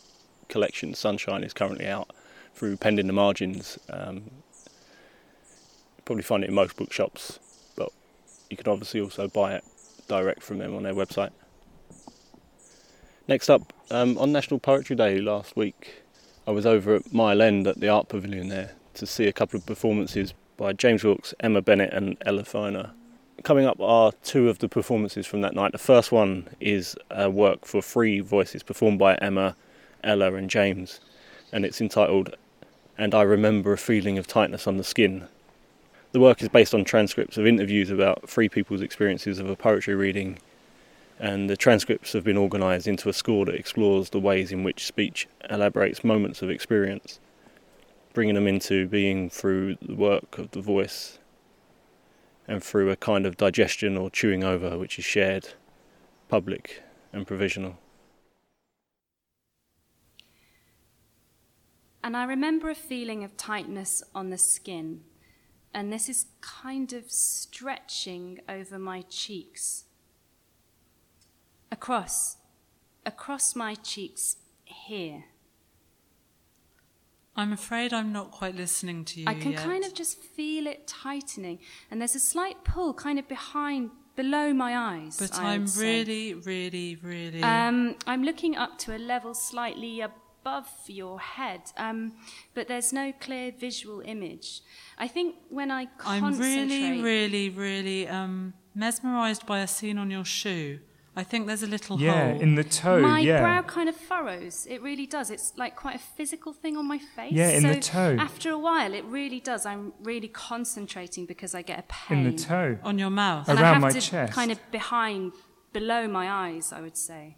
[0.49, 2.11] collection, Sunshine, is currently out
[2.57, 3.79] through Penned in the Margins.
[3.89, 4.25] Um,
[6.05, 7.39] probably find it in most bookshops,
[7.77, 7.93] but
[8.51, 9.65] you can obviously also buy it
[10.09, 11.31] direct from them on their website.
[13.29, 16.03] Next up, um, on National Poetry Day last week,
[16.49, 19.57] I was over at Mile End at the Art Pavilion there to see a couple
[19.57, 22.91] of performances by James Wilkes, Emma Bennett, and Ella Finer
[23.43, 25.73] coming up are two of the performances from that night.
[25.73, 29.57] The first one is a work for three voices performed by Emma,
[30.03, 31.01] Ella, and James,
[31.53, 32.35] and it's entitled
[32.97, 35.29] And I Remember a Feeling of Tightness on the Skin.
[36.13, 39.95] The work is based on transcripts of interviews about three people's experiences of a poetry
[39.95, 40.39] reading,
[41.21, 44.87] and the transcripts have been organised into a score that explores the ways in which
[44.87, 47.21] speech elaborates moments of experience,
[48.15, 51.19] bringing them into being through the work of the voice
[52.49, 55.51] and through a kind of digestion or chewing over which is shared,
[56.29, 57.79] public, and provisional.
[62.03, 65.03] And I remember a feeling of tightness on the skin,
[65.75, 69.85] and this is kind of stretching over my cheeks.
[71.71, 72.39] Across,
[73.05, 75.25] across my cheeks here.
[77.39, 79.27] I'm afraid I'm not quite listening to you.
[79.29, 79.63] I can yet.
[79.63, 84.53] kind of just feel it tightening, and there's a slight pull kind of behind, below
[84.53, 85.17] my eyes.
[85.17, 85.81] But I say.
[85.81, 87.43] really, really, really.
[87.45, 92.15] Um, I'm looking up to a level slightly above your head, um,
[92.55, 94.61] but there's no clear visual image.
[94.99, 100.25] I think when I I'm really, really, really um, mesmerised by a scene on your
[100.25, 100.81] shoe.
[101.19, 102.41] I think there's a little Yeah, hole.
[102.41, 103.01] in the toe.
[103.01, 103.41] my yeah.
[103.41, 104.67] brow kind of furrows.
[104.71, 105.31] It really does.
[105.31, 107.33] It's like quite a physical thing on my face.
[107.33, 108.17] Yeah, in so the toe.
[108.29, 109.67] After a while, it really does.
[109.67, 112.19] I'm really concentrating because I get a pain.
[112.19, 112.79] in the toe.
[112.85, 113.49] on your mouth.
[113.49, 114.33] And I Around have my to chest.
[114.33, 115.33] kind of behind,
[115.73, 117.37] below my eyes, I would say.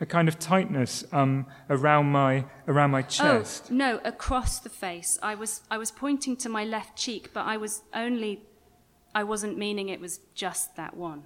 [0.00, 3.68] A kind of tightness um, around my around my chest.
[3.70, 5.18] Oh no, across the face.
[5.22, 8.42] I was I was pointing to my left cheek, but I was only
[9.14, 11.22] I wasn't meaning it was just that one.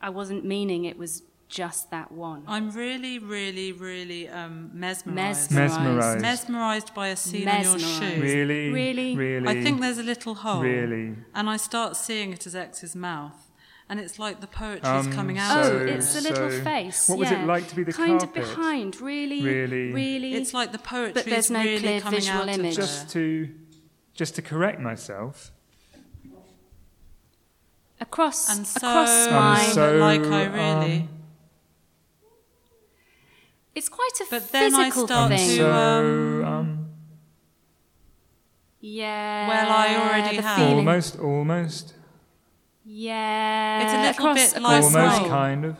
[0.00, 2.44] I wasn't meaning it was just that one.
[2.46, 5.50] I'm really, really, really um, mesmerised.
[5.50, 6.20] Mesmerised.
[6.22, 8.14] Mesmerised by a scene on your Mesmerised.
[8.14, 8.22] shoe.
[8.22, 9.16] Really, Really?
[9.16, 9.48] really.
[9.48, 10.62] I think there's a little hole.
[10.62, 11.16] Really?
[11.34, 13.50] And I start seeing it as X's mouth.
[13.88, 17.08] And it's like the poetry's Um, coming out so- oh, it's a little so face.
[17.08, 17.44] what was it yeah.
[17.44, 18.44] like to be the kind carpet?
[18.44, 19.00] of behind?
[19.00, 19.92] Really, Really?
[19.92, 20.34] really.
[20.34, 22.74] It's like the poetry But there's is no really clear coming visual out image.
[22.78, 23.50] of just to
[24.14, 25.50] just to correct myself.
[28.00, 29.62] Across And so, across Um, my.
[29.62, 30.96] so- like I really.
[31.02, 31.08] um,
[33.74, 35.48] it's quite a But then I start thing.
[35.48, 36.86] to, so um, um,
[38.80, 39.48] yeah.
[39.48, 40.56] Well, I already have.
[40.56, 40.76] feeling.
[40.78, 41.94] almost, almost,
[42.84, 43.82] Yeah.
[43.82, 45.76] It's a little across, bit like almost kind of.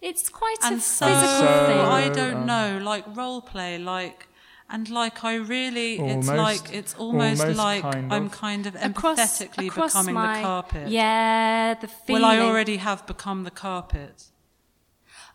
[0.00, 1.78] It's quite a and so, physical So, thing.
[1.80, 4.27] I don't um, know, like role play, like,
[4.70, 9.18] and like I really, it's like it's almost, almost like kind I'm kind of across,
[9.18, 10.88] empathetically across becoming my, the carpet.
[10.88, 12.22] Yeah, the feeling.
[12.22, 14.24] Well, I already have become the carpet.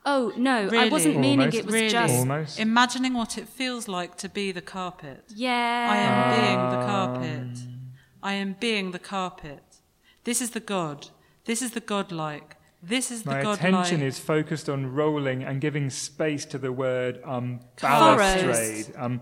[0.05, 2.14] Oh no, I wasn't meaning it was really, just.
[2.14, 2.60] Almost.
[2.60, 5.23] imagining what it feels like to be the carpet.
[5.34, 5.88] Yeah.
[5.95, 7.57] I am being the Um, carpet.
[8.22, 9.64] I am being the carpet.
[10.26, 11.07] This is the God.
[11.45, 12.57] This is the godlike.
[12.85, 13.60] This is My godlike.
[13.60, 18.93] attention is focused on rolling and giving space to the word um, balustrade.
[18.97, 19.22] Um,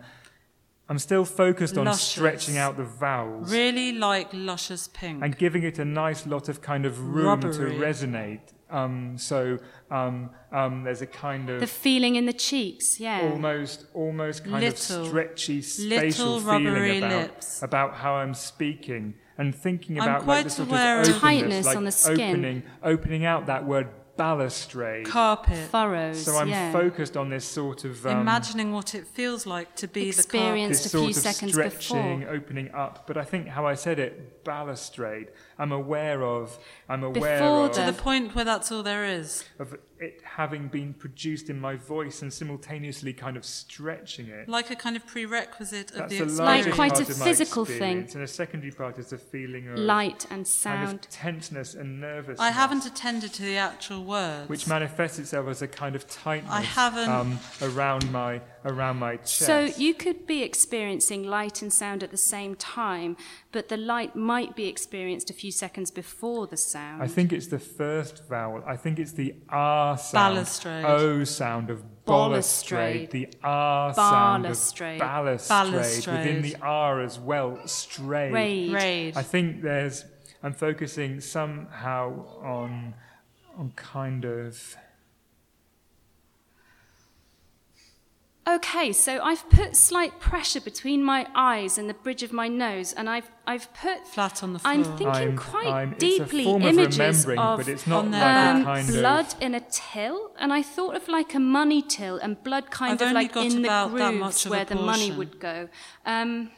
[0.90, 2.02] I'm still focused on Luscious.
[2.02, 5.24] stretching out the vowels really like luscious pink.
[5.24, 7.54] and giving it a nice lot of kind of room Rubbery.
[7.54, 8.42] to resonate.
[8.70, 9.60] Um, so
[9.90, 13.00] um, um, there's a kind of the feeling in the cheeks.
[13.00, 13.22] Yeah.
[13.32, 17.62] almost almost kind Little- of stretchy spatial feeling rubbery about, lips.
[17.62, 21.20] about how I'm speaking and thinking I'm about quite like the sort of of- openness,
[21.20, 22.30] Tightness like on the skin.
[22.32, 23.88] opening opening out that word
[24.18, 25.08] balustrade.
[25.08, 25.70] carpet.
[25.72, 26.24] Furrows.
[26.26, 26.72] so I'm yeah.
[26.72, 30.84] focused on this sort of um, Imagining what it feels like to be Experience.
[30.84, 32.34] this a few sort of seconds stretching, before.
[32.36, 33.08] opening up.
[33.08, 35.30] But I think how I said it, balustrade.
[35.58, 36.58] I'm aware of.
[36.90, 37.74] I'm aware Before of, the carpet.
[37.76, 39.46] To the- the point where that's all there is.
[39.60, 44.50] of it having been produced in my voice and simultaneously kind of stretching it.
[44.50, 46.40] Like a kind of prerequisite of That's the a experience.
[46.68, 47.76] Like quite part a of physical thing.
[47.76, 51.00] experience, And a secondary part is the feeling of Light and kind sound.
[51.06, 52.40] of tenseness and nervousness.
[52.40, 54.50] I haven't attended to the actual words.
[54.50, 59.16] which manifests itself as a kind of tightness I haven't- um, around my around my
[59.18, 59.40] chest.
[59.40, 63.18] So you could be experiencing light and sound at the same time,
[63.52, 67.04] but the light might be experienced a few seconds before the sound.
[67.04, 68.64] I think it's the first vowel.
[68.66, 70.86] I think it's the R sound, Balustrade.
[70.86, 73.12] O sound of balustrade, Balustrade.
[73.12, 75.00] the R sound of Balustrade.
[75.00, 76.18] balustrade, Balustrade.
[76.18, 78.32] within the R as well, strade.
[78.32, 78.72] Raid.
[78.72, 79.18] Raid.
[79.18, 80.06] I think there's.
[80.42, 82.94] I'm focusing somehow on
[83.58, 84.78] on kind of.
[88.56, 92.92] Okay, so I've put slight pressure between my eyes and the bridge of my nose,
[92.92, 94.74] and I've I've put Flat on the floor.
[94.74, 97.88] I'm thinking I'm- quite I'm- it's a deeply form of images remembering, of but it's
[97.88, 99.42] not on like their a um, kind blood of.
[99.42, 103.08] in a till, and I thought of like a money till and blood kind I've
[103.08, 105.70] of like in the about grooves much of a where the money would go.
[106.06, 106.52] Um,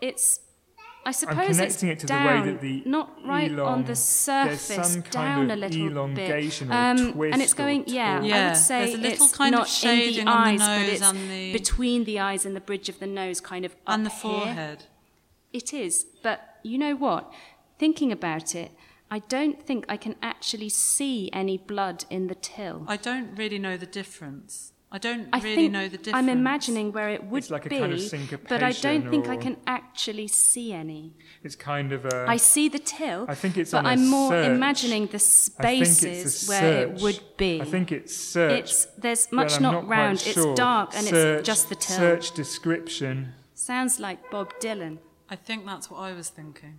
[0.00, 0.40] it's
[1.06, 3.94] I suppose connecting it's it to the way down, that the not right on the
[3.96, 7.82] surface, some kind down of a little elongation bit, or um, and it's going.
[7.82, 8.32] or Yeah, torque.
[8.32, 10.88] I would say a little it's kind of not in the on the eyes, but
[10.92, 13.94] it's and the- between the eyes and the bridge of the nose, kind of up.
[13.94, 14.30] and the up here.
[14.32, 14.84] forehead.
[15.52, 17.32] It is, but you know what?
[17.78, 18.72] Thinking about it,
[19.10, 22.84] I don't think I can actually see any blood in the till.
[22.88, 24.72] I don't really know the difference.
[24.94, 26.14] I don't I really know the difference.
[26.14, 29.56] I'm imagining where it would like be, kind of but I don't think I can
[29.66, 31.14] actually see any.
[31.42, 32.26] It's kind of a.
[32.28, 34.46] I see the till, I think it's but on a I'm more search.
[34.46, 35.16] imagining the
[35.58, 37.60] I think it's a spaces where it would be.
[37.60, 38.60] I think it's search.
[38.60, 40.20] It's there's but much I'm not, not quite round.
[40.20, 40.50] sure.
[40.50, 41.96] It's dark and search, it's just the till.
[41.96, 43.32] Search description.
[43.52, 44.98] Sounds like Bob Dylan.
[45.28, 46.78] I think that's what I was thinking.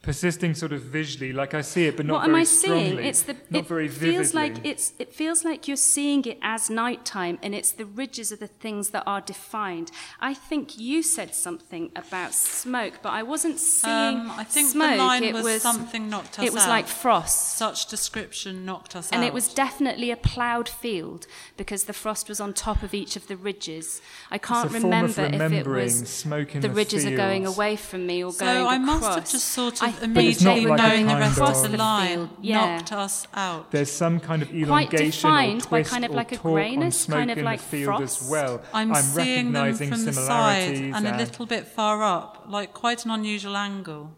[0.00, 2.84] Persisting sort of visually, like I see it, but not what very am I seeing?
[2.86, 6.38] strongly, It's the not it very feels like it's it feels like you're seeing it
[6.40, 9.90] as nighttime, and it's the ridges of the things that are defined.
[10.20, 14.92] I think you said something about smoke, but I wasn't seeing Um, I think smoke.
[14.92, 16.68] the line it was, something knocked us It was out.
[16.68, 17.56] like frost.
[17.58, 19.26] Such description knocked us And out.
[19.26, 21.26] it was definitely a ploughed field
[21.56, 24.00] because the frost was on top of each of the ridges.
[24.30, 27.04] I can't it's a form of remember if it was smoke in the the ridges
[27.04, 29.87] are going away from me or so going I must have just sort of think
[30.00, 32.76] But it's not immediately like a knowing the rest of- of the line yeah.
[32.76, 33.70] knocked us out.
[33.70, 37.06] There's some kind of elongation or defined by twist kind of or like a grayness,
[37.06, 38.22] kind of like field frost.
[38.22, 38.62] as well.
[38.72, 43.04] I'm, seeing them from the side similarities and a little bit far up, like quite
[43.04, 44.12] an unusual angle.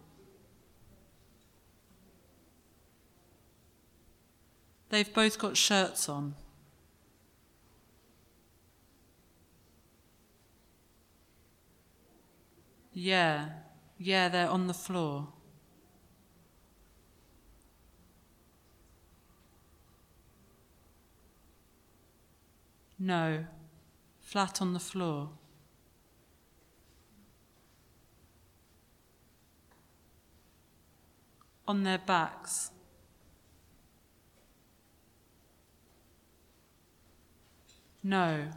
[4.91, 6.35] They've both got shirts on.
[12.93, 13.51] Yeah,
[13.99, 15.29] yeah, they're on the floor.
[23.03, 23.47] No,
[24.21, 25.31] flat on the floor.
[31.67, 32.73] On their backs.
[38.03, 38.49] No,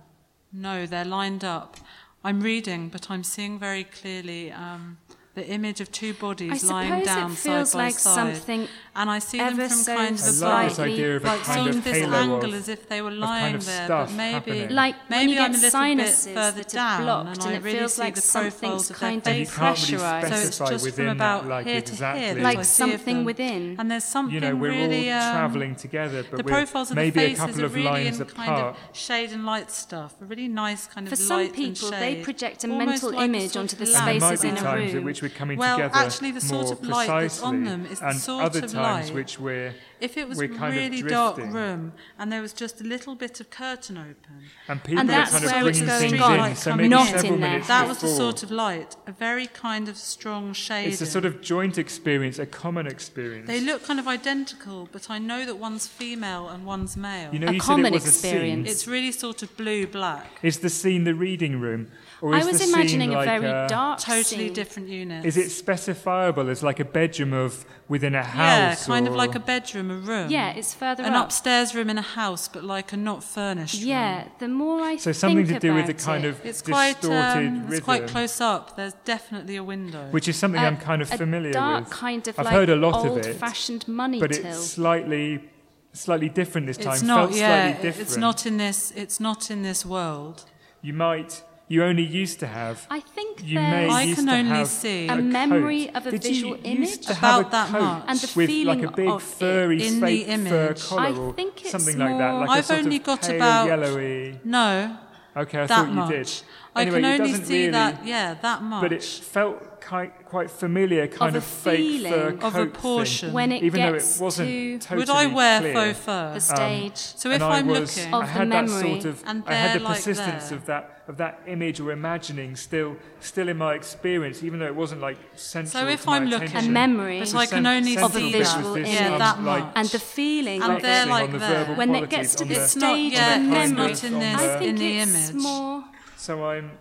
[0.51, 1.77] no, they're lined up.
[2.21, 4.97] I'm reading, but I'm seeing very clearly um,
[5.35, 8.13] the image of two bodies I lying down it feels side by like side.
[8.35, 11.23] something and I see them from so kind of I a love slightly- idea of
[11.23, 13.65] like kind sort of of this angle of, as if they were lying kind of
[13.65, 17.29] there, but maybe like maybe when you I'm get a little bit further down, and
[17.29, 19.45] and I it really feels see like the something's profiles of kind their and you
[19.45, 19.59] of faces.
[19.59, 20.27] really pressurized.
[20.27, 22.23] So it's specify just within from about that, like here to exactly.
[22.25, 22.43] here.
[22.43, 23.75] Like I something within.
[23.79, 25.11] And there's something you know, we're really.
[25.11, 27.73] all um, traveling together, but the profiles of maybe the a faces couple are of
[27.73, 28.75] really lines in kind apart.
[28.91, 30.13] of shade and light stuff.
[30.21, 32.23] A really nice kind of For some light people, and they shade.
[32.23, 34.75] project a Almost mental like a image onto the and there lamp spaces in a
[34.75, 35.03] room.
[35.23, 37.99] Which we're coming Well, together actually, the sort more of light that's on them is
[37.99, 41.93] the sort other of times light- which we're If it was a really dark room
[42.19, 44.35] and there was just a little bit of curtain open,
[44.67, 46.55] and people And are that's kind of where it's bringing going things on, in.
[46.57, 46.89] So maybe.
[46.89, 47.49] Not several in there.
[47.51, 50.91] minutes that was the sort of light, a very kind of strong shade.
[50.91, 53.47] It's a sort of joint experience, a common experience.
[53.47, 57.33] They look kind of identical, but I know that one's female and one's male.
[57.33, 58.67] you know, A you said common it was experience.
[58.67, 60.39] a it's really sort of blue black, scene.
[60.49, 63.41] Is the scene the reading room, or I is was the imagining scene a like
[63.41, 64.53] very a, dark totally scene.
[64.53, 65.25] different unit.
[65.25, 68.37] Is it specifiable as like a bedroom of within a house?
[68.37, 68.85] Yeah, house?
[68.85, 70.29] kind of like a bedroom, a room.
[70.29, 71.25] Yeah, it's further an up.
[71.25, 73.89] upstairs room in a house, but like a not furnished room.
[73.89, 76.45] Yeah, the more I So something think to do with the about kind it, of
[76.45, 77.17] It's quite, distorted
[77.47, 78.77] um, rhythm, it's quite close up.
[78.77, 80.07] There's definitely a window.
[80.11, 81.93] which is something I'm kind of a familiar dark with.
[81.93, 84.45] kind of I've like heard a lot of it, old-fashioned money but till.
[84.45, 85.49] it's slightly,
[85.91, 86.93] slightly different this time.
[86.93, 87.29] it's not.
[87.29, 88.07] Felt Yeah, slightly different.
[88.07, 88.91] it's not in this.
[88.95, 90.45] It's not in this world.
[90.81, 91.43] You might,
[91.73, 92.75] you only used to have.
[92.97, 95.23] I think You may I used can to only have see a coat.
[95.39, 98.03] memory of a Did visual image About that coat much.
[98.09, 100.81] And the with feeling like a big of it furry in the fake fur image.
[100.89, 102.31] collar I think it's something like that.
[102.31, 104.39] more- Like I've a sort only of got pale about- yellowy.
[104.43, 104.97] No,
[105.35, 106.09] Okay, I that thought you much.
[106.09, 106.31] did.
[106.75, 108.05] I Anyway, can it only doesn't see really, that.
[108.05, 108.81] Yeah, that much.
[108.83, 113.33] But it felt quite, quite familiar, kind a of, fake fur coat Of a thing,
[113.33, 115.73] when it even though it wasn't to totally Would I wear clear.
[115.93, 116.31] faux fur?
[116.33, 116.97] the stage.
[116.97, 119.43] so if and I I'm was, looking, Of I the had that sort of, And
[119.45, 120.57] I had the like persistence there.
[120.57, 124.75] of that of that image or imagining still, still in my experience, even though it
[124.83, 125.81] wasn't like central.
[125.81, 126.69] So if to I'm looking- attention.
[126.69, 127.19] A memory.
[127.19, 128.73] but I can cen- only central see bit was that.
[128.73, 131.65] this, Yeah, um, that like, and the feeling And of they're like the there.
[131.75, 134.03] when it gets to the the- It's not stage yet, of the it's memory, not
[134.05, 135.43] in this, I think in the it's image.
[135.43, 135.83] more
[136.15, 136.71] So I'm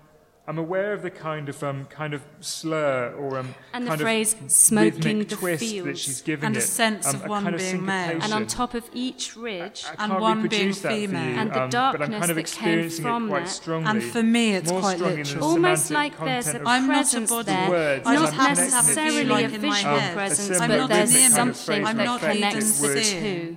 [0.52, 4.00] I'm aware of the kind of um, kind of slur or um, And the kind
[4.02, 7.14] phrase, of "smoking rhythmic the twist that fields." she's giving And a it, sense um,
[7.14, 8.06] of a one kind of being male.
[8.08, 8.22] syncopation.
[8.22, 11.38] and on top of each ridge, I and one being that for you, female.
[11.38, 13.50] And the um, but I'm darkness kind of that came from it quite that.
[13.50, 13.88] strongly.
[13.90, 15.24] And for me, it's more quite literal.
[15.24, 17.46] the almost like there's a content of- I'm not a presence body.
[17.46, 20.88] there, words, not I'm connecting it to necessarily a in visual presence, but I'm not
[20.90, 23.56] there's in the something I'm that not connects even the two.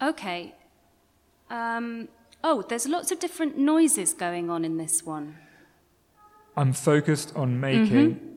[0.00, 0.54] Okay.
[1.50, 2.08] Um,
[2.44, 5.36] oh, there's lots of different noises going on in this one.
[6.56, 8.27] I'm focused on making.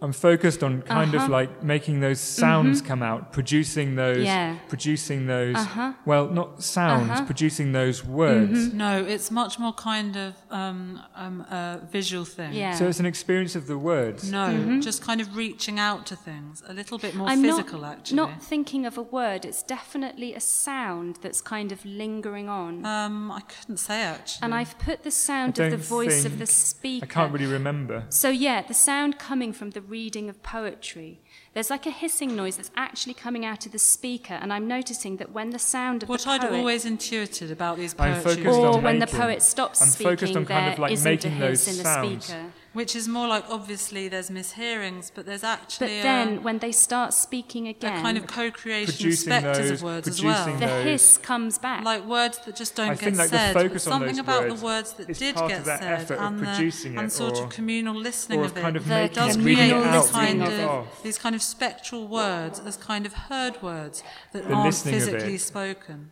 [0.00, 1.24] I'm focused on kind Uh-huh.
[1.24, 4.54] of like making those sounds come out, producing those, Yeah.
[4.68, 5.56] producing those.
[5.56, 5.92] Uh-huh.
[6.04, 7.24] Well, not sounds, Uh-huh.
[7.24, 8.72] producing those words.
[8.72, 12.52] No, it's much more kind of um, um, a visual thing.
[12.52, 12.74] Yeah.
[12.74, 14.30] So it's an experience of the words.
[14.30, 17.44] No, just kind of reaching out to things, a little bit more Mm-hmm.
[17.44, 18.16] I'm physical, not, actually.
[18.16, 19.44] not thinking of a word.
[19.44, 22.86] It's definitely a sound that's kind of lingering on.
[22.86, 24.44] um, I couldn't say actually.
[24.44, 27.04] and I've put the sound of the don't voice of the speaker.
[27.04, 28.04] I can't really remember.
[28.10, 31.20] So yeah, the sound coming from the reading of poetry.
[31.54, 35.16] There's like a hissing noise that's actually coming out of the speaker, and I'm noticing
[35.16, 38.46] that when the sound of what the I'd poet, always intuited about these I'm poetry,
[38.46, 41.10] or on when the poet stops I'm speaking, focused on kind there of like isn't
[41.10, 42.24] making a hiss those in the sounds.
[42.26, 42.42] speaker.
[42.78, 45.86] Which is more like obviously there's mishearings, but there's actually.
[45.88, 49.58] But actually then when they start speaking a again, kind of co-creation of Producing spectres
[49.70, 50.60] those, of words as producing well.
[50.60, 51.84] the hiss comes back.
[51.84, 54.16] Like words that just don't I get think like the said, focus but on something
[54.16, 56.38] those about words the words that did part get of that said effort of and,
[56.38, 58.60] the, producing and it sort or- of communal listening or of it.
[58.60, 61.18] kind of The making does it, communal reading create it this kind reading of these
[61.18, 64.02] kind of spectral words as kind of heard words
[64.32, 65.12] that The aren't listening of it.
[65.12, 66.10] physically spoken.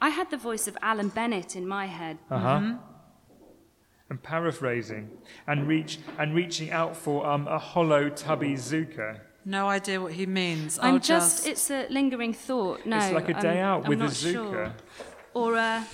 [0.00, 2.16] I had the voice of Alan Bennett in my head.
[2.30, 2.74] Uh-huh.
[4.10, 5.10] And paraphrasing
[5.46, 9.20] and reach and reaching out for um, a hollow tubby zuka.
[9.46, 10.78] No idea what he means.
[10.78, 12.84] I'm I'll just, it's a lingering thought.
[12.84, 14.32] No, it's like a day I'm, out I'm with a not zuka.
[14.32, 14.74] Sure.
[15.32, 15.86] Or a,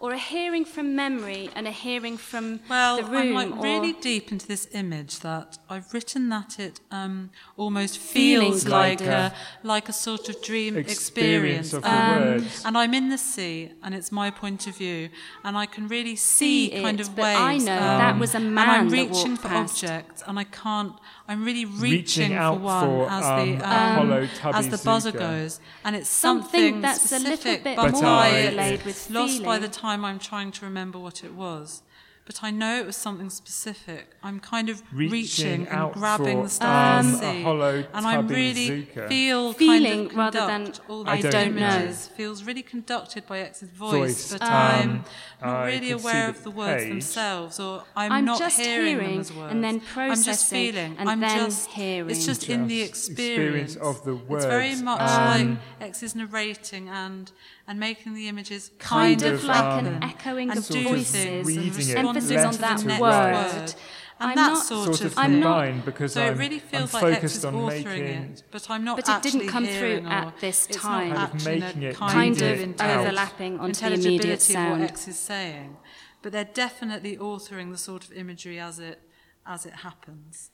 [0.00, 3.12] or a hearing from memory and a hearing from Well, the room.
[3.34, 7.30] Well, I'm like or really deep into this image that I've written that it um,
[7.56, 9.34] almost feels kind like a
[9.64, 11.72] like a sort of dream Experience experience.
[11.72, 12.62] of the Um, words.
[12.64, 15.08] And I'm in the sea, and it's my point of view,
[15.44, 17.40] and I can really see, See kind it, of but waves.
[17.40, 18.58] I know um, that was a man.
[18.68, 19.82] and I'm reaching walked for past.
[19.84, 20.92] objects, and I can't.
[21.28, 24.68] I'm really Reaching reaching, out for one for, as um, the um, hollow tubby as
[24.70, 25.18] the buzzer zuka.
[25.18, 29.42] goes, and it's Something something, that's a little bit but more I overlaid with lost
[29.44, 31.82] by the time I'm trying to remember what it was.
[32.24, 34.16] But I know it was something specific.
[34.28, 36.68] I'm kind of Reaching reaching, and out grabbing for, the stuff
[37.04, 37.42] um, I a see.
[37.42, 39.08] hollow and I'm really zuka.
[39.08, 41.92] feel Feeling kind of rather than conduct all I don't know.
[42.16, 44.32] Feels really conducted by X's voice, Voice.
[44.32, 45.04] but Um, I'm
[45.40, 46.90] not I really aware the of the words page.
[46.90, 49.52] themselves, or I'm, I'm not just hearing, hearing them as words.
[49.52, 50.96] and then I'm just processing feeling.
[50.98, 52.10] and I'm then just hearing.
[52.10, 53.74] It's just, in the experience.
[53.74, 54.44] experience of the words.
[54.44, 57.32] It's very much Um, like X is narrating and
[57.66, 61.96] and making the images kind, kind, of, like um, an echoing of voices, and it
[61.96, 63.10] emphasis on that word.
[63.10, 63.74] right.
[64.20, 65.18] And I'm that not- sort, Sort of of.
[65.18, 67.54] I'm not- combined because so I'm, it really I'm feels like X focused is on
[67.54, 70.76] authoring making it, but I'm not But it didn't come through at or this it's
[70.76, 71.10] time.
[71.10, 73.00] Not Kind of actually making it Kind of it out.
[73.00, 75.76] overlapping onto the immediate intelligibility of what X is saying,
[76.22, 79.00] but they're definitely authoring the sort of imagery as it
[79.46, 80.50] as it happens.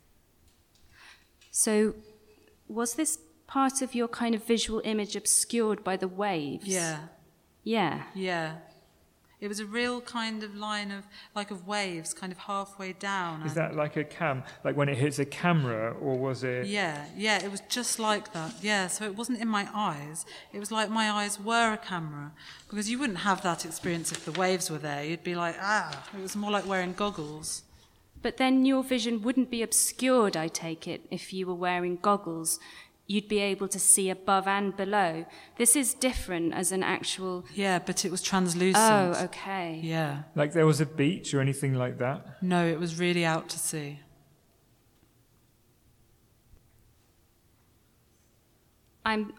[1.50, 1.94] So,
[2.68, 6.66] was this part of your kind of visual image obscured by the waves?
[6.66, 6.98] Yeah,
[7.62, 8.04] Yeah.
[8.14, 8.56] yeah.
[9.44, 11.04] It was a real kind of line of
[11.34, 13.42] like of waves, kind of halfway down.
[13.42, 16.64] Is that like a cam, like when it hits a camera, or was it?
[16.64, 18.54] Yeah, yeah, it was just like that.
[18.62, 20.24] Yeah, so it wasn't in my eyes.
[20.54, 22.32] It was like my eyes were a camera.
[22.70, 25.04] Because you wouldn't have that experience if the waves were there.
[25.04, 26.06] You'd be like, ah.
[26.16, 27.64] It was more like wearing goggles.
[28.22, 32.58] But then your vision wouldn't be obscured, I take it, if you were wearing goggles.
[33.06, 35.26] You'd be able to see above and below.
[35.58, 37.44] This is different as an actual.
[37.54, 38.76] Yeah, but it was translucent.
[38.82, 39.78] Oh, okay.
[39.82, 40.22] Yeah.
[40.34, 42.42] Like there was a beach or anything like that?
[42.42, 44.00] No, it was really out to sea.
[49.04, 49.32] I'm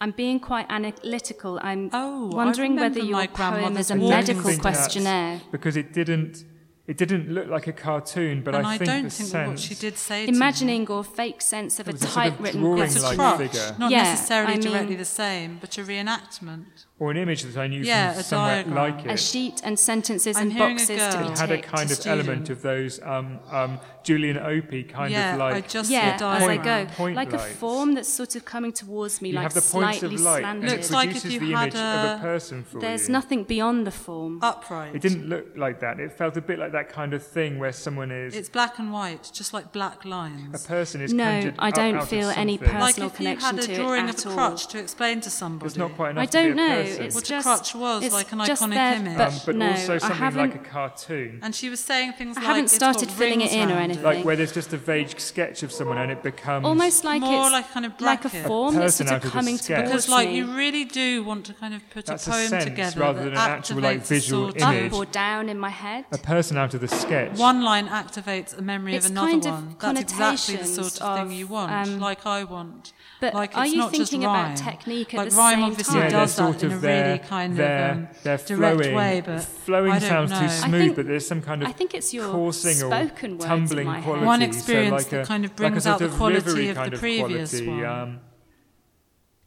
[0.00, 1.58] I'm being quite analytical.
[1.62, 5.40] I'm Oh, wondering whether your my poem is a medical questionnaire.
[5.50, 6.44] because it didn't
[6.88, 9.48] it didn't look like a cartoon, but and I I, think don't the think sense
[9.50, 12.16] what she did say to me- Imagining or fake sense of a was a sort
[12.26, 13.38] of typewritten It's a like question.
[13.38, 13.76] crutch, figure.
[13.78, 16.86] not Yeah, necessarily I directly mean- the same, but a reenactment.
[17.00, 18.74] Or an image that I knew Yeah, from a somewhere diagram.
[18.96, 19.10] like it.
[19.12, 21.12] A sheet and sentences I'm and hearing a boxes girl.
[21.12, 22.26] to be it had a kind of student.
[22.28, 26.42] element of those um, um, Julian Opie kind yeah, of I just yeah, see as
[26.48, 29.54] I go, Point like a form that's sort of coming towards me, you like have
[29.54, 30.64] the slightly of light and slanted.
[30.70, 33.12] it Looks like if you the had image of a a- person for There's you.
[33.12, 34.38] nothing beyond the form.
[34.42, 34.94] Upright.
[34.94, 36.00] It didn't look like that.
[36.00, 38.92] It felt a bit like that kind of thing where someone is It's black and
[38.92, 40.64] white, just like black lines.
[40.64, 42.74] a person is No, conjured I don't out feel any something.
[42.74, 45.20] personal like if you connection had to a it drawing of a crutch to explain
[45.20, 45.66] to somebody.
[45.68, 46.87] It's not quite enough I don't know.
[46.88, 47.04] Person.
[47.04, 49.16] It's What a just crutch was, it's like an just iconic there, image.
[49.18, 50.40] But, um, but no, also I something haven't.
[50.50, 51.40] like a cartoon.
[51.42, 53.70] And she was saying things I like haven't it's started got filling it rings in
[53.70, 54.02] or anything.
[54.04, 57.44] Like where there's just a vague sketch of someone and it becomes almost like More
[57.44, 59.86] it's like kind of like a form A that's sort of of coming sketch.
[59.86, 62.48] towards Because like you really do want to kind of put That's a a poem
[62.48, 64.92] sense together rather than an actual, like, visual sort of- image.
[64.92, 66.04] up or down in my head.
[66.12, 67.36] a person out of the sketch.
[67.38, 69.76] One line activates a memory It's of another kind of one.
[69.78, 72.92] That's exactly the sort of thing of, you want, like I want.
[73.20, 75.64] But like are it's you not just thinking about technique at like the rhyme same
[75.64, 76.02] obviously time?
[76.02, 78.36] yeah, they're does that sort in a of really they're, kind they're, of um, they're
[78.38, 80.38] direct way, but flowing I don't sounds know.
[80.38, 83.30] too I smooth, think- but there's some kind of I think it's your coursing spoken
[83.32, 84.04] or words in tumbling my head.
[84.04, 84.26] quality.
[84.26, 86.76] One so experience like that a, kind of brings sort out the quality rivery of
[86.76, 87.84] the kind previous quality, one.
[87.84, 88.20] Um,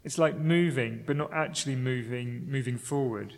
[0.04, 3.36] it's like moving, but not actually moving, moving forward.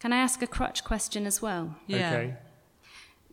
[0.00, 1.76] Can I ask a crutch question as well?
[1.86, 2.10] yeah.
[2.12, 2.34] Okay.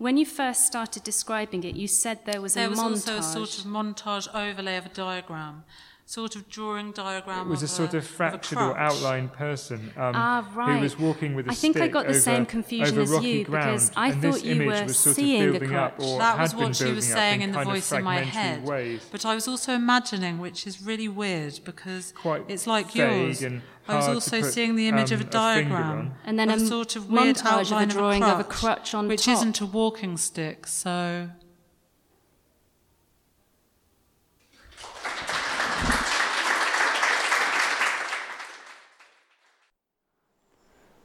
[0.04, 3.16] When you first started describing it, you said there was There a was montage.
[3.16, 5.64] also a sort of montage overlay of a diagram,
[6.06, 7.48] sort of drawing diagram.
[7.48, 10.76] It was of a sort of a fractured or outlined person um, Ah, right.
[10.76, 13.10] who was walking with a I think I stick got the over, same confusion as
[13.10, 15.46] rocky you, ground, because I and thought this you image were was sort seeing a
[15.48, 16.08] of building up crutch.
[16.08, 17.74] or That had was been what she was building up saying in, the kind of
[17.76, 18.64] voice in my head.
[18.64, 19.08] Ways.
[19.12, 23.44] But I was also imagining, which is really weird because Quite it's like yours.
[23.88, 26.16] I was also put, seeing the image um, of a a diagram on.
[26.26, 28.94] And then a sort of weird montage of a outline drawing of a crutch, crutch
[28.94, 29.34] on which top.
[29.36, 30.68] isn't a walking stick.
[30.68, 31.30] So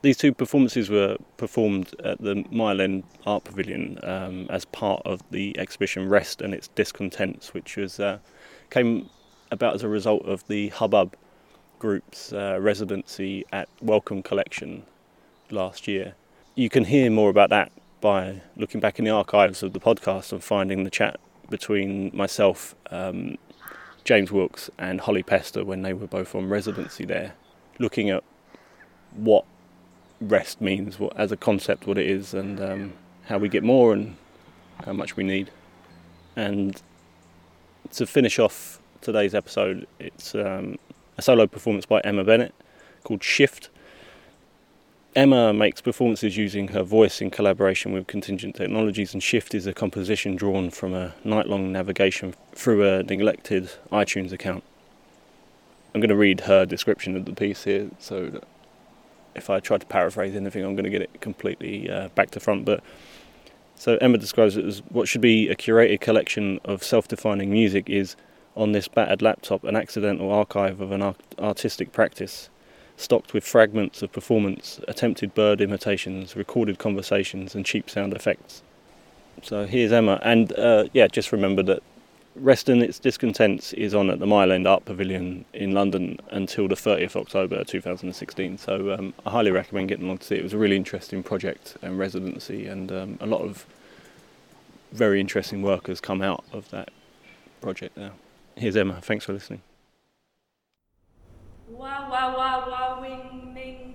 [0.00, 5.20] These two performances were performed at the Mile End Art Pavilion um, as part of
[5.32, 8.18] the exhibition Rest and its Discontents, which was uh,
[8.70, 9.10] came
[9.50, 11.16] about as a result of the Hubbub
[11.80, 14.84] Group's uh, residency at Wellcome Collection
[15.50, 16.14] last year.
[16.54, 20.30] You can hear more about that by looking back in the archives of the podcast
[20.32, 21.18] and finding the chat
[21.50, 23.36] between myself, um,
[24.04, 27.34] James Wilkes, and Holly Pester when they were both on residency there,
[27.78, 28.22] looking at
[29.12, 29.44] what
[30.20, 32.92] rest means what, as a concept, what it is, and um,
[33.26, 34.16] how we get more and
[34.84, 35.50] how much we need.
[36.36, 36.80] And
[37.92, 40.78] to finish off today's episode, it's um,
[41.16, 42.54] a solo performance by Emma Bennett
[43.04, 43.70] called Shift.
[45.16, 49.72] Emma makes performances using her voice in collaboration with Contingent Technologies, and Shift is a
[49.72, 54.62] composition drawn from a night long navigation through a neglected iTunes account.
[55.94, 58.44] I'm going to read her description of the piece here so that
[59.34, 62.40] if I try to paraphrase anything, I'm going to get it completely uh, back to
[62.40, 62.64] front.
[62.64, 62.82] But
[63.76, 68.16] so Emma describes it as what should be a curated collection of self-defining music is
[68.56, 72.50] on this battered laptop an accidental archive of an art- artistic practice,
[72.96, 78.62] stocked with fragments of performance, attempted bird imitations, recorded conversations, and cheap sound effects.
[79.42, 81.82] So here's Emma, and uh, yeah, just remember that
[82.36, 86.68] Rest and its Discontents is on at the Mile End Art Pavilion in London until
[86.68, 88.58] the 30th October 2016.
[88.58, 90.40] So um, I highly recommend getting along to see it.
[90.40, 93.66] It was a really interesting project and residency, and um, a lot of
[94.92, 96.90] very interesting work has come out of that
[97.60, 98.12] project now.
[98.56, 99.00] Here's Emma.
[99.00, 99.62] Thanks for listening.
[103.54, 103.94] Wing.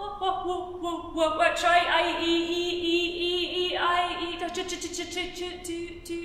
[1.63, 5.43] try I, E, E, E, E, E, I, E, ch, ch, ch, ch, ch, ch,
[5.63, 6.19] tu, tu.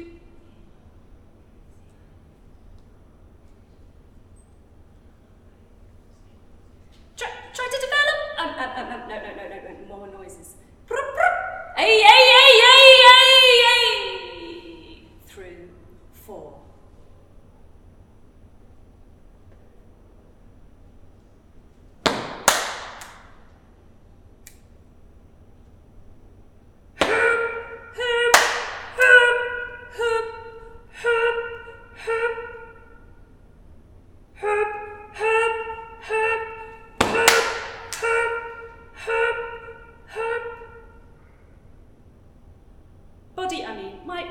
[7.18, 8.18] Try, try to develop.
[8.40, 9.58] Um, um, um, um, no, no, no, no,
[9.90, 10.56] no, more noises.
[10.88, 11.36] Brup, brup.
[11.78, 13.88] Ay, ay, ay, ay, ay, ay.
[15.28, 15.70] Through
[16.14, 16.58] four.
[43.38, 44.28] Body, I mean, my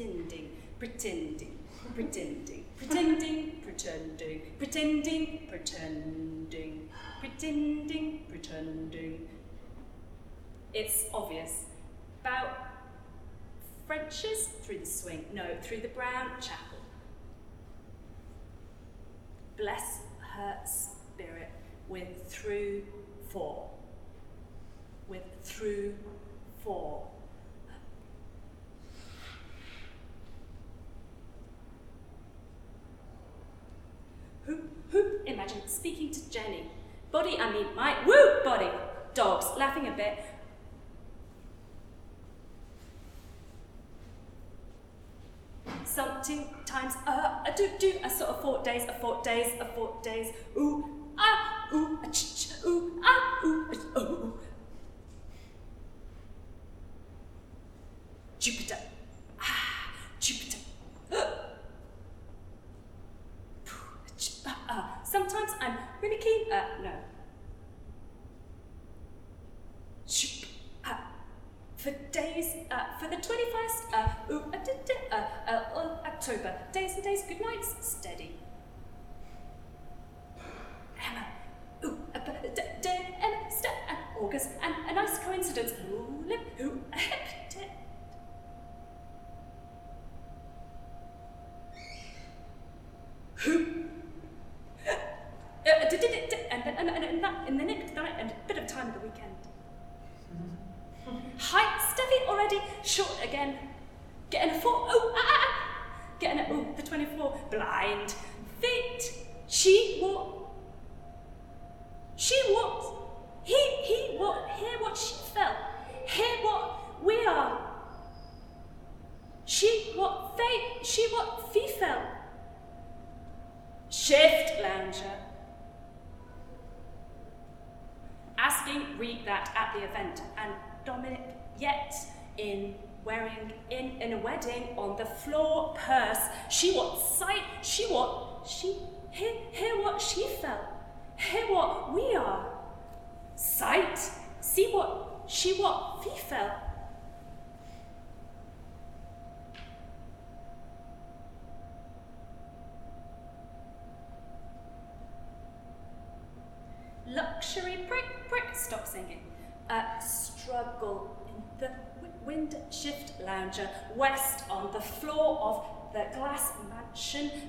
[0.00, 0.48] pretending,
[0.78, 1.58] pretending,
[1.94, 6.88] pretending, pretending, pretending, pretending, pretending,
[7.20, 9.28] pretending, pretending.
[10.72, 11.64] It's obvious.
[12.22, 12.58] About
[13.86, 16.78] French's through the swing, no, through the brown chapel.
[19.58, 20.00] Bless
[20.34, 21.50] her spirit
[21.88, 22.84] with through
[23.28, 23.68] four.
[25.08, 25.94] With through
[26.62, 27.10] four.
[34.50, 34.58] Who,
[34.90, 36.66] who, imagine speaking to Jenny.
[37.10, 38.68] Body, I mean, my, woo, body.
[39.14, 40.24] Dogs, laughing a bit.
[45.84, 49.98] Sometimes, uh, I do, do, a sort of four days, a four days, a four
[50.02, 50.32] days.
[50.56, 50.79] Ooh,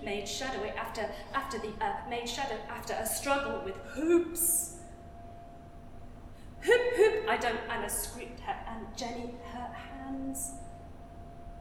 [0.03, 4.77] made shadowy after after the uh, made shadow after a struggle with hoops.
[6.61, 10.51] Hoop hoop, I don't Anna screamed her and Jenny her hands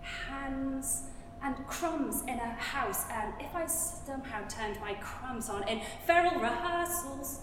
[0.03, 1.03] hands
[1.43, 6.39] and crumbs in a house, and if I somehow turned my crumbs on in feral
[6.39, 7.41] rehearsals.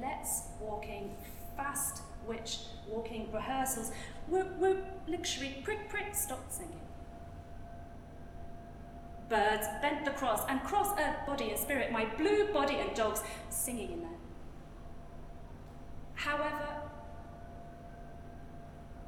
[0.00, 1.14] Let's walking
[1.56, 2.58] fast, witch
[2.88, 3.90] walking rehearsals.
[4.28, 6.80] Whoop whoop, luxury, prick prick, stop singing.
[9.28, 13.22] Birds bent the cross and cross earth, body and spirit, my blue body and dogs
[13.48, 14.10] singing in there.
[16.14, 16.68] However,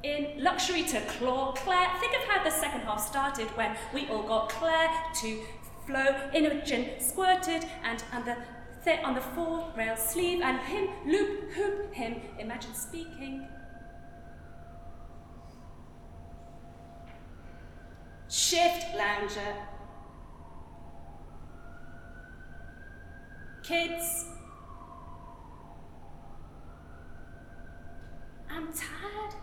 [0.03, 4.23] in luxury to claw Claire, think of how the second half started when we all
[4.23, 4.89] got Claire
[5.21, 5.41] to
[5.85, 8.37] flow, Imogen squirted, and, and the
[8.85, 13.47] th- on the fourth rail sleeve, and him loop hoop him, imagine speaking.
[18.29, 19.55] Shift lounger.
[23.63, 24.25] Kids.
[28.49, 29.33] I'm tired.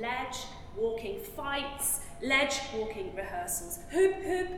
[0.00, 0.38] Ledge
[0.76, 3.80] walking fights, ledge walking rehearsals.
[3.90, 4.48] Hoop hoop.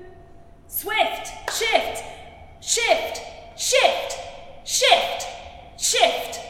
[0.66, 2.02] Swift, shift,
[2.60, 3.20] shift,
[3.56, 4.16] shift,
[4.64, 5.26] shift,
[5.76, 6.40] shift,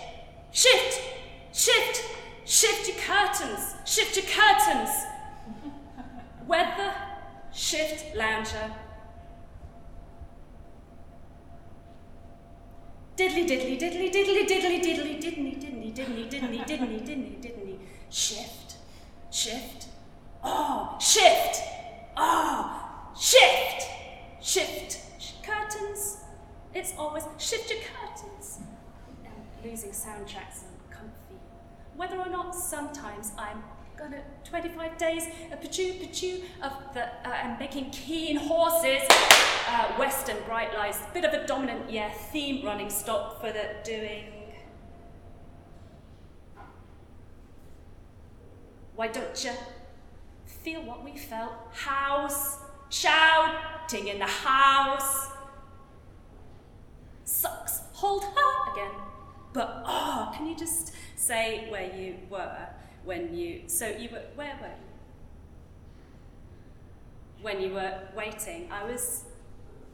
[0.52, 1.00] shift,
[1.52, 2.04] shift,
[2.44, 4.90] shift your curtains, shift your curtains.
[6.46, 6.94] Weather,
[7.52, 8.74] shift lounger.
[13.16, 17.78] Diddly diddly diddly diddly diddly diddly diddly diddly diddly diddly diddly diddly diddly
[18.08, 18.76] shift
[19.30, 19.91] shift
[20.42, 21.60] oh shift.
[22.16, 23.88] Oh shift.
[24.40, 24.98] Shift.
[25.20, 26.18] Sh- curtains.
[26.74, 28.60] It's always shift your curtains.
[29.24, 29.34] And
[29.70, 31.36] losing soundtracks and comfy
[31.96, 33.62] whether or not sometimes I'm
[33.96, 39.02] gonna 25 days of pachoo pachoo of the uh, and making keen horses.
[39.68, 44.24] Uh, Western bright lights, bit of a dominant yeah theme running stock for the doing.
[48.96, 49.52] Why don't you
[50.62, 51.52] feel what we felt?
[51.72, 52.58] House
[52.88, 55.30] shouting in the house.
[57.24, 58.92] Sucks, hold her again.
[59.52, 62.68] But oh, can you just say where you were
[63.04, 63.62] when you?
[63.66, 64.72] So you were where were you?
[67.42, 69.24] When you were waiting, I was.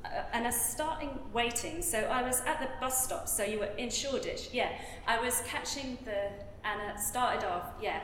[0.05, 3.27] Uh, and I starting waiting, so I was at the bus stop.
[3.27, 4.71] So you were in Shoreditch, yeah.
[5.09, 6.31] I was catching the
[6.65, 8.01] and I started off, yeah.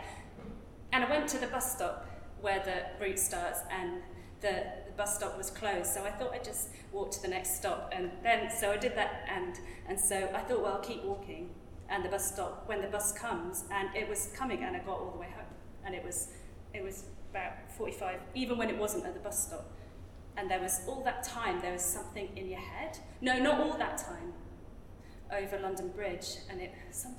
[0.92, 2.04] And I went to the bus stop
[2.44, 4.02] where the route starts, and
[4.40, 5.92] the, the bus stop was closed.
[5.92, 8.94] So I thought I'd just walk to the next stop, and then so I did
[8.96, 9.58] that, and
[9.88, 11.50] and so I thought, well, I'll keep walking,
[11.88, 14.98] and the bus stop when the bus comes, and it was coming, and I got
[14.98, 15.54] all the way home,
[15.84, 16.28] and it was
[16.74, 19.72] it was about 45, even when it wasn't at the bus stop,
[20.36, 22.98] and there was all that time, there was something in your head.
[23.20, 24.32] No, not all that time.
[25.32, 27.14] Over London Bridge, and it some,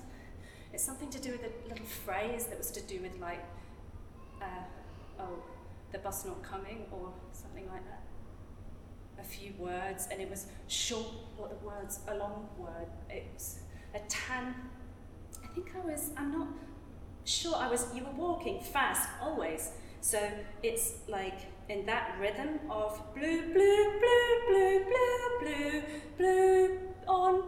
[0.72, 3.44] it's something to do with a little phrase that was to do with like,
[4.42, 4.64] uh,
[5.26, 5.44] oh,
[5.92, 8.02] the bus not coming or something like that.
[9.20, 11.08] A few words, and it was short.
[11.38, 12.00] What the words?
[12.08, 12.88] A long word.
[13.10, 13.60] It was
[13.94, 14.56] a tan.
[15.44, 16.12] I think I was.
[16.18, 16.48] I'm not
[17.24, 17.56] sure.
[17.56, 17.88] I was.
[17.96, 19.72] You were walking fast always.
[20.02, 20.20] So
[20.62, 21.40] it's like
[21.70, 25.82] in that rhythm of blue, blue, blue, blue, blue, blue,
[26.18, 27.44] blue on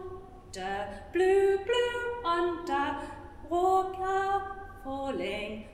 [0.52, 2.96] the blue, blue under
[3.48, 5.66] walk out falling.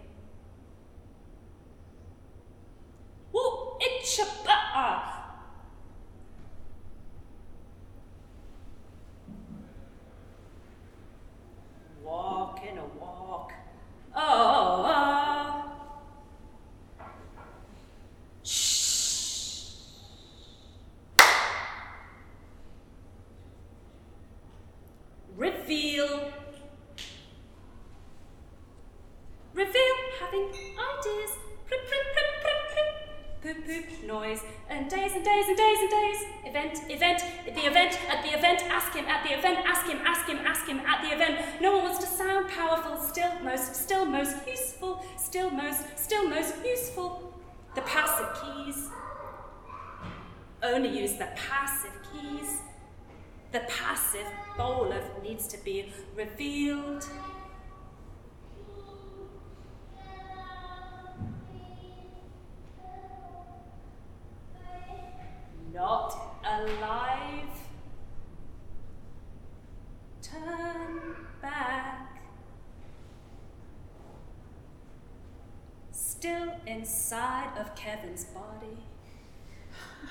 [76.85, 78.77] Inside of Kevin's body.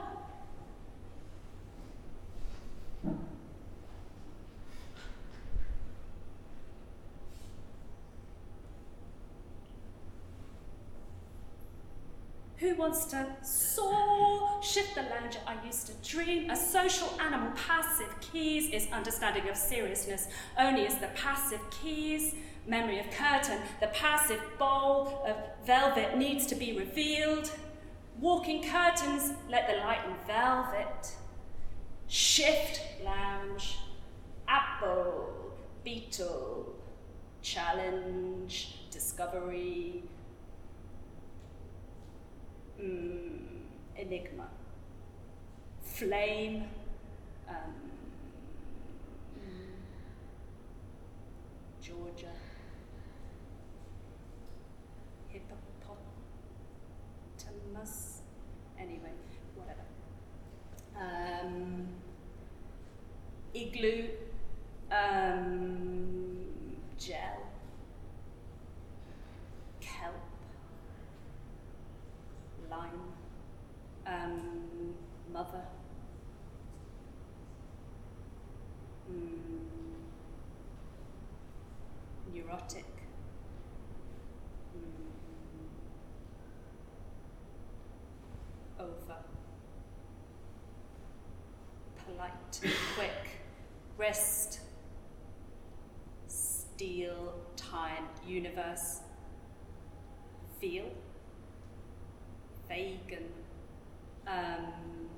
[12.60, 14.62] Who wants to soar?
[14.64, 16.50] Shift the lounger I used to dream.
[16.50, 20.28] A social animal, passive keys is understanding of seriousness.
[20.58, 22.36] Only is the passive keys.
[22.68, 23.60] Memory of curtain.
[23.80, 25.36] The passive bowl of
[25.66, 27.52] velvet needs to be revealed.
[28.20, 31.16] Walking curtains, let the light in velvet.
[32.08, 33.78] Shift lounge.
[34.48, 35.54] Apple.
[35.84, 36.76] Beetle.
[37.42, 38.76] Challenge.
[38.92, 40.04] Discovery.
[42.82, 43.38] Mm,
[43.96, 44.48] enigma,
[45.84, 46.64] flame,
[47.48, 47.56] um,
[49.38, 49.76] mm,
[51.80, 52.32] Georgia,
[57.72, 58.22] hippopotamus,
[58.80, 59.12] anyway,
[59.56, 59.82] whatever.
[60.96, 61.88] Um,
[63.54, 64.10] igloo,
[64.92, 66.46] um,
[66.98, 67.48] gel,
[69.80, 70.16] kelp
[72.70, 73.14] lime,
[74.08, 74.94] um,
[75.34, 75.64] mother,
[79.10, 79.62] mm,
[82.34, 82.86] neurotic,
[88.82, 89.18] over,
[92.06, 92.60] polite,
[92.96, 93.42] quick,
[93.98, 94.60] rest,
[96.28, 99.02] steel, time, universe,
[100.60, 100.90] feel
[102.68, 103.28] vegan,
[104.28, 105.10] um,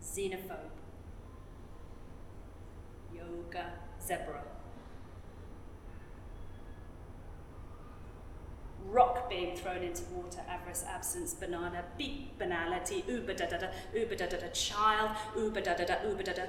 [0.00, 0.78] xenophobe,
[3.14, 4.42] yoga, zebra,
[8.88, 14.14] rock being thrown into water, avarice, absence, banana, beat, banality, uber da da da, uber
[14.16, 16.42] da da da, child, uber da da da, uber da da,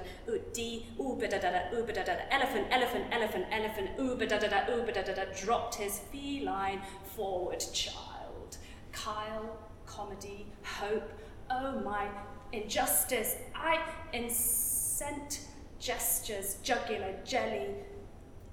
[0.52, 4.38] d, uber da da da, uber da da da, elephant, elephant, elephant, elephant, uber da
[4.38, 6.80] da da, uber da da da, dropped his feline
[7.16, 8.56] forward child.
[8.92, 11.10] Kyle, comedy, hope,
[11.50, 12.06] oh my,
[12.52, 13.80] injustice, I
[14.12, 15.40] incent
[15.78, 17.68] gestures, jugular, jelly,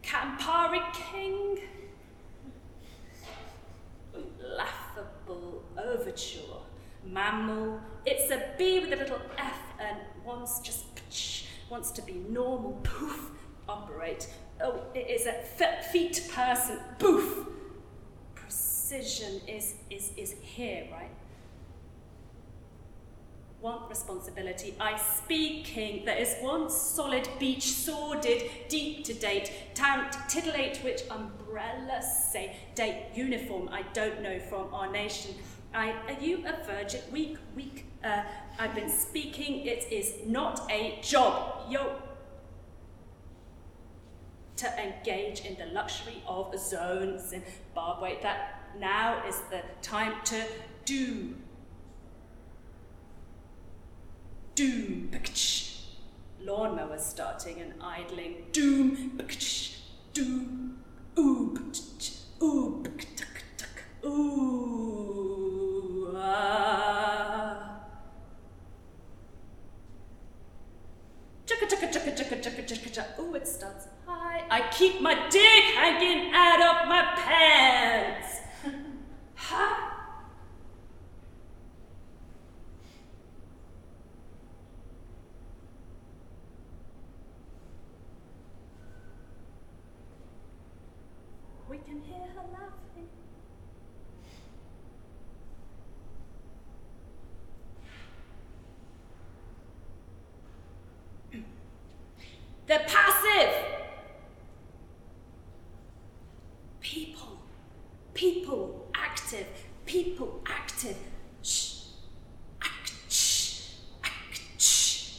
[0.01, 1.59] Campari King.
[4.13, 6.57] Laughable overture.
[7.05, 7.79] Mammal.
[8.05, 10.85] It's a B with a little F and wants just
[11.69, 12.73] wants to be normal.
[12.83, 13.31] Poof.
[13.67, 14.27] Operate.
[14.61, 16.79] Oh, it is a f- feet person.
[16.97, 17.47] Poof.
[18.35, 21.11] Precision is is is here, right?
[23.61, 24.73] Want responsibility.
[24.79, 32.01] I speaking, there is one solid beach, sordid, deep to date, tant, titillate, which umbrella
[32.01, 35.35] say, date, uniform, I don't know from our nation.
[35.73, 37.01] I, are you a virgin?
[37.11, 38.23] Weak, weak, uh,
[38.57, 41.69] I've been speaking, it is not a job.
[41.69, 42.01] Yo,
[44.55, 50.43] to engage in the luxury of zones in Zimbabwe, that now is the time to
[50.85, 51.35] do
[54.59, 55.09] doom,
[56.41, 59.17] lawnmower starting and idling, doom,
[60.11, 60.77] doom,
[61.15, 61.57] oob,
[62.41, 62.87] oob,
[64.03, 67.79] ooh, ah.
[71.45, 73.19] Chicka chicka chicka chicka chicka chicka chicka.
[73.19, 74.43] Ooh, it starts high.
[74.51, 78.39] I keep my dick hanging out of my pants.
[79.35, 79.98] ha.
[91.89, 93.09] can hear her laughing.
[102.67, 103.55] They're passive.
[106.79, 107.39] People,
[108.13, 109.47] people active,
[109.87, 110.97] people active.
[111.41, 111.85] Shh.
[112.61, 113.63] Act-ch.
[114.03, 115.17] Act-ch.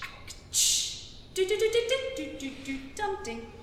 [1.35, 1.81] Do do do do
[2.17, 2.79] do do do.
[2.95, 3.60] Dum ding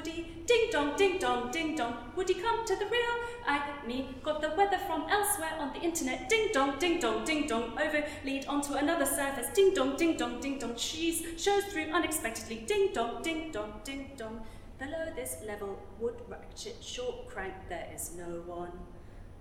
[0.00, 0.26] woody.
[0.46, 1.94] Ding dong ding dong ding dong.
[2.16, 3.16] Woody come to the real.
[3.46, 6.28] I me got the weather from elsewhere on the internet.
[6.28, 7.78] Ding dong ding dong ding dong.
[7.78, 10.74] Over lead onto another surface ding dong ding dong ding dong.
[10.76, 12.64] Cheese shows through unexpectedly.
[12.66, 14.40] Ding dong ding dong ding dong.
[14.78, 18.72] Below this level wood ratchet short crank there is no one.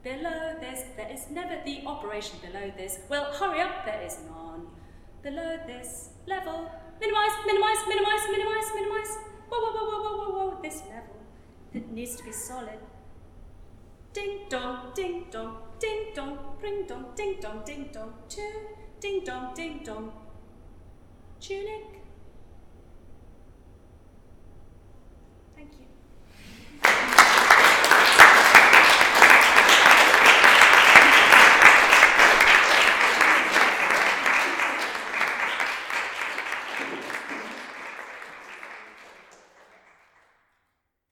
[0.03, 2.37] Below this there is never the operation.
[2.41, 4.67] Below this well hurry up there is none.
[5.23, 6.69] Below this level
[7.01, 9.17] Minimize, minimize, minimize, minimize, minimize.
[9.49, 10.61] Whoa, whoa, whoa, whoa, whoa, whoa, whoa.
[10.61, 11.19] This level
[11.73, 12.79] that needs to be solid.
[14.13, 18.51] Ding dong, ding dong, ding dong, ring dong, ding dong, ding dong, two,
[18.99, 20.11] ding dong, ding dong.
[21.39, 21.98] Tunic,